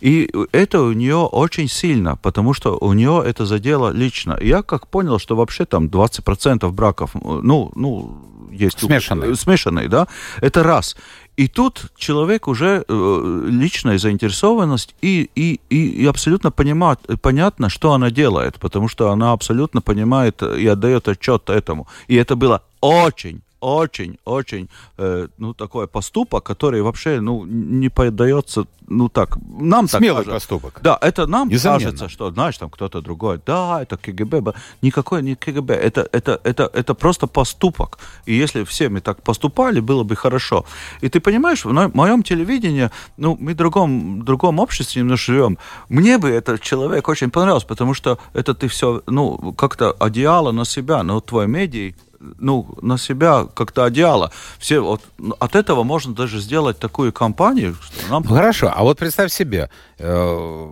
и 0.02 0.30
это 0.52 0.82
у 0.82 0.92
нее 0.92 1.16
очень 1.16 1.70
сильно, 1.70 2.18
потому 2.18 2.54
что 2.54 2.78
у 2.82 2.94
нее 2.94 3.24
это 3.26 3.46
задело 3.46 3.94
лично. 3.94 4.38
Я 4.42 4.62
как 4.62 4.88
понял, 4.88 5.20
что 5.20 5.36
вообще 5.36 5.66
там 5.66 5.86
20% 5.86 6.70
браков, 6.72 7.12
ну 7.24 7.72
ну 7.76 8.12
есть 8.52 8.80
Смешанный. 8.80 9.36
смешанный, 9.36 9.88
да, 9.88 10.08
это 10.42 10.64
раз. 10.64 10.98
И 11.38 11.48
тут 11.48 11.92
человек 11.96 12.48
уже 12.48 12.84
э, 12.88 13.48
личная 13.50 13.98
заинтересованность 13.98 14.96
и, 15.02 15.30
и, 15.36 15.60
и, 15.70 16.04
и 16.04 16.06
абсолютно 16.06 16.52
понимает, 16.52 17.00
понятно, 17.22 17.70
что 17.70 17.94
она 17.94 18.12
делает, 18.12 18.60
потому 18.60 18.88
что 18.88 19.12
она 19.12 19.32
абсолютно 19.32 19.82
понимает 19.82 20.44
и 20.44 20.68
отдает 20.68 21.08
отчет 21.08 21.50
этому. 21.50 21.88
И 22.08 22.16
это 22.16 22.36
было 22.36 22.62
очень 22.82 23.42
очень-очень, 23.62 24.70
э, 24.98 25.28
ну, 25.38 25.54
такой 25.54 25.88
поступок, 25.88 26.44
который 26.44 26.82
вообще, 26.82 27.22
ну, 27.22 27.46
не 27.46 27.90
поддается, 27.90 28.66
ну, 28.88 29.08
так, 29.08 29.38
нам 29.60 29.88
Смелый 29.88 30.24
так 30.24 30.26
кажется. 30.26 30.50
поступок. 30.50 30.80
Да, 30.84 30.98
это 31.02 31.28
нам 31.28 31.48
Несомненно. 31.50 31.84
кажется, 31.86 32.10
что, 32.10 32.32
знаешь, 32.32 32.58
там 32.58 32.70
кто-то 32.70 33.02
другой, 33.02 33.40
да, 33.46 33.82
это 33.82 33.98
КГБ, 33.98 34.54
никакой 34.82 35.22
не 35.22 35.36
КГБ, 35.36 35.74
это, 35.76 36.10
это, 36.12 36.42
это, 36.44 36.70
это 36.74 36.94
просто 36.94 37.28
поступок. 37.28 38.00
И 38.26 38.34
если 38.34 38.64
все 38.64 38.90
мы 38.90 39.00
так 39.00 39.22
поступали, 39.22 39.80
было 39.80 40.04
бы 40.04 40.16
хорошо. 40.16 40.66
И 41.02 41.10
ты 41.10 41.20
понимаешь, 41.20 41.64
в 41.64 41.72
моем 41.94 42.24
телевидении, 42.24 42.90
ну, 43.18 43.38
мы 43.40 43.54
в 43.54 43.56
другом, 43.56 44.22
в 44.22 44.24
другом 44.24 44.60
обществе 44.60 45.02
немножко 45.02 45.32
живем. 45.32 45.58
Мне 45.90 46.18
бы 46.18 46.30
этот 46.30 46.62
человек 46.62 47.08
очень 47.08 47.30
понравился, 47.30 47.68
потому 47.68 47.94
что 47.94 48.18
это 48.34 48.54
ты 48.54 48.68
все, 48.68 49.04
ну, 49.08 49.54
как-то 49.54 49.92
одеяло 49.92 50.52
на 50.52 50.66
себя, 50.66 51.04
но 51.04 51.20
твой 51.22 51.48
медиа 51.48 51.94
ну, 52.40 52.78
на 52.82 52.98
себя 52.98 53.48
как-то 53.54 53.86
одеяло. 53.86 54.32
Все 54.60 54.80
вот 54.80 55.02
ну, 55.18 55.36
от 55.40 55.56
этого 55.56 55.84
можно 55.84 56.14
даже 56.14 56.40
сделать 56.40 56.80
такую 56.80 57.14
кампанию, 57.14 57.76
что 57.82 58.10
нам 58.10 58.24
Ну, 58.28 58.36
Хорошо, 58.36 58.72
а 58.74 58.84
вот 58.84 58.98
представь 58.98 59.32
себе, 59.32 59.70
э, 59.98 60.70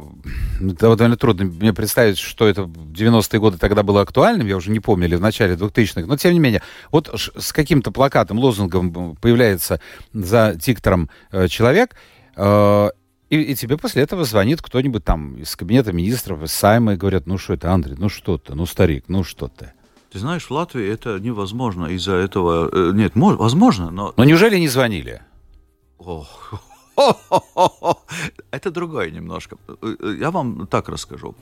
это 0.61 0.95
довольно 0.95 1.17
трудно 1.17 1.45
мне 1.45 1.73
представить, 1.73 2.17
что 2.17 2.47
это 2.47 2.63
в 2.63 2.91
90-е 2.91 3.39
годы 3.39 3.57
тогда 3.57 3.83
было 3.83 4.01
актуальным, 4.01 4.47
я 4.47 4.57
уже 4.57 4.71
не 4.71 4.79
помню, 4.79 5.05
или 5.05 5.15
в 5.15 5.21
начале 5.21 5.55
2000-х, 5.55 6.07
но 6.07 6.17
тем 6.17 6.33
не 6.33 6.39
менее, 6.39 6.61
вот 6.91 7.09
с 7.37 7.53
каким-то 7.53 7.91
плакатом, 7.91 8.39
лозунгом 8.39 9.15
появляется 9.15 9.81
за 10.13 10.53
диктором 10.55 11.09
э, 11.31 11.47
человек, 11.47 11.95
э, 12.35 12.89
и, 13.29 13.41
и 13.41 13.55
тебе 13.55 13.77
после 13.77 14.03
этого 14.03 14.23
звонит 14.23 14.61
кто-нибудь 14.61 15.03
там 15.03 15.35
из 15.35 15.55
кабинета 15.55 15.93
министров, 15.93 16.41
из 16.43 16.51
Сайма, 16.51 16.93
и 16.93 16.97
говорят, 16.97 17.27
ну 17.27 17.37
что 17.37 17.53
это, 17.53 17.71
Андрей, 17.71 17.95
ну 17.97 18.09
что 18.09 18.37
ты, 18.37 18.55
ну 18.55 18.65
старик, 18.65 19.05
ну 19.07 19.23
что 19.23 19.47
ты. 19.47 19.73
Ты 20.11 20.19
знаешь, 20.19 20.45
в 20.49 20.51
Латвии 20.51 20.87
это 20.87 21.19
невозможно 21.19 21.85
из-за 21.87 22.13
этого. 22.13 22.69
э, 22.73 22.91
Нет, 22.93 23.15
мо- 23.15 23.35
возможно, 23.37 23.91
но 23.91 24.13
Но 24.17 24.23
неужели 24.23 24.57
не 24.59 24.67
звонили? 24.67 25.21
Ох. 25.99 26.53
Это 28.51 28.71
другое 28.71 29.11
немножко. 29.11 29.57
Э, 29.81 30.15
Я 30.19 30.31
вам 30.31 30.67
так 30.67 30.89
расскажу. 30.89 31.35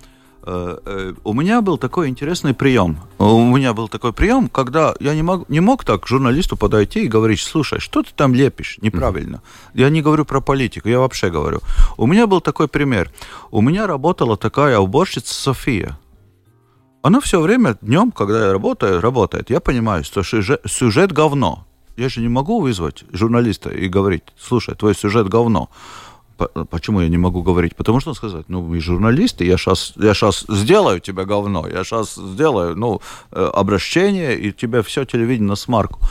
Э, 0.44 1.14
У 1.24 1.34
меня 1.34 1.62
был 1.62 1.78
такой 1.78 2.10
интересный 2.10 2.54
прием. 2.54 2.98
У 3.18 3.56
меня 3.56 3.74
был 3.74 3.88
такой 3.88 4.12
прием, 4.12 4.50
когда 4.50 4.94
я 5.00 5.16
не 5.16 5.24
мог, 5.24 5.50
не 5.50 5.60
мог 5.62 5.84
так 5.84 6.04
к 6.04 6.08
журналисту 6.08 6.58
подойти 6.58 7.06
и 7.06 7.08
говорить, 7.08 7.40
слушай, 7.40 7.80
что 7.80 8.02
ты 8.04 8.10
там 8.16 8.34
лепишь 8.36 8.78
неправильно. 8.82 9.42
Я 9.74 9.90
не 9.90 10.02
говорю 10.02 10.26
про 10.26 10.42
политику, 10.42 10.90
я 10.90 11.00
вообще 11.00 11.30
говорю. 11.30 11.60
У 11.98 12.06
меня 12.08 12.28
был 12.28 12.42
такой 12.42 12.68
пример. 12.68 13.10
У 13.52 13.62
меня 13.62 13.88
работала 13.88 14.36
такая 14.38 14.78
уборщица 14.80 15.34
София. 15.34 15.98
Она 17.08 17.22
все 17.22 17.40
время 17.40 17.78
днем, 17.82 18.12
когда 18.12 18.48
я 18.48 18.52
работаю, 18.52 19.00
работает. 19.00 19.50
Я 19.50 19.62
понимаю, 19.62 20.04
что 20.04 20.24
сюжет, 20.24 21.14
говно. 21.14 21.66
Я 21.96 22.10
же 22.10 22.20
не 22.20 22.28
могу 22.28 22.60
вызвать 22.60 23.06
журналиста 23.14 23.70
и 23.70 23.88
говорить, 23.88 24.24
слушай, 24.38 24.76
твой 24.76 24.94
сюжет 24.94 25.30
говно. 25.30 25.70
По- 26.36 26.48
Почему 26.66 27.00
я 27.00 27.08
не 27.08 27.18
могу 27.18 27.44
говорить? 27.44 27.78
Потому 27.78 28.02
что 28.02 28.10
он 28.10 28.16
сказать, 28.16 28.50
ну, 28.50 28.62
мы 28.62 28.82
журналисты, 28.82 29.46
я 29.46 29.56
сейчас 29.58 29.94
я 29.96 30.14
щас 30.14 30.46
сделаю 30.50 31.00
тебе 31.00 31.24
говно, 31.24 31.66
я 31.70 31.86
сейчас 31.86 32.16
сделаю, 32.16 32.76
ну, 32.76 33.00
э, 33.32 33.52
обращение, 33.54 34.38
и 34.38 34.52
тебе 34.52 34.82
все 34.82 35.06
телевидение 35.06 35.48
на 35.48 35.56
смарку. 35.56 36.02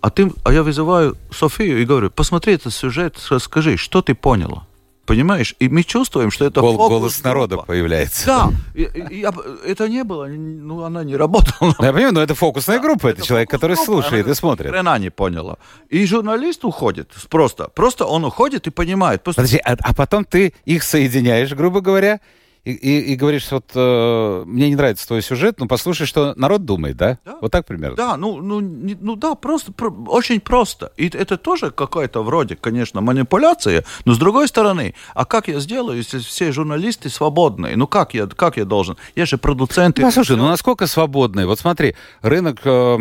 А, 0.00 0.10
ты, 0.10 0.32
а 0.44 0.52
я 0.52 0.62
вызываю 0.62 1.16
Софию 1.32 1.82
и 1.82 1.84
говорю, 1.84 2.08
посмотри 2.10 2.54
этот 2.54 2.72
сюжет, 2.72 3.18
скажи, 3.40 3.76
что 3.76 4.00
ты 4.00 4.14
поняла? 4.14 4.64
Понимаешь? 5.10 5.56
И 5.58 5.68
мы 5.68 5.82
чувствуем, 5.82 6.30
что 6.30 6.44
это 6.44 6.60
Гол- 6.60 6.76
фокус 6.76 6.88
голос 6.88 7.24
народа 7.24 7.56
группа. 7.56 7.66
появляется. 7.66 8.26
Да, 8.26 8.50
я 9.10 9.32
это 9.66 9.88
не 9.88 10.04
было, 10.04 10.26
ну, 10.26 10.84
она 10.84 11.02
не 11.02 11.16
работала. 11.16 11.74
Ну, 11.78 11.84
Я 11.84 11.92
понимаю, 11.92 12.14
но 12.14 12.20
это 12.22 12.36
фокусная 12.36 12.78
группа, 12.78 13.08
это, 13.08 13.18
Это 13.18 13.26
человек, 13.26 13.50
который 13.50 13.76
слушает 13.76 14.26
она 14.26 14.32
и 14.32 14.34
смотрит. 14.36 14.70
Хрена 14.70 14.96
не 15.00 15.10
поняла. 15.10 15.56
И 15.88 16.06
журналист 16.06 16.64
уходит 16.64 17.08
просто. 17.28 17.64
Просто 17.74 18.04
он 18.06 18.24
уходит 18.24 18.68
и 18.68 18.70
понимает. 18.70 19.24
Просто 19.24 19.42
Подожди, 19.42 19.58
а, 19.64 19.76
а 19.80 19.94
потом 19.94 20.24
ты 20.24 20.54
их 20.64 20.84
соединяешь, 20.84 21.52
грубо 21.54 21.80
говоря, 21.80 22.20
и, 22.64 22.72
и- 22.72 23.12
и 23.12 23.16
говоришь, 23.16 23.50
вот 23.50 23.70
э, 23.74 24.42
мне 24.46 24.68
не 24.68 24.76
нравится 24.76 25.06
твой 25.06 25.22
сюжет, 25.22 25.58
ну 25.60 25.66
послушай, 25.66 26.06
что 26.06 26.34
народ 26.36 26.64
думает, 26.66 26.96
да? 26.96 27.18
Да. 27.24 27.38
Вот 27.40 27.50
так 27.50 27.64
примерно. 27.66 27.96
Да, 27.96 28.16
ну, 28.18 28.42
ну, 28.42 28.60
не- 28.60 28.96
ну 29.00 29.16
да, 29.16 29.34
просто, 29.34 29.72
про- 29.72 29.90
очень 30.08 30.40
просто. 30.40 30.92
И 30.98 31.08
это 31.08 31.38
тоже 31.38 31.70
какая-то 31.70 32.22
вроде, 32.22 32.56
конечно, 32.56 33.00
манипуляция, 33.00 33.84
но 34.04 34.12
с 34.12 34.18
другой 34.18 34.46
стороны, 34.46 34.94
а 35.14 35.24
как 35.24 35.48
я 35.48 35.58
сделаю, 35.60 35.96
если 35.98 36.18
все 36.18 36.52
журналисты 36.52 37.08
свободные? 37.08 37.76
Ну 37.76 37.86
как 37.86 38.12
я, 38.14 38.26
как 38.26 38.56
я 38.58 38.64
должен? 38.66 38.96
Я 39.16 39.24
же 39.26 39.38
продуцент. 39.38 39.96
Ну, 39.98 40.10
слушай, 40.10 40.36
ну 40.36 40.46
насколько 40.46 40.86
свободный? 40.86 41.46
Вот 41.46 41.58
смотри, 41.60 41.94
рынок 42.20 42.60
э, 42.64 42.98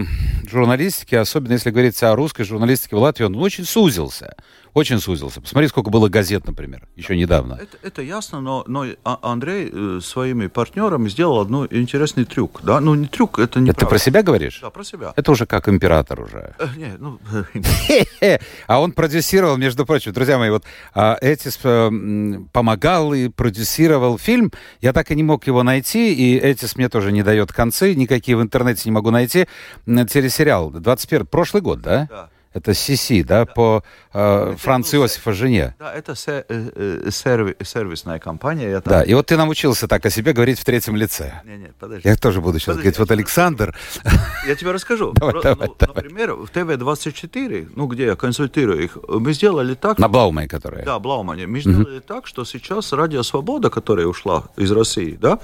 журналистики, 0.50 1.16
особенно 1.16 1.54
если 1.54 1.72
говорить 1.72 2.02
о 2.04 2.16
русской 2.16 2.44
журналистике 2.44 2.96
в 2.96 3.00
Латвии, 3.00 3.26
он 3.26 3.36
очень 3.36 3.66
сузился. 3.66 4.36
Очень 4.74 5.00
сузился. 5.00 5.42
Посмотри, 5.42 5.68
сколько 5.68 5.90
было 5.90 6.10
газет, 6.10 6.46
например, 6.46 6.88
еще 6.96 7.18
недавно. 7.18 7.54
Это, 7.62 7.78
это 7.82 8.02
ясно, 8.02 8.40
но, 8.42 8.64
но 8.68 8.86
А- 9.04 9.20
Андрей 9.22 9.70
э, 9.72 10.00
своими 10.02 10.48
партнерами 10.48 11.10
сделал 11.10 11.40
одну 11.40 11.66
интересный 11.66 12.26
трюк. 12.26 12.62
Да? 12.64 12.80
Ну, 12.80 12.94
не 12.96 13.08
трюк, 13.08 13.40
это 13.40 13.60
не 13.60 13.72
Это 13.72 13.82
ты 13.82 13.86
про 13.88 13.98
себя 13.98 14.24
говоришь? 14.24 14.60
Да, 14.62 14.70
про 14.70 14.84
себя. 14.84 15.14
Это 15.16 15.32
уже 15.32 15.46
как 15.46 15.68
император 15.70 16.22
уже. 16.22 16.54
Э, 16.60 16.68
не, 16.78 16.96
ну, 16.98 17.20
А 18.68 18.80
он 18.82 18.92
продюсировал, 18.92 19.58
между 19.58 19.86
прочим, 19.86 20.14
друзья 20.14 20.38
мои, 20.38 20.50
вот 20.50 20.64
а, 20.94 21.18
Этис 21.22 21.60
э, 21.64 21.70
м, 21.70 22.50
помогал 22.54 23.14
и 23.14 23.30
продюсировал 23.30 24.18
фильм. 24.18 24.52
Я 24.82 24.94
так 24.94 25.12
и 25.12 25.16
не 25.16 25.24
мог 25.24 25.48
его 25.48 25.64
найти, 25.64 26.14
и 26.14 26.38
Этис 26.38 26.76
мне 26.76 26.90
тоже 26.90 27.12
не 27.12 27.24
дает 27.24 27.52
концы, 27.52 27.96
никакие 27.96 28.38
в 28.38 28.42
интернете 28.42 28.84
не 28.86 28.92
могу 28.92 29.12
найти. 29.12 29.48
Телесериал 29.86 30.70
21 30.70 31.26
прошлый 31.26 31.62
год, 31.62 31.82
да? 31.82 32.08
Да. 32.10 32.30
Это 32.52 32.74
Сиси, 32.74 33.22
да, 33.24 33.46
по 33.46 33.84
э, 34.12 34.56
ну, 34.66 34.82
Иосифа 34.82 35.34
жене. 35.34 35.76
Да, 35.78 35.94
это 35.94 36.16
се- 36.16 36.44
э, 36.50 36.70
э, 37.06 37.10
серви- 37.10 37.56
сервисная 37.64 38.18
компания. 38.18 38.70
Я 38.72 38.82
там- 38.82 38.92
Да, 38.94 39.04
и 39.04 39.14
вот 39.14 39.28
ты 39.28 39.38
научился 39.38 39.88
так 39.88 40.04
о 40.06 40.10
себе 40.10 40.34
говорить 40.34 40.60
в 40.60 40.64
третьем 40.66 40.96
лице. 40.96 41.42
Не, 41.46 41.58
не, 41.58 41.68
подожди. 41.80 42.10
Я 42.10 42.16
тоже 42.16 42.42
буду 42.42 42.58
сейчас 42.58 42.76
Подожди, 42.76 42.82
говорить, 42.90 43.00
вот 43.00 43.12
Александр, 43.12 43.76
Я 44.48 44.56
тебе 44.56 44.72
расскажу. 44.72 45.12
Давай, 45.16 45.34
Про- 45.34 45.42
давай, 45.44 45.68
ну, 45.68 45.76
давай. 45.80 45.96
Например, 45.96 46.34
в 46.34 46.48
ТВ-24, 46.50 47.72
ну, 47.76 47.86
где 47.86 48.06
я 48.06 48.16
консультирую 48.16 48.84
их, 48.84 48.98
мы 49.08 49.34
сделали 49.34 49.76
так... 49.76 50.00
на 50.00 50.08
Блаумай, 50.08 50.48
которая. 50.48 50.84
Да, 50.84 50.98
Блаумане. 50.98 51.46
Мы 51.46 51.60
сделали 51.62 52.00
так, 52.00 52.26
что 52.26 52.46
сейчас 52.46 52.94
Радио 52.94 53.22
Свобода, 53.22 53.70
которая 53.70 54.08
ушла 54.08 54.46
из 54.58 54.72
России, 54.72 55.18
да, 55.22 55.40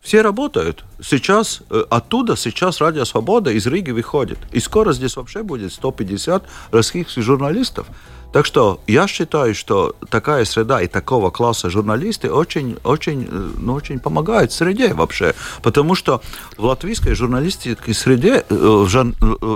все 0.00 0.22
работают. 0.22 0.84
Сейчас, 1.02 1.60
э, 1.70 1.84
оттуда 1.90 2.36
сейчас 2.36 2.80
Радио 2.80 3.04
Свобода 3.04 3.50
из 3.50 3.66
Риги 3.66 3.90
выходит. 3.90 4.38
И 4.52 4.60
скоро 4.60 4.92
здесь 4.92 5.16
вообще 5.16 5.42
будет 5.42 5.72
150 5.72 6.44
российских 6.70 7.22
журналистов. 7.22 7.86
Так 8.30 8.44
что 8.44 8.80
я 8.86 9.06
считаю, 9.08 9.54
что 9.54 9.96
такая 10.10 10.44
среда 10.44 10.82
и 10.82 10.86
такого 10.86 11.30
класса 11.30 11.70
журналисты 11.70 12.30
очень, 12.30 12.76
очень, 12.84 13.26
э, 13.30 13.50
ну, 13.58 13.72
очень 13.74 13.98
помогают 14.00 14.52
среде 14.52 14.92
вообще. 14.92 15.34
Потому 15.62 15.94
что 15.94 16.20
в 16.58 16.64
латвийской 16.64 17.14
журналистической 17.14 17.94
среде 17.94 18.44
э, 18.48 18.86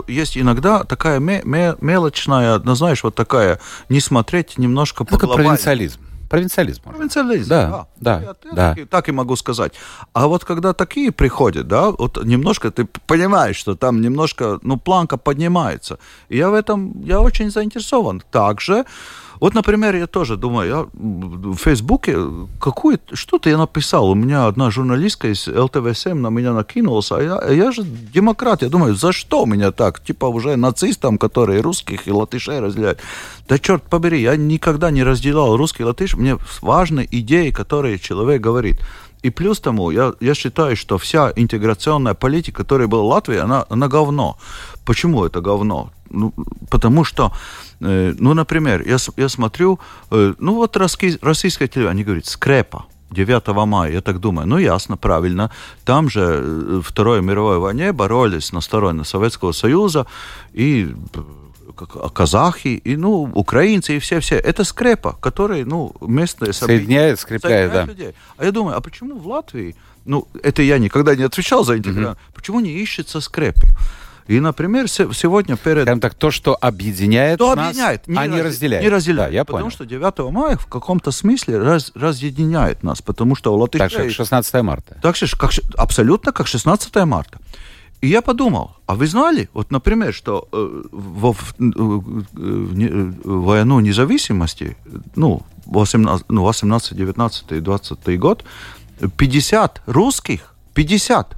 есть 0.09 0.39
иногда 0.39 0.85
такая 0.85 1.21
ме- 1.21 1.43
ме- 1.45 1.77
мелочная, 1.81 2.59
ну, 2.65 2.75
знаешь, 2.75 3.05
вот 3.05 3.15
такая, 3.15 3.61
не 3.91 4.01
смотреть 4.01 4.57
немножко 4.59 5.05
по 5.05 5.11
Только 5.13 5.27
глобальному. 5.27 5.57
провинциализм. 5.57 6.01
Провинциализм. 6.33 6.83
Провинциализм, 6.83 7.49
Да, 7.51 7.87
да, 8.01 8.15
Я- 8.15 8.21
я 8.27 8.35
да. 8.55 8.69
Так, 8.69 8.79
и- 8.79 8.85
так 8.87 9.09
и 9.09 9.13
могу 9.13 9.37
сказать. 9.37 9.75
А 10.15 10.27
вот 10.27 10.45
когда 10.45 10.73
такие 10.73 11.13
приходят, 11.13 11.69
да, 11.69 11.91
вот 11.91 12.25
немножко 12.25 12.71
ты 12.71 12.87
понимаешь, 13.07 13.57
что 13.57 13.75
там 13.75 14.01
немножко, 14.01 14.59
ну, 14.63 14.79
планка 14.79 15.19
поднимается. 15.19 15.99
И 16.31 16.39
я 16.39 16.49
в 16.49 16.55
этом, 16.55 17.03
я 17.05 17.21
очень 17.21 17.51
заинтересован. 17.51 18.23
Также, 18.31 18.85
вот, 19.43 19.55
например, 19.55 19.97
я 19.97 20.07
тоже 20.07 20.37
думаю, 20.37 20.69
я 20.69 20.87
в 20.93 21.57
Фейсбуке 21.57 22.17
какую 22.61 23.01
что-то 23.13 23.51
я 23.51 23.59
написал. 23.59 24.09
У 24.09 24.15
меня 24.15 24.47
одна 24.47 24.71
журналистка 24.71 25.33
из 25.33 25.49
ЛТВ-7 25.49 26.15
на 26.15 26.29
меня 26.29 26.53
накинулась, 26.53 27.11
а 27.11 27.21
я, 27.21 27.53
я 27.53 27.73
же 27.73 27.83
демократ. 27.83 28.63
Я 28.63 28.69
думаю, 28.69 28.95
за 28.95 29.11
что 29.11 29.45
меня 29.45 29.73
так? 29.73 29.99
Типа 29.99 30.27
уже 30.27 30.55
нацистам, 30.55 31.19
которые 31.19 31.61
русских 31.61 32.07
и 32.07 32.13
латышей 32.13 32.61
разделяют. 32.61 33.01
Да 33.49 33.59
черт 33.59 33.83
побери, 33.83 34.23
я 34.23 34.37
никогда 34.37 34.93
не 34.93 35.03
разделял 35.03 35.57
русский 35.57 35.83
и 35.83 35.87
латыш. 35.87 36.15
Мне 36.15 36.39
важны 36.61 37.09
идеи, 37.11 37.51
которые 37.51 37.99
человек 37.99 38.41
говорит. 38.41 38.79
И 39.25 39.31
плюс 39.31 39.61
тому, 39.61 39.91
я, 39.91 40.13
я 40.21 40.35
считаю, 40.35 40.77
что 40.77 40.99
вся 40.99 41.33
интеграционная 41.35 42.15
политика, 42.15 42.59
которая 42.59 42.87
была 42.87 43.03
в 43.03 43.07
Латвии, 43.07 43.39
она, 43.39 43.65
она 43.71 43.89
говно. 43.89 44.37
Почему 44.85 45.25
это 45.25 45.41
говно? 45.41 45.91
Ну, 46.13 46.33
потому 46.71 47.05
что, 47.05 47.33
э, 47.81 48.15
ну, 48.19 48.35
например, 48.35 48.83
я, 48.87 48.97
я 49.17 49.29
смотрю, 49.29 49.79
э, 50.11 50.35
ну, 50.39 50.55
вот 50.55 50.77
российское, 50.77 51.19
российское 51.27 51.69
телевидение, 51.69 51.91
они 51.91 52.05
говорят, 52.05 52.27
скрепа. 52.27 52.85
9 53.13 53.67
мая, 53.67 53.93
я 53.93 54.01
так 54.01 54.21
думаю, 54.21 54.49
ну 54.49 54.59
ясно, 54.59 54.97
правильно, 54.97 55.51
там 55.85 56.09
же 56.09 56.21
э, 56.21 56.81
в 56.81 56.83
Второй 56.83 57.21
мировой 57.21 57.59
войне 57.59 57.93
боролись 57.93 58.53
на 58.53 58.61
стороне 58.61 59.05
Советского 59.05 59.53
Союза 59.53 60.07
и 60.55 60.95
казахи, 62.15 62.81
и, 62.85 62.97
ну, 62.97 63.31
украинцы, 63.35 63.97
и 63.97 63.99
все-все. 63.99 64.37
Это 64.37 64.65
скрепа, 64.65 65.17
которые, 65.21 65.65
ну, 65.65 65.95
местные... 66.01 66.53
Соединяет, 66.53 67.21
скрепляет, 67.21 67.73
да. 67.73 67.85
Людей. 67.85 68.15
А 68.37 68.45
я 68.45 68.53
думаю, 68.53 68.77
а 68.77 68.81
почему 68.81 69.19
в 69.19 69.27
Латвии, 69.27 69.75
ну, 70.05 70.29
это 70.43 70.63
я 70.63 70.79
никогда 70.79 71.15
не 71.17 71.25
отвечал 71.25 71.65
за 71.65 71.79
интеграцию, 71.79 72.15
mm-hmm. 72.15 72.35
почему 72.35 72.61
не 72.61 72.71
ищется 72.71 73.21
скрепы? 73.21 73.69
И, 74.27 74.41
например, 74.41 74.89
сегодня 74.89 75.57
перед... 75.57 75.83
Скажем 75.83 76.01
так, 76.01 76.15
то, 76.15 76.31
что 76.31 76.57
объединяет 76.61 77.39
то 77.39 77.55
нас, 77.55 77.67
объединяет, 77.69 78.07
не 78.09 78.17
а 78.17 78.27
не 78.27 78.41
разделяет. 78.41 78.83
Не 78.85 78.89
разделяет. 78.89 79.31
Да, 79.31 79.35
я 79.35 79.45
потому 79.45 79.65
понял. 79.65 79.75
что 79.75 79.85
9 79.85 80.33
мая 80.33 80.57
в 80.57 80.67
каком-то 80.67 81.11
смысле 81.11 81.59
раз, 81.59 81.93
разъединяет 81.95 82.83
нас, 82.83 83.03
потому 83.03 83.35
что 83.35 83.53
у 83.53 83.57
латышей... 83.57 83.89
Так 83.89 83.91
же, 83.91 84.05
как 84.05 84.13
16 84.13 84.55
марта. 84.63 84.99
Так 85.03 85.17
же, 85.17 85.27
как, 85.37 85.51
абсолютно 85.77 86.33
как 86.33 86.47
16 86.47 86.95
марта. 87.05 87.39
И 88.01 88.09
я 88.09 88.21
подумал, 88.21 88.77
а 88.87 88.97
вы 88.97 89.07
знали, 89.07 89.49
вот, 89.53 89.71
например, 89.71 90.13
что 90.13 90.49
э, 90.53 90.83
в, 90.91 91.33
в, 91.33 91.55
в, 91.59 92.29
в 92.33 93.45
войну 93.45 93.79
независимости, 93.79 94.77
ну, 95.15 95.43
18, 95.67 96.27
ну, 96.29 96.43
18 96.43 96.97
19 96.97 97.63
20 97.63 98.19
год, 98.19 98.45
50 99.17 99.83
русских, 99.87 100.55
50 100.75 101.37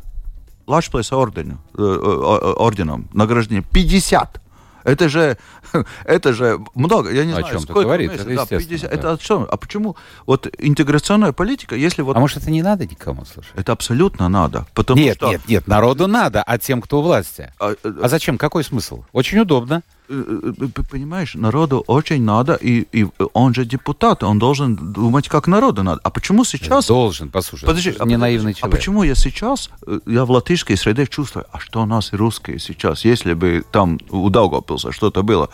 Лашплейса 0.67 1.17
ордену, 1.17 1.59
э, 1.77 1.83
орденом 1.83 3.09
награждения, 3.13 3.63
50. 3.63 4.41
Это 4.85 5.09
же, 5.09 5.39
это 6.05 6.33
же 6.35 6.61
много, 6.75 7.11
я 7.11 7.25
не 7.25 7.33
о 7.33 7.37
знаю, 7.37 7.53
чем 7.53 7.61
сколько 7.61 7.83
говорит, 7.83 8.13
месяцев, 8.13 8.31
это, 8.31 8.51
да, 8.51 8.59
50, 8.59 8.91
да. 8.91 8.97
это 8.97 9.13
о 9.13 9.19
чем? 9.19 9.47
А 9.51 9.57
почему 9.57 9.97
вот 10.27 10.47
интеграционная 10.59 11.33
политика, 11.33 11.75
если 11.75 12.03
вот... 12.03 12.17
А 12.17 12.21
может, 12.21 12.39
это 12.39 12.51
не 12.51 12.63
надо 12.63 12.87
никому, 12.87 13.25
слушай? 13.25 13.51
Это 13.57 13.73
абсолютно 13.73 14.29
надо, 14.29 14.67
потому 14.75 15.01
нет, 15.01 15.17
что... 15.17 15.31
Нет, 15.31 15.41
нет, 15.49 15.67
народу 15.67 16.07
надо, 16.07 16.43
а 16.43 16.59
тем, 16.59 16.83
кто 16.83 17.01
у 17.01 17.03
власти. 17.03 17.51
А, 17.59 17.75
а 17.83 18.09
зачем? 18.09 18.37
Какой 18.37 18.63
смысл? 18.63 19.05
Очень 19.13 19.39
удобно. 19.39 19.83
Э, 20.07 20.53
э, 20.61 20.83
понимаешь, 20.91 21.35
народу 21.35 21.83
очень 21.87 22.23
надо, 22.23 22.55
и, 22.55 22.87
и 22.93 23.07
он 23.33 23.55
же 23.55 23.65
депутат, 23.65 24.23
он 24.23 24.39
должен 24.39 24.77
думать, 24.77 25.29
как 25.29 25.47
народу 25.47 25.83
надо. 25.83 26.01
А 26.05 26.11
почему 26.11 26.45
сейчас... 26.45 26.89
Должен, 26.89 27.31
послушай, 27.31 27.65
подожди, 27.65 27.95
а, 27.99 28.05
не 28.05 28.19
наивный 28.19 28.53
а 28.53 28.55
человек. 28.55 28.75
А 28.75 28.77
почему 28.77 29.03
я 29.03 29.15
сейчас, 29.15 29.71
э, 29.87 30.01
я 30.07 30.27
в 30.27 30.31
латышской 30.31 30.77
среде 30.77 31.07
чувствую, 31.07 31.47
а 31.51 31.59
что 31.59 31.83
у 31.83 31.87
нас 31.87 32.13
русские 32.13 32.59
сейчас, 32.59 33.07
если 33.07 33.33
бы 33.33 33.65
там 33.73 33.99
у 34.11 34.29
Даугавпилса 34.29 34.93
что-то 34.93 35.23
было, 35.23 35.49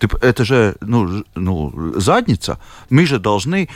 это 0.00 0.44
же 0.44 0.74
ну, 0.80 1.24
ну, 1.34 1.92
задница. 1.96 2.58
Мы 2.90 3.06
же 3.06 3.18
должны... 3.18 3.68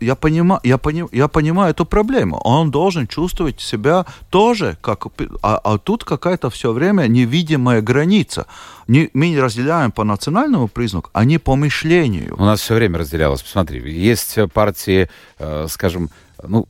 Я 0.00 0.14
понимаю, 0.14 0.60
я, 0.64 0.78
поним, 0.78 1.08
я 1.12 1.28
понимаю 1.28 1.70
эту 1.70 1.84
проблему. 1.84 2.40
Он 2.44 2.70
должен 2.70 3.06
чувствовать 3.06 3.60
себя 3.60 4.06
тоже, 4.30 4.76
как... 4.80 5.06
А, 5.42 5.60
а 5.64 5.78
тут 5.78 6.04
какая-то 6.04 6.50
все 6.50 6.72
время 6.72 7.06
невидимая 7.08 7.80
граница. 7.80 8.46
Не, 8.88 9.10
мы 9.14 9.30
не 9.30 9.40
разделяем 9.40 9.92
по 9.92 10.04
национальному 10.04 10.68
признаку, 10.68 11.10
а 11.12 11.24
не 11.24 11.38
по 11.38 11.56
мышлению. 11.56 12.34
У 12.38 12.44
нас 12.44 12.60
все 12.60 12.74
время 12.74 12.98
разделялось. 12.98 13.42
Посмотри, 13.42 13.80
есть 13.90 14.38
партии, 14.52 15.08
э, 15.38 15.66
скажем, 15.68 16.10
ну, 16.42 16.66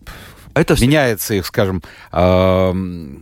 это 0.54 0.74
меняется 0.80 1.34
их, 1.34 1.46
скажем, 1.46 1.82
э, 2.12 2.74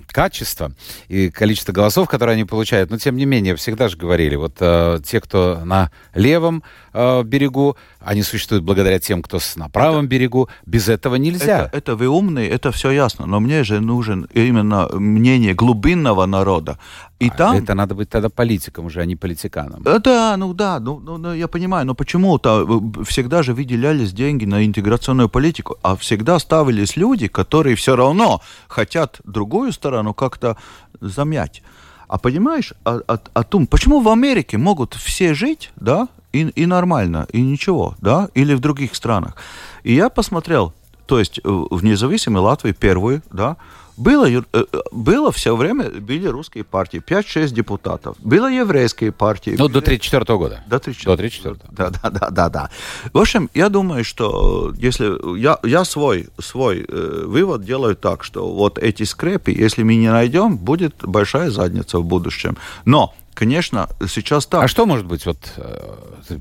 качество 0.09 0.73
и 1.09 1.31
количество 1.31 1.73
голосов, 1.73 2.09
которые 2.09 2.35
они 2.35 2.45
получают. 2.45 2.91
Но 2.91 2.99
тем 2.99 3.17
не 3.17 3.25
менее, 3.25 3.57
всегда 3.57 3.89
же 3.89 3.97
говорили, 3.97 4.37
вот 4.37 4.57
э, 4.61 5.01
те, 5.05 5.21
кто 5.21 5.61
на 5.65 5.91
левом 6.15 6.63
э, 6.93 7.23
берегу, 7.23 7.77
они 8.01 8.23
существуют 8.23 8.65
благодаря 8.65 8.99
тем, 8.99 9.23
кто 9.23 9.39
на 9.57 9.69
правом 9.69 10.05
это, 10.05 10.09
берегу. 10.09 10.49
Без 10.67 10.89
этого 10.89 11.17
нельзя. 11.17 11.67
Это, 11.67 11.77
это 11.77 11.97
вы 11.97 12.09
умные, 12.09 12.49
это 12.49 12.73
все 12.73 12.91
ясно. 12.91 13.27
Но 13.27 13.41
мне 13.41 13.65
же 13.65 13.81
нужен 13.81 14.29
именно 14.35 14.89
мнение 14.93 15.55
глубинного 15.55 16.27
народа. 16.27 16.79
И 17.19 17.29
а 17.29 17.33
там... 17.33 17.57
Это 17.57 17.75
надо 17.75 17.95
быть 17.95 18.09
тогда 18.09 18.29
политиком 18.29 18.87
уже, 18.87 19.01
а 19.01 19.05
не 19.05 19.17
политиканом. 19.17 19.83
Да, 19.83 20.37
ну 20.37 20.55
да, 20.55 20.81
ну, 20.81 20.99
ну, 20.99 21.19
ну 21.19 21.33
я 21.33 21.47
понимаю, 21.47 21.87
но 21.87 21.95
почему-то 21.95 22.67
всегда 23.05 23.43
же 23.43 23.55
выделялись 23.55 24.13
деньги 24.13 24.45
на 24.45 24.67
интеграционную 24.67 25.29
политику, 25.29 25.77
а 25.83 25.95
всегда 25.97 26.39
ставились 26.39 26.97
люди, 26.97 27.29
которые 27.29 27.77
все 27.77 27.95
равно 27.95 28.41
хотят 28.69 29.21
другую 29.25 29.73
сторону 29.73 30.15
как-то 30.15 30.57
замять. 31.01 31.63
А 32.09 32.19
понимаешь, 32.19 32.75
а, 32.85 33.01
а, 33.09 33.19
а 33.33 33.43
том, 33.43 33.67
почему 33.67 34.01
в 34.01 34.09
Америке 34.09 34.59
могут 34.59 34.95
все 34.95 35.33
жить, 35.33 35.71
да, 35.77 36.09
и, 36.33 36.41
и 36.41 36.67
нормально, 36.67 37.27
и 37.33 37.41
ничего, 37.41 37.95
да, 38.01 38.29
или 38.35 38.55
в 38.55 38.61
других 38.61 38.95
странах. 38.95 39.37
И 39.85 39.95
я 39.95 40.09
посмотрел, 40.09 40.73
то 41.07 41.19
есть 41.19 41.41
в 41.45 41.85
независимой 41.85 42.43
Латвии 42.43 42.73
первую, 42.73 43.23
да, 43.31 43.57
было, 43.97 44.27
э, 44.27 44.65
было 44.91 45.31
все 45.31 45.55
время, 45.55 45.91
были 45.91 46.27
русские 46.27 46.65
партии, 46.65 47.03
5-6 47.07 47.53
депутатов. 47.53 48.17
Было 48.21 48.51
еврейские 48.51 49.13
партии. 49.13 49.55
Ну, 49.59 49.65
были... 49.65 49.75
до 49.75 49.81
34 49.83 50.39
года. 50.39 50.65
До 50.67 50.79
34 50.79 51.17
До 51.17 51.17
34 51.17 51.57
да, 51.71 51.91
да, 51.91 52.11
да, 52.11 52.31
да, 52.31 52.49
да. 52.49 52.71
В 53.13 53.19
общем, 53.19 53.51
я 53.55 53.69
думаю, 53.69 54.05
что 54.05 54.73
если... 54.79 55.39
Я, 55.39 55.59
я 55.63 55.85
свой, 55.85 56.29
свой 56.39 56.87
э, 56.89 57.25
вывод 57.27 57.65
делаю 57.65 57.95
так, 57.95 58.25
что 58.25 58.53
вот 58.53 58.79
эти 58.79 59.03
скрепы, 59.03 59.53
если 59.53 59.83
мы 59.83 59.97
не 59.97 60.11
найдем, 60.11 60.57
будет 60.57 60.95
большая 61.03 61.51
задница 61.51 61.99
в 61.99 62.05
будущем. 62.05 62.57
Но 62.85 63.15
Конечно, 63.35 63.89
сейчас 64.09 64.47
так. 64.47 64.65
А 64.65 64.69
что 64.69 64.87
может 64.87 65.07
быть, 65.07 65.27
вот, 65.27 65.39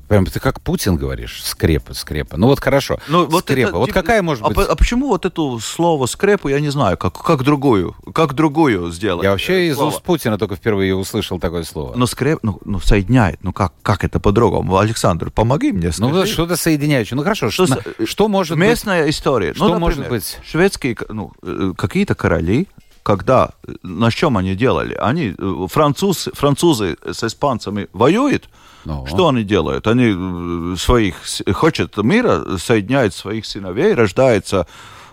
прям 0.08 0.26
ты 0.26 0.40
как 0.40 0.60
Путин 0.60 0.96
говоришь, 0.96 1.42
скрепа, 1.42 1.94
скрепа. 1.94 2.36
Ну 2.36 2.46
вот 2.46 2.60
хорошо, 2.60 2.98
ну, 3.08 3.26
вот 3.26 3.44
скрепа. 3.44 3.68
Это, 3.68 3.78
вот 3.78 3.86
типа, 3.86 4.00
какая 4.00 4.22
может 4.22 4.44
а, 4.44 4.50
быть? 4.50 4.68
А 4.68 4.76
почему 4.76 5.08
вот 5.08 5.24
это 5.24 5.58
слово 5.58 6.06
скрепу, 6.06 6.48
я 6.48 6.60
не 6.60 6.68
знаю, 6.70 6.96
как, 6.98 7.14
как 7.14 7.42
другую, 7.42 7.96
как 8.14 8.34
другую 8.34 8.90
сделать? 8.90 9.24
Я 9.24 9.30
вообще 9.30 9.68
из 9.68 9.78
уст 9.78 10.02
Путина 10.02 10.38
только 10.38 10.56
впервые 10.56 10.94
услышал 10.94 11.40
такое 11.40 11.64
слово. 11.64 11.94
Но 11.96 12.06
скреп, 12.06 12.40
ну, 12.42 12.60
ну 12.64 12.78
соединяет, 12.80 13.42
ну 13.42 13.52
как, 13.52 13.72
как 13.82 14.04
это 14.04 14.20
по-другому? 14.20 14.76
Александр, 14.78 15.30
помоги 15.30 15.72
мне, 15.72 15.92
скажи. 15.92 16.12
Ну 16.12 16.26
что-то 16.26 16.56
соединяющее. 16.56 17.16
Ну 17.16 17.22
хорошо, 17.22 17.50
что, 17.50 17.66
что, 17.66 17.82
что 18.04 18.28
может 18.28 18.56
местная 18.56 19.04
быть? 19.04 19.14
история. 19.14 19.54
Что 19.54 19.68
ну, 19.68 19.78
например, 19.78 19.96
может 19.96 20.08
быть? 20.08 20.38
Шведские, 20.44 20.96
ну, 21.08 21.32
какие-то 21.76 22.14
короли, 22.14 22.68
когда, 23.02 23.50
на 23.82 24.10
чем 24.10 24.36
они 24.36 24.54
делали? 24.54 24.94
Они, 24.94 25.34
француз, 25.68 26.28
французы 26.34 26.96
с 27.04 27.24
испанцами 27.24 27.88
воюют, 27.92 28.48
Ну. 28.84 29.06
что 29.06 29.28
они 29.28 29.44
делают? 29.44 29.86
Они 29.86 30.76
своих, 30.76 31.16
хочет 31.52 31.96
мира, 31.98 32.56
соединяют 32.58 33.14
своих 33.14 33.44
сыновей, 33.46 33.94
рождается 33.94 34.66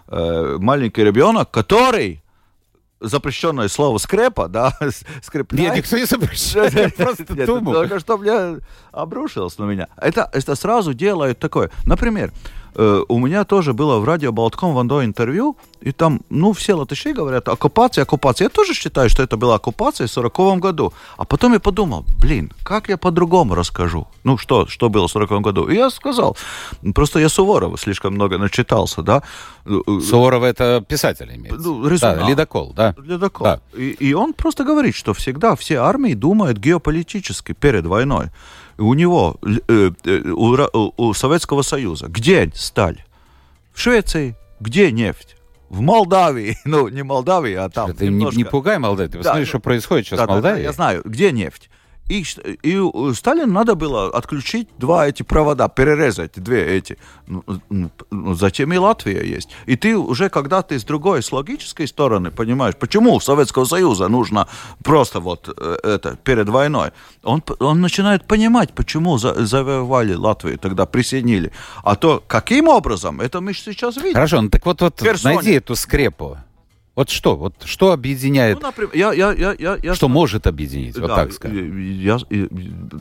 э, 0.08 0.58
маленький 0.60 1.04
ребенок, 1.04 1.52
который 1.52 2.22
запрещенное 3.02 3.68
слово 3.70 3.98
скрепа, 3.98 4.48
да, 4.48 4.74
скрепляет. 5.24 5.68
Нет, 5.70 5.78
никто 5.78 5.98
не 5.98 6.06
запрещает, 6.06 6.96
просто 6.98 7.46
думал. 7.46 7.74
Только 7.74 8.00
что 8.00 8.18
мне 8.18 8.60
обрушилось 8.92 9.58
на 9.58 9.64
меня. 9.66 9.88
Это, 9.98 10.30
это 10.34 10.56
сразу 10.56 10.94
делает 10.94 11.40
такое. 11.40 11.72
Например, 11.86 12.32
э, 12.32 12.59
у 12.80 13.20
меня 13.20 13.44
тоже 13.44 13.74
было 13.74 14.00
в 14.00 14.06
радио 14.06 14.32
Болтком 14.32 14.74
Вандо 14.74 15.04
интервью, 15.04 15.58
и 15.82 15.92
там, 15.92 16.22
ну, 16.30 16.54
все 16.54 16.74
латыши 16.76 17.14
говорят, 17.14 17.48
оккупация, 17.48 18.04
оккупация. 18.04 18.46
Я 18.46 18.50
тоже 18.50 18.74
считаю, 18.74 19.10
что 19.10 19.24
это 19.24 19.38
была 19.38 19.56
оккупация 19.56 20.08
в 20.08 20.12
40 20.12 20.60
году. 20.60 20.94
А 21.18 21.26
потом 21.26 21.54
я 21.54 21.60
подумал, 21.60 22.06
блин, 22.20 22.52
как 22.64 22.90
я 22.90 22.98
по-другому 22.98 23.56
расскажу? 23.56 24.08
Ну, 24.24 24.38
что, 24.38 24.68
что 24.68 24.90
было 24.90 25.08
в 25.08 25.12
40 25.12 25.42
году? 25.42 25.68
И 25.68 25.76
я 25.76 25.90
сказал, 25.90 26.38
просто 26.94 27.20
я 27.20 27.30
Суворова 27.30 27.78
слишком 27.78 28.14
много 28.14 28.38
начитался, 28.38 29.02
да. 29.02 29.24
Суворов 29.66 30.44
это 30.44 30.84
писатель 30.88 31.30
имеется. 31.36 31.68
Ну, 31.68 31.98
да, 31.98 32.28
ледокол, 32.28 32.74
да. 32.74 32.96
Ледокол. 32.98 33.44
Да. 33.46 33.60
И, 33.74 33.90
и 33.92 34.14
он 34.14 34.34
просто 34.34 34.64
говорит, 34.64 34.96
что 34.96 35.14
всегда 35.14 35.56
все 35.56 35.76
армии 35.76 36.14
думают 36.14 36.58
геополитически 36.58 37.54
перед 37.54 37.86
войной. 37.86 38.32
У 38.80 38.94
него, 38.94 39.38
э, 39.68 39.92
э, 40.06 40.20
у, 40.32 40.94
у, 40.98 41.14
Советского 41.14 41.62
Союза, 41.62 42.08
где 42.08 42.52
сталь? 42.56 43.04
В 43.74 43.80
Швеции. 43.80 44.36
Где 44.60 44.92
нефть? 44.92 45.36
в 45.70 45.82
Молдавии, 45.82 46.58
ну 46.66 46.88
не 46.88 47.04
Молдавии, 47.04 47.54
а 47.54 47.70
там. 47.70 47.94
Ты 47.94 48.06
немножко... 48.06 48.36
не, 48.36 48.44
не 48.44 48.50
пугай 48.50 48.80
Молдавию, 48.80 49.12
ты 49.12 49.18
посмотри, 49.20 49.44
да, 49.44 49.48
что 49.48 49.60
происходит 49.60 50.08
сейчас 50.08 50.18
да, 50.18 50.26
в 50.26 50.30
Молдавии. 50.30 50.58
Да, 50.58 50.64
я 50.64 50.72
знаю, 50.72 51.02
где 51.06 51.32
нефть. 51.32 51.70
И, 52.10 52.26
и 52.64 53.14
Сталину 53.14 53.54
надо 53.54 53.76
было 53.76 54.08
отключить 54.08 54.68
два 54.78 55.08
эти 55.08 55.24
провода, 55.24 55.70
перерезать 55.70 56.32
две 56.36 56.66
эти. 56.66 56.98
Ну, 57.28 57.44
ну, 57.70 58.34
зачем 58.34 58.74
и 58.74 58.78
Латвия 58.78 59.24
есть? 59.24 59.50
И 59.68 59.76
ты 59.76 59.96
уже, 59.96 60.30
когда 60.30 60.62
ты 60.62 60.80
с 60.80 60.84
другой, 60.84 61.22
с 61.22 61.32
логической 61.32 61.88
стороны, 61.88 62.32
понимаешь, 62.32 62.76
почему 62.76 63.20
Советского 63.20 63.66
Союза 63.66 64.08
нужно 64.08 64.48
просто 64.84 65.20
вот 65.20 65.48
это, 65.50 66.18
перед 66.24 66.50
войной, 66.50 66.92
он, 67.24 67.44
он 67.60 67.82
начинает 67.82 68.26
понимать, 68.26 68.74
почему 68.74 69.18
за, 69.18 69.46
завоевали 69.46 70.16
Латвию, 70.16 70.58
тогда 70.58 70.86
присоединили. 70.86 71.52
А 71.84 71.96
то, 71.96 72.24
каким 72.28 72.68
образом, 72.68 73.22
это 73.22 73.40
мы 73.40 73.54
сейчас 73.54 73.98
видим. 73.98 74.16
Хорошо, 74.16 74.42
ну 74.42 74.50
так 74.50 74.66
вот, 74.66 74.82
вот 74.82 75.02
найди 75.24 75.52
эту 75.52 75.76
скрепу. 75.76 76.38
Вот 77.00 77.10
что? 77.10 77.38
Вот 77.38 77.54
что 77.64 77.94
объединяет? 77.94 78.60
Ну, 78.60 78.68
например, 78.68 78.92
я, 78.94 79.14
я, 79.14 79.32
я, 79.32 79.56
я, 79.58 79.78
я 79.82 79.96
что 79.96 80.10
может 80.10 80.48
объединить? 80.48 80.98
Вот 80.98 81.08
да, 81.08 81.16
так 81.16 81.32
скажем. 81.32 81.80
Я, 81.80 82.18
я, 82.30 82.48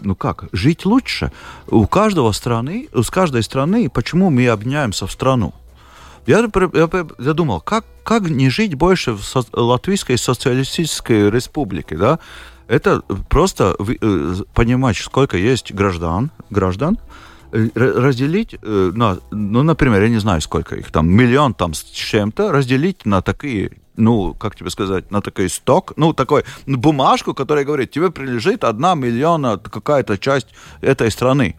ну 0.04 0.14
как? 0.14 0.44
Жить 0.52 0.86
лучше. 0.86 1.32
У 1.66 1.84
каждого 1.88 2.30
страны, 2.30 2.88
у 2.94 3.02
каждой 3.02 3.42
страны, 3.42 3.90
почему 3.90 4.30
мы 4.30 4.46
объединяемся 4.46 5.08
в 5.08 5.10
страну? 5.10 5.52
Я, 6.28 6.48
я, 6.74 6.88
я 7.18 7.32
думал, 7.34 7.60
как, 7.60 7.84
как 8.04 8.30
не 8.30 8.50
жить 8.50 8.76
больше 8.76 9.14
в 9.14 9.24
со, 9.24 9.42
Латвийской 9.52 10.16
социалистической 10.16 11.28
республике, 11.28 11.96
да? 11.96 12.20
Это 12.68 13.02
просто 13.28 13.74
э, 13.80 14.34
понимать, 14.54 14.96
сколько 14.96 15.36
есть 15.36 15.74
граждан, 15.74 16.30
граждан, 16.50 16.98
разделить 17.52 18.56
э, 18.60 18.92
на, 18.94 19.18
ну, 19.30 19.62
например, 19.62 20.02
я 20.02 20.08
не 20.08 20.20
знаю, 20.20 20.40
сколько 20.40 20.76
их 20.76 20.90
там, 20.90 21.08
миллион 21.08 21.54
там 21.54 21.74
с 21.74 21.82
чем-то, 21.82 22.52
разделить 22.52 23.06
на 23.06 23.22
такие 23.22 23.70
ну, 23.98 24.32
как 24.34 24.54
тебе 24.54 24.70
сказать, 24.70 25.10
на 25.10 25.20
такой 25.20 25.48
сток, 25.48 25.92
ну, 25.96 26.12
такой 26.12 26.44
бумажку, 26.66 27.34
которая 27.34 27.64
говорит, 27.64 27.90
тебе 27.90 28.10
принадлежит 28.10 28.62
одна 28.62 28.94
миллиона 28.94 29.58
какая-то 29.58 30.16
часть 30.18 30.48
этой 30.80 31.10
страны. 31.10 31.56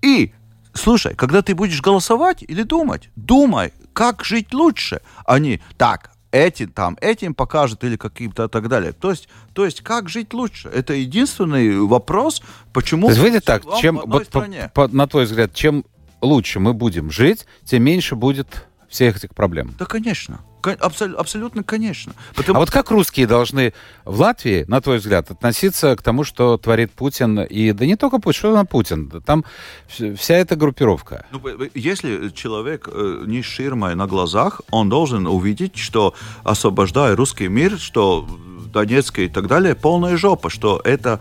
И, 0.00 0.32
слушай, 0.72 1.16
когда 1.16 1.42
ты 1.42 1.54
будешь 1.54 1.82
голосовать 1.82 2.44
или 2.46 2.62
думать, 2.62 3.10
думай, 3.16 3.72
как 3.92 4.24
жить 4.24 4.54
лучше, 4.54 5.00
а 5.26 5.38
не 5.40 5.60
так, 5.76 6.10
эти 6.34 6.66
там, 6.66 6.98
этим 7.00 7.32
покажут 7.32 7.84
или 7.84 7.96
каким-то 7.96 8.48
так 8.48 8.68
далее. 8.68 8.92
То 8.92 9.10
есть, 9.10 9.28
то 9.52 9.64
есть 9.64 9.82
как 9.82 10.08
жить 10.08 10.34
лучше? 10.34 10.68
Это 10.68 10.92
единственный 10.92 11.78
вопрос, 11.78 12.42
почему... 12.72 13.06
То 13.06 13.12
есть, 13.12 13.24
видите 13.24 13.40
так, 13.40 13.62
чем, 13.80 14.02
вот, 14.04 14.28
по, 14.28 14.44
по, 14.74 14.88
на 14.88 15.06
твой 15.06 15.26
взгляд, 15.26 15.54
чем 15.54 15.84
лучше 16.20 16.58
мы 16.58 16.74
будем 16.74 17.10
жить, 17.10 17.46
тем 17.64 17.84
меньше 17.84 18.16
будет 18.16 18.66
всех 18.88 19.16
этих 19.16 19.30
проблем. 19.34 19.74
Да, 19.78 19.84
конечно. 19.84 20.40
Абсол- 20.66 21.14
абсолютно, 21.14 21.62
конечно. 21.62 22.14
Потому... 22.34 22.56
А 22.56 22.60
вот 22.60 22.70
как 22.70 22.90
русские 22.90 23.26
должны 23.26 23.72
в 24.04 24.20
Латвии, 24.20 24.64
на 24.68 24.80
твой 24.80 24.98
взгляд, 24.98 25.30
относиться 25.30 25.96
к 25.96 26.02
тому, 26.02 26.24
что 26.24 26.56
творит 26.56 26.92
Путин? 26.92 27.40
И 27.40 27.72
да 27.72 27.86
не 27.86 27.96
только 27.96 28.18
Путин, 28.18 28.38
что 28.38 28.54
на 28.54 28.64
Путин? 28.64 29.10
Там 29.24 29.44
вся 29.88 30.34
эта 30.34 30.56
группировка. 30.56 31.26
Ну, 31.30 31.40
если 31.74 32.30
человек 32.30 32.88
э, 32.90 33.24
не 33.26 33.42
ширмой 33.42 33.94
на 33.94 34.06
глазах, 34.06 34.60
он 34.70 34.88
должен 34.88 35.26
увидеть, 35.26 35.76
что 35.76 36.14
освобождая 36.42 37.16
русский 37.16 37.48
мир, 37.48 37.78
что 37.78 38.26
Донецк 38.74 39.20
и 39.20 39.28
так 39.28 39.46
далее, 39.46 39.74
полная 39.74 40.16
жопа, 40.16 40.50
что 40.50 40.80
это 40.84 41.20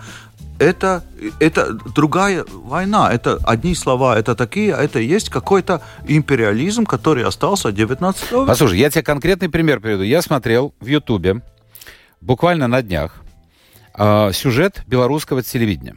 это, 0.60 1.04
это 1.40 1.74
другая 1.74 2.46
война. 2.50 3.12
Это 3.12 3.38
одни 3.44 3.76
слова, 3.76 4.18
это 4.18 4.36
такие, 4.36 4.72
это 4.72 5.00
есть 5.00 5.30
какой-то 5.30 5.82
империализм, 6.08 6.86
который 6.86 7.24
остался 7.24 7.70
от 7.70 7.76
19 7.76 8.32
века. 8.32 8.46
Послушай, 8.46 8.80
я 8.80 8.90
тебе 8.90 9.04
конкретный 9.04 9.50
пример 9.50 9.80
приведу. 9.80 10.04
Я 10.04 10.22
смотрел 10.22 10.74
в 10.80 10.86
Ютубе 10.86 11.42
буквально 12.22 12.68
на 12.68 12.82
днях 12.82 13.16
э, 13.98 14.32
сюжет 14.34 14.84
белорусского 14.88 15.44
телевидения. 15.44 15.96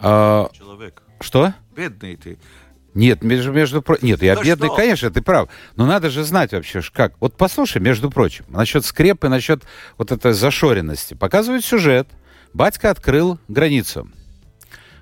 Э, 0.00 0.46
Человек. 0.52 1.02
Что? 1.20 1.54
Бедный 1.74 2.16
ты. 2.16 2.38
Нет, 2.94 3.22
между, 3.22 3.52
между 3.52 3.82
прочим, 3.82 4.06
нет, 4.06 4.22
я 4.22 4.34
да 4.34 4.42
бедный, 4.42 4.68
что? 4.68 4.76
конечно, 4.76 5.10
ты 5.10 5.22
прав. 5.22 5.48
Но 5.76 5.86
надо 5.86 6.10
же 6.10 6.24
знать 6.24 6.52
вообще, 6.52 6.80
как. 6.92 7.14
Вот 7.20 7.36
послушай, 7.36 7.80
между 7.80 8.10
прочим, 8.10 8.44
насчет 8.48 8.84
скрепы, 8.84 9.28
насчет 9.28 9.62
вот 9.98 10.10
этой 10.10 10.32
зашоренности. 10.32 11.14
Показывают 11.14 11.64
сюжет, 11.64 12.08
Батька 12.54 12.90
открыл 12.90 13.38
границу. 13.48 14.08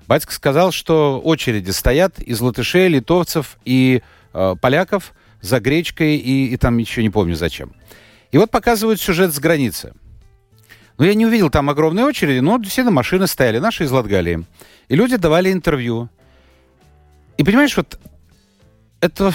Батька 0.07 0.33
сказал, 0.33 0.71
что 0.71 1.19
очереди 1.19 1.71
стоят 1.71 2.19
из 2.19 2.39
латышей, 2.39 2.87
литовцев 2.87 3.57
и 3.65 4.01
э, 4.33 4.55
поляков 4.61 5.13
за 5.41 5.59
гречкой 5.59 6.15
и, 6.15 6.47
и 6.47 6.57
там 6.57 6.77
еще 6.77 7.03
не 7.03 7.09
помню 7.09 7.35
зачем. 7.35 7.73
И 8.31 8.37
вот 8.37 8.51
показывают 8.51 9.01
сюжет 9.01 9.33
с 9.33 9.39
границы. 9.39 9.93
Но 10.97 11.05
я 11.05 11.13
не 11.13 11.25
увидел 11.25 11.49
там 11.49 11.69
огромной 11.69 12.03
очереди, 12.03 12.39
но 12.39 12.57
действительно 12.57 12.91
машины 12.91 13.27
стояли, 13.27 13.59
наши 13.59 13.83
из 13.83 13.91
Латгалии. 13.91 14.45
И 14.87 14.95
люди 14.95 15.15
давали 15.17 15.51
интервью. 15.51 16.09
И 17.37 17.43
понимаешь, 17.43 17.75
вот 17.77 17.99
это... 18.99 19.33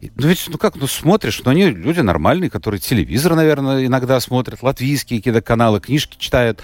Ну 0.00 0.28
ведь, 0.28 0.46
ну 0.48 0.56
как, 0.56 0.76
ну 0.76 0.86
смотришь, 0.86 1.42
ну 1.44 1.50
они 1.50 1.66
люди 1.70 2.00
нормальные, 2.00 2.48
которые 2.48 2.80
телевизор, 2.80 3.34
наверное, 3.34 3.84
иногда 3.84 4.18
смотрят, 4.18 4.62
латвийские 4.62 5.20
какие-то 5.20 5.42
каналы, 5.42 5.78
книжки 5.78 6.16
читают. 6.18 6.62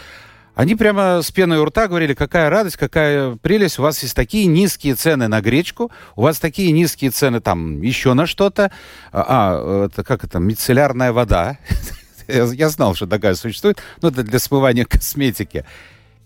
Они 0.57 0.75
прямо 0.75 1.21
с 1.21 1.31
пеной 1.31 1.59
у 1.59 1.67
рта 1.67 1.87
говорили, 1.87 2.15
какая 2.15 2.49
радость, 2.49 2.79
какая 2.79 3.37
прелесть, 3.37 3.79
у 3.79 3.83
вас 3.83 4.03
есть 4.03 4.17
такие 4.17 4.47
низкие 4.47 4.95
цены 4.95 5.29
на 5.29 5.43
гречку, 5.43 5.93
у 6.17 6.23
вас 6.23 6.39
такие 6.39 6.73
низкие 6.73 7.11
цены 7.11 7.41
там 7.41 7.83
еще 7.83 8.15
на 8.15 8.27
что-то. 8.27 8.73
А, 9.13 9.27
а 9.29 9.87
это 9.87 10.03
как 10.03 10.25
это, 10.25 10.39
мицеллярная 10.39 11.13
вода. 11.13 11.59
Я 12.27 12.71
знал, 12.71 12.95
что 12.95 13.07
такая 13.07 13.35
существует, 13.35 13.83
но 14.01 14.09
это 14.09 14.23
для 14.23 14.39
смывания 14.39 14.85
косметики. 14.89 15.67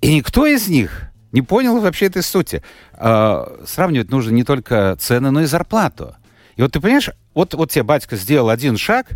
И 0.01 0.15
никто 0.15 0.47
из 0.47 0.69
них 0.69 1.11
не 1.33 1.43
понял 1.43 1.81
вообще 1.81 2.07
этой 2.07 2.23
сути. 2.23 2.63
А, 2.93 3.61
сравнивать 3.67 4.13
нужно 4.13 4.31
не 4.31 4.45
только 4.45 4.97
цены, 5.01 5.33
но 5.33 5.41
и 5.41 5.47
зарплату. 5.47 6.15
И 6.55 6.63
вот 6.63 6.71
ты 6.71 6.81
понимаешь, 6.81 7.11
вот, 7.35 7.55
вот 7.55 7.73
тебе 7.73 7.83
батька 7.83 8.15
сделал 8.15 8.49
один 8.49 8.77
шаг, 8.77 9.09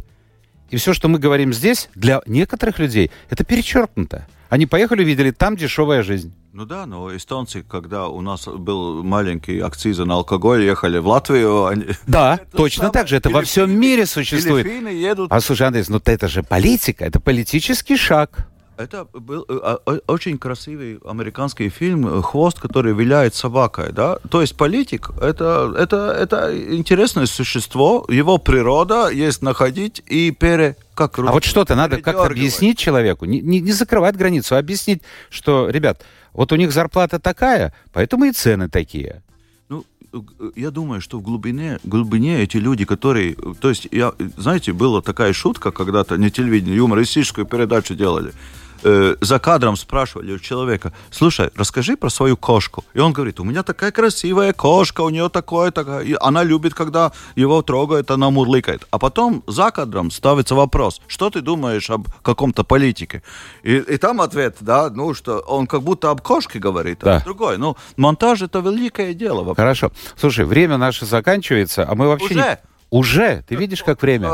и 0.71 0.77
все, 0.77 0.93
что 0.93 1.07
мы 1.07 1.21
говорим 1.21 1.53
здесь, 1.53 1.89
для 1.95 2.21
некоторых 2.27 2.81
людей, 2.81 3.13
это 3.31 3.45
перечеркнуто. 3.45 4.27
Они 4.49 4.67
поехали, 4.67 5.05
видели, 5.05 5.31
там 5.31 5.57
дешевая 5.57 6.03
жизнь. 6.03 6.33
Ну 6.53 6.67
да, 6.67 6.87
но 6.87 7.15
эстонцы, 7.17 7.65
когда 7.69 8.07
у 8.07 8.21
нас 8.21 8.47
был 8.47 9.03
маленький 9.03 9.59
акцизы 9.59 10.05
на 10.05 10.15
алкоголь, 10.15 10.63
ехали 10.63 10.99
в 10.99 11.09
Латвию. 11.09 11.67
Они... 11.67 11.87
Да, 12.07 12.39
точно 12.53 12.91
так 12.91 13.09
же. 13.09 13.17
Это 13.17 13.29
Филиппины, 13.29 13.41
во 13.41 13.45
всем 13.45 13.71
мире 13.73 14.07
существует. 14.07 14.67
едут. 14.93 15.33
А 15.33 15.41
слушай, 15.41 15.67
Андрей, 15.67 15.85
ну 15.89 16.01
это 16.05 16.29
же 16.29 16.45
политика, 16.45 17.05
это 17.05 17.19
политический 17.19 17.97
шаг. 17.97 18.47
Это 18.77 19.07
был 19.13 19.47
э, 19.49 19.99
очень 20.09 20.37
красивый 20.37 20.99
американский 21.05 21.69
фильм 21.69 22.23
«Хвост, 22.23 22.59
который 22.59 22.93
виляет 22.93 23.35
собакой». 23.35 23.93
Да? 23.93 24.19
То 24.31 24.41
есть 24.41 24.57
политик 24.57 25.11
это,— 25.21 25.73
это, 25.79 25.97
это 26.19 26.77
интересное 26.77 27.27
существо, 27.27 28.05
его 28.09 28.39
природа 28.39 29.11
есть 29.11 29.43
находить 29.43 30.03
и 30.07 30.33
пере... 30.33 30.77
Как, 30.95 31.19
а 31.19 31.33
вот 31.33 31.45
что-то 31.45 31.75
надо 31.77 32.01
как-то 32.01 32.27
объяснить 32.27 32.79
человеку, 32.79 33.27
не, 33.27 33.41
не, 33.41 33.61
не 33.61 33.73
закрывать 33.73 34.17
границу, 34.17 34.55
а 34.57 34.59
объяснить, 34.59 35.03
что, 35.29 35.69
ребят, 35.69 36.03
вот 36.33 36.53
у 36.53 36.57
них 36.57 36.73
зарплата 36.73 37.19
такая, 37.19 37.73
поэтому 37.93 38.25
и 38.25 38.33
цены 38.33 38.69
такие. 38.69 39.23
Ну, 39.69 39.85
э, 40.13 40.19
я 40.57 40.71
думаю, 40.71 41.01
что 41.01 41.19
в 41.19 41.23
глубине, 41.23 41.79
глубине 41.85 42.43
эти 42.43 42.57
люди, 42.57 42.85
которые... 42.85 43.37
То 43.61 43.69
есть, 43.69 43.87
я, 43.93 44.13
знаете, 44.37 44.73
была 44.73 45.01
такая 45.01 45.33
шутка 45.33 45.71
когда-то, 45.71 46.17
не 46.17 46.31
телевидение, 46.31 46.77
юмористическую 46.77 47.47
передачу 47.47 47.95
делали– 47.95 48.33
э, 48.85 49.17
за 49.21 49.39
кадром 49.39 49.77
спрашивали 49.77 50.33
у 50.33 50.39
человека, 50.39 50.93
слушай, 51.11 51.51
расскажи 51.57 51.97
про 51.97 52.11
свою 52.11 52.37
кошку. 52.37 52.85
И 52.95 53.01
он 53.01 53.13
говорит, 53.13 53.41
у 53.41 53.45
меня 53.45 53.63
такая 53.63 53.91
красивая 53.91 54.53
кошка, 54.53 55.01
у 55.01 55.11
нее 55.11 55.29
такое, 55.29 55.71
такое. 55.71 56.05
И 56.05 56.17
она 56.21 56.45
любит, 56.45 56.75
когда 56.75 57.13
его 57.37 57.63
трогают, 57.63 58.11
она 58.11 58.31
мурлыкает. 58.31 58.87
А 58.91 58.99
потом 58.99 59.43
за 59.47 59.71
кадром 59.71 60.11
ставится 60.11 60.55
вопрос, 60.55 61.01
что 61.07 61.31
ты 61.31 61.41
думаешь 61.41 61.91
об 61.91 62.09
каком-то 62.23 62.65
политике? 62.65 63.23
И, 63.63 63.77
и 63.77 63.97
там 63.97 64.21
ответ, 64.21 64.57
да, 64.61 64.91
ну, 64.91 65.15
что 65.15 65.39
он 65.39 65.67
как 65.67 65.83
будто 65.83 66.11
об 66.11 66.21
кошке 66.21 66.59
говорит, 66.59 67.03
а 67.03 67.07
да. 67.07 67.17
а 67.17 67.25
другой. 67.25 67.59
Ну, 67.59 67.77
монтаж 67.97 68.43
это 68.43 68.61
великое 68.61 69.15
дело. 69.15 69.43
Вообще. 69.43 69.63
Хорошо. 69.63 69.93
Слушай, 70.17 70.45
время 70.45 70.77
наше 70.77 71.07
заканчивается, 71.07 71.87
а 71.89 71.95
мы 71.95 72.09
вообще... 72.09 72.27
Уже? 72.27 72.35
Не... 72.35 72.59
Уже? 72.91 73.45
Ты 73.49 73.57
видишь, 73.57 73.83
как 73.83 74.03
время? 74.03 74.31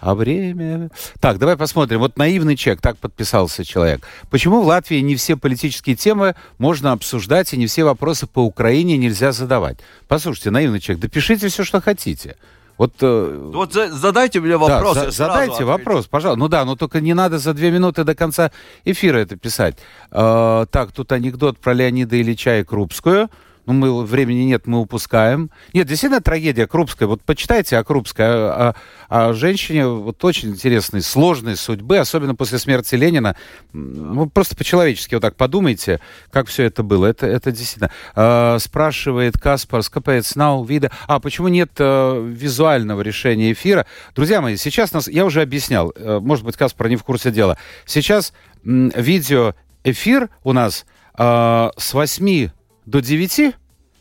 А 0.00 0.14
время... 0.14 0.90
Так, 1.20 1.38
давай 1.38 1.56
посмотрим. 1.56 2.00
Вот 2.00 2.16
наивный 2.16 2.56
человек, 2.56 2.80
так 2.80 2.96
подписался 2.96 3.64
человек. 3.64 4.00
Почему 4.30 4.62
в 4.62 4.66
Латвии 4.66 4.98
не 5.00 5.14
все 5.16 5.36
политические 5.36 5.94
темы 5.94 6.34
можно 6.58 6.92
обсуждать, 6.92 7.52
и 7.52 7.56
не 7.56 7.66
все 7.66 7.84
вопросы 7.84 8.26
по 8.26 8.40
Украине 8.40 8.96
нельзя 8.96 9.32
задавать? 9.32 9.78
Послушайте, 10.08 10.50
наивный 10.50 10.80
человек, 10.80 11.02
допишите 11.02 11.48
все, 11.48 11.64
что 11.64 11.80
хотите. 11.80 12.36
Вот, 12.78 12.94
э... 13.02 13.50
вот 13.52 13.74
задайте 13.74 14.40
мне 14.40 14.56
вопрос. 14.56 14.94
Да, 14.94 15.04
за, 15.04 15.10
задайте 15.10 15.52
отвечу. 15.52 15.66
вопрос, 15.66 16.06
пожалуйста. 16.06 16.38
Ну 16.38 16.48
да, 16.48 16.64
но 16.64 16.76
только 16.76 17.02
не 17.02 17.12
надо 17.12 17.38
за 17.38 17.52
две 17.52 17.70
минуты 17.70 18.04
до 18.04 18.14
конца 18.14 18.52
эфира 18.86 19.18
это 19.18 19.36
писать. 19.36 19.76
Э, 20.10 20.64
так, 20.70 20.92
тут 20.92 21.12
анекдот 21.12 21.58
про 21.58 21.74
Леонида 21.74 22.18
Ильича 22.18 22.60
и 22.60 22.64
Крупскую 22.64 23.28
ну, 23.72 24.02
мы, 24.02 24.04
времени 24.04 24.42
нет, 24.42 24.66
мы 24.66 24.80
упускаем. 24.80 25.50
Нет, 25.72 25.86
действительно 25.86 26.20
трагедия 26.20 26.66
Крупская. 26.66 27.08
Вот 27.08 27.22
почитайте 27.22 27.76
о 27.76 27.84
Крупской, 27.84 28.26
о, 28.26 28.74
о, 29.08 29.28
о 29.28 29.32
женщине 29.32 29.86
вот 29.86 30.24
очень 30.24 30.50
интересной, 30.50 31.02
сложной 31.02 31.56
судьбы, 31.56 31.98
особенно 31.98 32.34
после 32.34 32.58
смерти 32.58 32.94
Ленина. 32.94 33.36
Ну, 33.72 34.28
просто 34.28 34.56
по-человечески 34.56 35.14
вот 35.14 35.22
так 35.22 35.36
подумайте, 35.36 36.00
как 36.30 36.48
все 36.48 36.64
это 36.64 36.82
было. 36.82 37.06
Это, 37.06 37.26
это 37.26 37.52
действительно... 37.52 37.90
Э, 38.14 38.58
спрашивает 38.58 39.38
Каспар, 39.38 39.82
скопает 39.82 40.24
нау 40.36 40.64
вида. 40.64 40.90
А 41.06 41.20
почему 41.20 41.48
нет 41.48 41.72
э, 41.78 42.28
визуального 42.28 43.00
решения 43.02 43.52
эфира? 43.52 43.86
Друзья 44.14 44.40
мои, 44.40 44.56
сейчас 44.56 44.92
нас... 44.92 45.08
Я 45.08 45.24
уже 45.24 45.42
объяснял, 45.42 45.92
э, 45.94 46.18
может 46.20 46.44
быть, 46.44 46.56
Каспар 46.56 46.88
не 46.88 46.96
в 46.96 47.04
курсе 47.04 47.30
дела. 47.30 47.56
Сейчас 47.86 48.32
э, 48.64 48.90
видео 48.94 49.54
эфир 49.84 50.28
у 50.44 50.52
нас 50.52 50.86
э, 51.18 51.70
с 51.76 51.94
8 51.94 52.50
до 52.86 53.00
9 53.00 53.54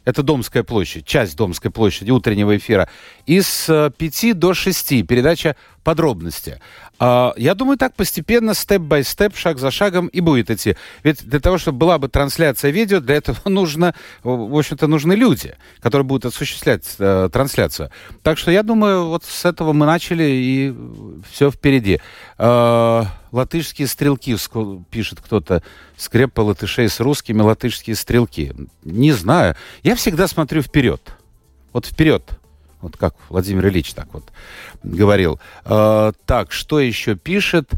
это 0.10 0.24
Домская 0.24 0.64
площадь, 0.64 1.06
часть 1.06 1.38
Домской 1.38 1.72
площади 1.72 2.12
утреннего 2.12 2.58
эфира. 2.58 2.90
И 3.26 3.42
с 3.42 3.92
5 3.98 4.38
до 4.38 4.54
6 4.54 5.06
передача 5.06 5.56
подробности. 5.84 6.60
А, 7.00 7.34
я 7.38 7.56
думаю, 7.56 7.78
так 7.78 7.96
постепенно, 7.96 8.54
степ-бай-степ, 8.54 9.36
шаг 9.36 9.60
за 9.60 9.72
шагом 9.72 10.08
и 10.08 10.20
будет 10.20 10.50
идти. 10.50 10.76
Ведь 11.04 11.24
для 11.24 11.40
того, 11.40 11.58
чтобы 11.58 11.78
была 11.78 11.98
бы 11.98 12.10
трансляция 12.10 12.72
видео, 12.72 13.00
для 13.00 13.16
этого 13.16 13.38
нужно, 13.46 13.94
в 14.24 14.58
общем-то, 14.58 14.88
нужны 14.88 15.14
люди, 15.14 15.56
которые 15.80 16.06
будут 16.06 16.26
осуществлять 16.26 16.96
э, 16.98 17.30
трансляцию. 17.32 17.92
Так 18.24 18.38
что 18.38 18.52
я 18.52 18.64
думаю, 18.64 19.08
вот 19.08 19.24
с 19.24 19.46
этого 19.46 19.74
мы 19.74 19.86
начали, 19.86 20.24
и 20.24 20.76
все 21.32 21.52
впереди. 21.52 22.00
Э, 22.38 23.04
латышские 23.32 23.88
стрелки, 23.88 24.36
пишет 24.90 25.20
кто-то, 25.22 25.64
скрепа 25.98 26.42
латышей 26.42 26.90
с 26.90 27.00
русскими, 27.00 27.42
латышские 27.42 27.96
стрелки. 27.96 28.54
Не 28.84 29.12
знаю. 29.12 29.56
Я 29.84 29.96
всегда 29.96 30.28
смотрю 30.28 30.62
вперед. 30.62 31.02
Вот 31.74 31.86
вперед. 31.86 32.24
Вот 32.82 32.98
как 32.98 33.16
Владимир 33.30 33.68
Ильич 33.68 33.94
так 33.94 34.08
вот 34.14 34.32
говорил. 34.84 35.40
Э, 35.66 36.14
так, 36.26 36.52
что 36.52 36.80
еще 36.80 37.16
пишет? 37.16 37.72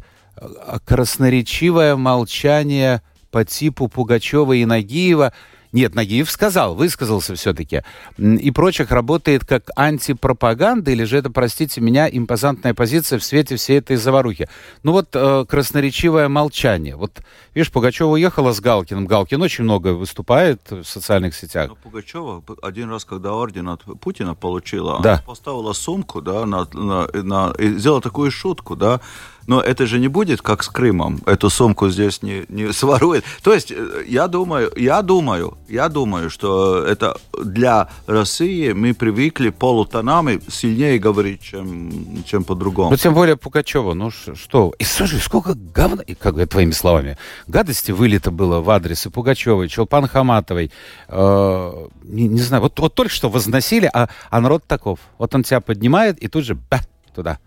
Красноречивое 0.86 1.95
молчание 1.95 3.02
по 3.32 3.45
типу 3.45 3.88
Пугачева 3.88 4.54
и 4.54 4.66
Нагиева– 4.66 5.34
нет, 5.72 5.95
Нагиев 5.95 6.30
сказал, 6.30 6.76
высказался 6.76 7.36
все-таки. 7.36 7.82
И 8.17 8.51
прочих 8.51 8.91
работает 8.91 9.45
как 9.45 9.69
антипропаганда, 9.76 10.91
или 10.91 11.05
же 11.05 11.17
это, 11.17 11.30
простите 11.30 11.80
меня, 11.80 12.09
импозантная 12.09 12.74
позиция 12.74 13.19
в 13.19 13.24
свете 13.24 13.55
всей 13.55 13.80
этой 13.80 13.95
заварухи. 13.95 14.49
Ну 14.84 14.91
вот 14.91 15.09
э, 15.13 15.45
красноречивое 15.47 16.28
молчание. 16.28 16.95
Вот, 16.97 17.22
видишь, 17.55 17.72
Пугачева 17.72 18.09
уехала 18.09 18.51
с 18.51 18.59
Галкиным. 18.59 19.05
Галкин 19.05 19.41
очень 19.41 19.63
много 19.63 19.93
выступает 19.93 20.59
в 20.69 20.84
социальных 20.84 21.36
сетях. 21.36 21.69
Но 21.69 21.76
Пугачева 21.76 22.43
один 22.61 22.89
раз, 22.89 23.05
когда 23.05 23.34
орден 23.34 23.69
от 23.69 23.84
Путина 24.01 24.36
получила, 24.36 25.01
да. 25.01 25.13
она 25.13 25.22
поставила 25.22 25.72
сумку, 25.72 26.22
да, 26.22 26.45
на, 26.45 26.67
на, 26.74 27.07
на, 27.13 27.53
и 27.57 27.78
сделала 27.78 28.01
такую 28.01 28.30
шутку, 28.32 28.76
да, 28.76 28.99
но 29.48 29.62
это 29.62 29.86
же 29.86 30.00
не 30.00 30.08
будет 30.08 30.42
как 30.42 30.64
с 30.64 30.68
Крымом. 30.68 31.22
Эту 31.26 31.50
сумку 31.50 31.89
здесь 31.89 32.22
не, 32.22 32.46
не 32.50 32.74
сворует. 32.74 33.24
То 33.44 33.54
есть 33.54 33.72
э, 33.72 34.04
я 34.08 34.28
думаю, 34.28 34.72
я 34.76 35.02
думаю, 35.02 35.58
я 35.68 35.89
думаю, 35.89 36.30
что 36.30 36.84
это 36.84 37.18
для 37.44 37.89
России 38.08 38.72
мы 38.72 38.94
привыкли 38.94 39.50
полутонами 39.50 40.42
сильнее 40.50 41.00
говорить, 41.00 41.42
чем, 41.42 42.24
чем 42.26 42.44
по-другому. 42.44 42.92
Ну, 42.92 42.98
тем 42.98 43.14
более 43.14 43.38
Пугачева, 43.38 43.94
ну 43.94 44.12
что? 44.12 44.74
И 44.80 44.84
слушай, 44.84 45.20
сколько 45.20 45.54
говна, 45.54 46.04
и 46.04 46.14
как 46.14 46.36
твоими 46.50 46.72
словами, 46.72 47.18
гадости 47.48 47.92
вылито 47.92 48.32
было 48.32 48.62
в 48.62 48.70
адрес 48.70 49.06
и 49.06 49.10
Пугачевой, 49.10 49.68
Челпан 49.70 50.08
Хаматовой. 50.08 50.72
Э, 51.08 51.88
не, 52.04 52.28
не 52.28 52.39
знаю, 52.39 52.64
вот, 52.64 52.80
вот 52.80 52.94
только 52.94 53.14
что 53.14 53.30
возносили, 53.30 53.89
а, 53.94 54.10
а 54.30 54.42
народ 54.42 54.66
таков. 54.66 55.00
Вот 55.18 55.34
он 55.36 55.44
тебя 55.44 55.62
поднимает 55.62 56.20
и 56.20 56.28
тут 56.28 56.46
же 56.46 56.56
ба, 56.56 56.82
туда. 57.14 57.39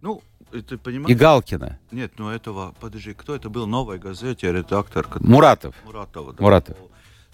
Ну, 0.00 0.20
ты 0.60 0.76
понимаешь? 0.76 1.10
И 1.10 1.14
Галкина. 1.14 1.78
Нет, 1.90 2.12
ну 2.18 2.28
этого, 2.28 2.74
подожди, 2.80 3.14
кто 3.14 3.34
это 3.34 3.48
был? 3.48 3.66
Новой 3.66 3.98
газете, 3.98 4.52
редактор? 4.52 5.04
Который... 5.04 5.28
Муратов. 5.28 5.74
Муратов, 5.84 6.36
да. 6.36 6.42
Муратов. 6.42 6.76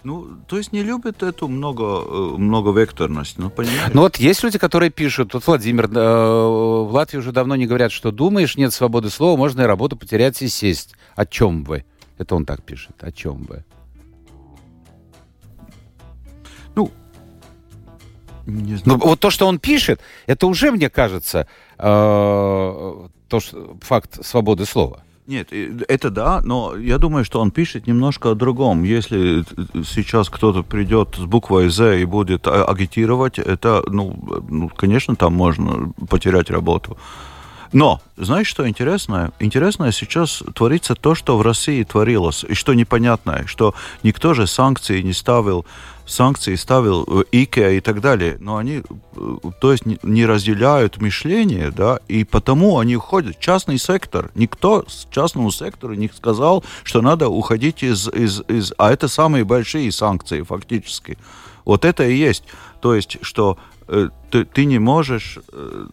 Ну, 0.03 0.37
то 0.47 0.57
есть 0.57 0.71
не 0.71 0.81
любят 0.81 1.23
эту 1.23 1.49
много, 1.49 1.83
э, 1.83 2.35
многовекторность, 2.37 3.37
ну, 3.37 3.49
понимаешь? 3.49 3.91
Ну, 3.93 4.01
вот 4.01 4.15
есть 4.15 4.43
люди, 4.43 4.57
которые 4.57 4.91
пишут, 4.91 5.33
вот 5.33 5.45
Владимир, 5.45 5.85
э, 5.85 5.89
в 5.89 6.89
Латвии 6.93 7.17
уже 7.17 7.33
давно 7.33 7.57
не 7.57 7.67
говорят, 7.67 7.91
что 7.91 8.11
думаешь, 8.11 8.55
нет 8.55 8.71
свободы 8.71 9.09
слова, 9.09 9.37
можно 9.37 9.61
и 9.61 9.65
работу 9.65 9.97
потерять 9.97 10.41
и 10.41 10.47
сесть. 10.47 10.95
О 11.15 11.25
чем 11.25 11.65
вы? 11.65 11.83
Это 12.17 12.35
он 12.35 12.45
так 12.45 12.63
пишет. 12.63 12.95
О 13.01 13.11
чем 13.11 13.43
вы? 13.43 13.65
Ну, 16.75 16.91
не 18.45 18.75
знаю. 18.75 18.83
Ну, 18.85 18.97
вот 19.05 19.19
то, 19.19 19.29
что 19.29 19.47
он 19.47 19.59
пишет, 19.59 19.99
это 20.27 20.47
уже, 20.47 20.71
мне 20.71 20.89
кажется, 20.89 21.39
э, 21.39 21.45
то, 21.79 23.39
что, 23.39 23.77
факт 23.81 24.25
свободы 24.25 24.65
слова. 24.65 25.01
Нет, 25.29 25.53
это 25.87 26.09
да, 26.09 26.41
но 26.43 26.75
я 26.75 26.97
думаю, 26.97 27.23
что 27.23 27.39
он 27.39 27.51
пишет 27.51 27.85
немножко 27.85 28.31
о 28.31 28.35
другом. 28.35 28.83
Если 28.83 29.43
сейчас 29.83 30.27
кто-то 30.27 30.63
придет 30.63 31.15
с 31.17 31.25
буквой 31.25 31.69
«З» 31.69 32.01
и 32.01 32.05
будет 32.05 32.47
а, 32.47 32.65
агитировать, 32.65 33.37
это, 33.37 33.83
ну, 33.85 34.19
ну, 34.49 34.69
конечно, 34.69 35.15
там 35.15 35.35
можно 35.35 35.93
потерять 36.09 36.49
работу. 36.49 36.97
Но, 37.71 38.01
знаешь, 38.17 38.47
что 38.47 38.67
интересное? 38.67 39.31
Интересное 39.39 39.91
сейчас 39.91 40.41
творится 40.55 40.95
то, 40.95 41.13
что 41.13 41.37
в 41.37 41.43
России 41.43 41.83
творилось, 41.83 42.43
и 42.49 42.55
что 42.55 42.73
непонятное, 42.73 43.45
что 43.45 43.75
никто 44.01 44.33
же 44.33 44.47
санкции 44.47 45.03
не 45.03 45.13
ставил 45.13 45.63
санкции 46.09 46.55
ставил 46.55 47.03
э, 47.07 47.23
ИКЕА 47.31 47.71
и 47.71 47.79
так 47.81 48.01
далее, 48.01 48.37
но 48.39 48.57
они, 48.57 48.81
э, 48.81 49.35
то 49.61 49.71
есть, 49.71 49.83
не 49.85 50.25
разделяют 50.25 50.97
мышление, 51.01 51.71
да, 51.71 51.99
и 52.07 52.23
потому 52.23 52.79
они 52.79 52.95
уходят 52.95 53.39
частный 53.39 53.77
сектор. 53.77 54.31
Никто 54.35 54.85
с 54.87 55.07
частному 55.11 55.51
сектору 55.51 55.93
не 55.93 56.09
сказал, 56.09 56.63
что 56.83 57.01
надо 57.01 57.29
уходить 57.29 57.83
из, 57.83 58.07
из, 58.07 58.41
из... 58.47 58.73
А 58.77 58.91
это 58.91 59.07
самые 59.07 59.43
большие 59.43 59.91
санкции, 59.91 60.41
фактически. 60.41 61.17
Вот 61.65 61.85
это 61.85 62.07
и 62.07 62.15
есть. 62.15 62.43
То 62.81 62.95
есть, 62.95 63.17
что 63.21 63.57
э, 63.87 64.09
ты, 64.31 64.45
ты 64.45 64.65
не 64.65 64.79
можешь... 64.79 65.39
Э, 65.51 65.85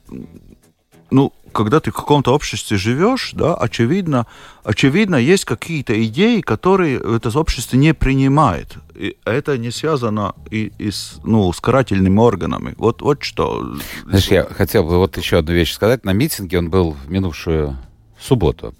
ну, 1.11 1.33
когда 1.53 1.81
ты 1.81 1.91
в 1.91 1.95
каком-то 1.95 2.35
обществе 2.35 2.77
живешь, 2.77 3.31
да, 3.33 3.55
очевидно, 3.55 4.27
очевидно, 4.65 5.17
есть 5.17 5.45
какие-то 5.45 6.05
идеи, 6.05 6.41
которые 6.41 6.99
это 6.99 7.39
общество 7.39 7.77
не 7.77 7.95
принимает. 7.95 8.77
И 8.97 9.17
это 9.25 9.59
не 9.59 9.71
связано 9.71 10.35
и, 10.51 10.73
и 10.79 10.91
с, 10.91 11.21
ну, 11.25 11.53
с 11.53 11.61
карательными 11.61 12.19
органами. 12.19 12.75
Вот, 12.77 13.03
вот 13.03 13.23
что. 13.23 13.77
Знаешь, 14.05 14.29
я 14.29 14.45
хотел 14.45 14.85
бы 14.85 14.97
вот 14.97 15.17
еще 15.17 15.39
одну 15.39 15.53
вещь 15.53 15.73
сказать. 15.73 16.05
На 16.05 16.13
митинге 16.13 16.59
он 16.59 16.71
был 16.71 16.93
в 16.93 17.11
минувшую 17.11 17.77
субботу 18.19 18.75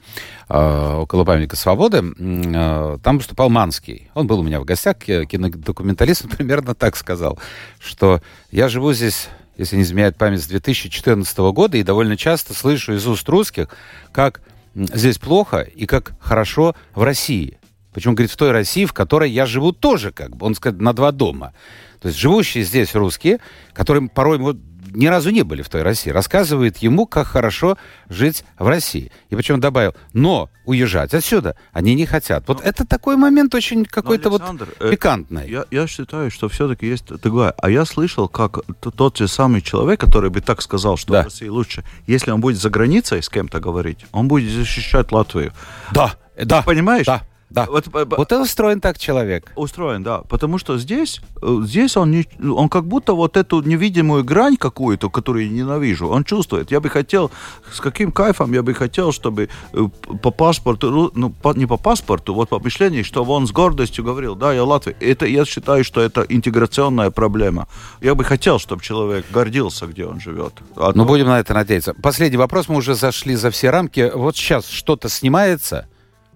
э, 0.49 0.95
около 0.97 1.25
памятника 1.25 1.57
свободы. 1.57 2.03
Э, 2.19 2.99
там 3.03 3.19
выступал 3.19 3.51
Манский. 3.51 4.11
Он 4.15 4.27
был 4.27 4.41
у 4.41 4.43
меня 4.43 4.61
в 4.61 4.65
гостях, 4.65 4.99
кинодокументалист, 4.99 6.25
он 6.25 6.31
примерно 6.37 6.75
так 6.75 6.97
сказал, 6.97 7.39
что 7.79 8.21
я 8.51 8.69
живу 8.69 8.93
здесь 8.93 9.29
если 9.59 9.77
не 9.77 9.83
изменяет 9.83 10.19
память, 10.19 10.43
с 10.43 10.47
2014 10.47 11.39
года, 11.39 11.79
и 11.79 11.83
довольно 11.83 12.19
часто 12.19 12.53
слышу 12.53 12.93
из 12.93 13.07
уст 13.07 13.27
русских, 13.27 13.69
как 14.13 14.43
здесь 14.75 15.19
плохо 15.19 15.61
и 15.61 15.87
как 15.87 16.13
хорошо 16.21 16.75
в 16.95 17.03
России. 17.03 17.59
Причем, 17.97 18.15
говорит, 18.15 18.31
в 18.31 18.37
той 18.37 18.53
России, 18.53 18.85
в 18.85 18.93
которой 18.93 19.31
я 19.31 19.47
живу 19.47 19.73
тоже, 19.73 20.13
как 20.13 20.37
бы, 20.37 20.45
он 20.45 20.55
сказал, 20.55 20.79
на 20.79 20.93
два 20.93 21.13
дома. 21.13 21.55
То 21.99 22.09
есть 22.09 22.21
живущие 22.21 22.63
здесь 22.63 22.95
русские, 22.95 23.39
которые 23.73 24.07
порой 24.11 24.37
вот, 24.37 24.59
ни 24.93 25.07
разу 25.07 25.31
не 25.31 25.45
были 25.45 25.63
в 25.63 25.71
той 25.71 25.81
России, 25.81 26.11
рассказывают 26.11 26.77
ему, 26.77 27.07
как 27.07 27.27
хорошо 27.27 27.79
жить 28.11 28.45
в 28.59 28.69
России. 28.69 29.11
И 29.31 29.35
причем 29.35 29.61
добавил, 29.61 29.95
но 30.13 30.51
уезжать 30.67 31.15
отсюда 31.15 31.57
они 31.73 31.95
не 31.95 32.05
хотят. 32.05 32.47
Вот 32.49 32.59
но, 32.63 32.69
это 32.69 32.87
такой 32.87 33.17
момент 33.17 33.55
очень 33.55 33.87
какой-то 33.87 34.29
вот 34.29 34.43
э, 34.79 34.91
пикантный. 34.91 35.49
Я, 35.49 35.65
я 35.71 35.87
считаю, 35.87 36.31
что 36.31 36.51
все-таки 36.51 36.87
есть 36.87 37.07
такое. 37.07 37.53
А 37.53 37.71
я 37.71 37.87
слышал, 37.87 38.29
как 38.29 38.59
тот 38.95 39.17
же 39.17 39.27
самый 39.27 39.63
человек, 39.63 39.99
который 39.99 40.29
бы 40.29 40.43
так 40.43 40.61
сказал, 40.61 40.99
что 40.99 41.15
да. 41.15 41.23
в 41.23 41.25
России 41.25 41.49
лучше, 41.49 41.83
если 42.07 42.31
он 42.31 42.43
будет 42.43 42.59
за 42.59 42.69
границей 42.69 43.23
с 43.23 43.31
кем-то 43.31 43.59
говорить, 43.59 44.05
он 44.13 44.29
будет 44.29 44.53
защищать 44.53 45.13
Латвию. 45.13 45.55
Да, 45.93 46.17
да. 46.37 46.61
Понимаешь? 46.61 47.07
Да. 47.07 47.23
Да. 47.51 47.67
Вот, 47.67 47.87
вот 47.93 48.33
это 48.33 48.43
устроен 48.43 48.81
так 48.81 48.99
человек. 48.99 49.53
Устроен, 49.55 50.03
да. 50.03 50.19
Потому 50.29 50.59
что 50.59 50.79
здесь, 50.79 51.21
э, 51.43 51.61
здесь 51.63 51.97
он, 51.97 52.11
не, 52.11 52.27
он 52.43 52.69
как 52.69 52.87
будто 52.87 53.13
вот 53.13 53.37
эту 53.37 53.63
невидимую 53.63 54.25
грань 54.25 54.57
какую-то, 54.57 55.11
которую 55.11 55.47
я 55.47 55.53
ненавижу, 55.53 56.09
он 56.09 56.25
чувствует. 56.25 56.73
Я 56.73 56.81
бы 56.81 56.89
хотел, 56.89 57.31
с 57.73 57.81
каким 57.81 58.11
кайфом 58.11 58.53
я 58.53 58.63
бы 58.63 58.75
хотел, 58.75 59.13
чтобы 59.13 59.49
э, 59.73 59.89
по 60.23 60.31
паспорту, 60.33 61.13
ну, 61.15 61.31
по, 61.31 61.55
не 61.55 61.67
по 61.67 61.77
паспорту, 61.77 62.35
вот 62.35 62.49
по 62.49 62.59
мышлению, 62.59 63.05
чтобы 63.05 63.33
он 63.33 63.47
с 63.47 63.53
гордостью 63.53 64.05
говорил, 64.05 64.35
да, 64.35 64.53
я 64.53 64.65
Латвия. 64.65 64.97
Это, 64.99 65.25
я 65.27 65.45
считаю, 65.45 65.85
что 65.85 66.01
это 66.01 66.23
интеграционная 66.29 67.11
проблема. 67.11 67.69
Я 68.01 68.17
бы 68.17 68.25
хотел, 68.25 68.59
чтобы 68.59 68.83
человек 68.83 69.25
гордился, 69.33 69.87
где 69.87 70.05
он 70.05 70.21
живет. 70.21 70.55
А 70.75 70.89
ну, 70.95 71.05
то... 71.05 71.09
будем 71.09 71.27
на 71.27 71.39
это 71.39 71.55
надеяться. 71.55 71.95
Последний 71.95 72.39
вопрос. 72.39 72.69
Мы 72.69 72.77
уже 72.77 72.97
зашли 72.97 73.37
за 73.37 73.51
все 73.51 73.71
рамки. 73.71 74.11
Вот 74.13 74.37
сейчас 74.37 74.69
что-то 74.69 75.09
снимается 75.09 75.87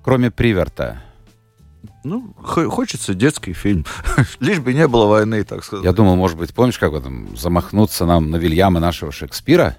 кроме 0.02 0.30
Приверта? 0.30 1.02
Ну, 2.04 2.34
хочется 2.42 3.14
детский 3.14 3.52
фильм. 3.52 3.84
Лишь 4.40 4.58
бы 4.58 4.72
не 4.72 4.86
было 4.88 5.06
войны, 5.06 5.44
так 5.44 5.64
сказать. 5.64 5.84
Я 5.84 5.92
думал, 5.92 6.16
может 6.16 6.38
быть, 6.38 6.54
помнишь, 6.54 6.78
как 6.78 6.92
там 7.02 7.36
замахнуться 7.36 8.06
нам 8.06 8.30
на 8.30 8.36
Вильяма 8.36 8.80
нашего 8.80 9.12
Шекспира? 9.12 9.76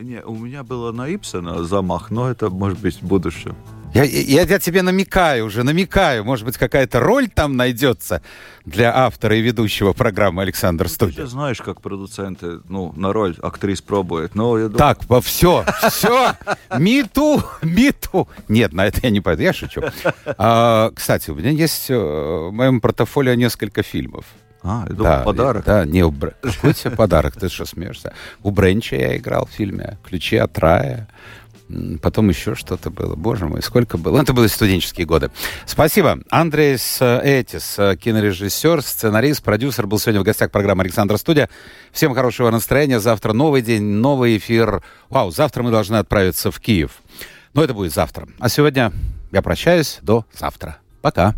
Не, 0.00 0.22
у 0.22 0.34
меня 0.36 0.62
было 0.62 0.92
на 0.92 1.12
Ипсона 1.12 1.64
замах, 1.64 2.10
но 2.10 2.30
это, 2.30 2.50
может 2.50 2.78
быть, 2.78 3.00
в 3.00 3.06
будущем. 3.06 3.56
Я, 3.94 4.04
я, 4.04 4.42
я 4.42 4.58
тебе 4.58 4.82
намекаю 4.82 5.46
уже, 5.46 5.62
намекаю. 5.62 6.24
Может 6.24 6.44
быть, 6.44 6.58
какая-то 6.58 7.00
роль 7.00 7.28
там 7.28 7.56
найдется 7.56 8.22
для 8.64 8.94
автора 8.94 9.36
и 9.36 9.40
ведущего 9.40 9.92
программы 9.92 10.42
Александр 10.42 10.84
ну, 10.84 10.90
Студия. 10.90 11.24
Ты 11.24 11.26
знаешь, 11.26 11.58
как 11.58 11.80
продуценты 11.80 12.60
ну, 12.68 12.92
на 12.96 13.12
роль 13.12 13.36
актрис 13.42 13.80
пробуют. 13.80 14.34
Но 14.34 14.58
я 14.58 14.68
думаю... 14.68 14.78
Так, 14.78 15.00
все, 15.24 15.64
все. 15.88 16.34
Миту, 16.78 17.42
миту. 17.62 18.28
Нет, 18.48 18.72
на 18.72 18.86
это 18.86 19.00
я 19.02 19.10
не 19.10 19.20
пойду, 19.20 19.42
я 19.42 19.52
шучу. 19.52 19.82
А, 20.36 20.90
кстати, 20.94 21.30
у 21.30 21.34
меня 21.34 21.50
есть 21.50 21.90
э, 21.90 21.96
в 21.96 22.52
моем 22.52 22.80
портфолио 22.80 23.34
несколько 23.34 23.82
фильмов. 23.82 24.26
А, 24.62 24.84
я 24.88 24.94
думал, 24.94 25.10
Да, 25.10 25.22
подарок. 25.22 25.64
Да, 25.64 25.84
не 25.84 26.02
у 26.02 26.10
Бр- 26.10 26.34
Какой 26.42 26.74
тебе 26.74 26.90
подарок? 26.90 27.34
Ты 27.34 27.48
что, 27.48 27.64
смеешься? 27.64 28.12
У 28.42 28.50
Бренча 28.50 28.96
я 28.96 29.16
играл 29.16 29.46
в 29.46 29.50
фильме 29.50 29.98
«Ключи 30.04 30.36
от 30.36 30.58
рая». 30.58 31.08
Потом 32.00 32.28
еще 32.28 32.54
что-то 32.54 32.90
было. 32.90 33.14
Боже 33.14 33.46
мой, 33.46 33.62
сколько 33.62 33.98
было. 33.98 34.16
Ну, 34.16 34.22
Это 34.22 34.32
были 34.32 34.46
студенческие 34.46 35.06
годы. 35.06 35.30
Спасибо. 35.66 36.20
Андрейс 36.30 36.98
э, 37.00 37.20
Этис, 37.22 37.78
э, 37.78 37.96
кинорежиссер, 37.96 38.82
сценарист, 38.82 39.42
продюсер, 39.42 39.86
был 39.86 39.98
сегодня 39.98 40.20
в 40.20 40.24
гостях 40.24 40.50
программы 40.50 40.84
«Александр 40.84 41.18
Студия». 41.18 41.50
Всем 41.92 42.14
хорошего 42.14 42.50
настроения. 42.50 43.00
Завтра 43.00 43.32
новый 43.32 43.62
день, 43.62 43.82
новый 43.82 44.38
эфир. 44.38 44.82
Вау, 45.10 45.30
завтра 45.30 45.62
мы 45.62 45.70
должны 45.70 45.96
отправиться 45.96 46.50
в 46.50 46.58
Киев. 46.60 46.92
Но 47.52 47.62
это 47.62 47.74
будет 47.74 47.92
завтра. 47.92 48.28
А 48.38 48.48
сегодня 48.48 48.92
я 49.30 49.42
прощаюсь. 49.42 49.98
До 50.02 50.24
завтра. 50.32 50.78
Пока. 51.02 51.34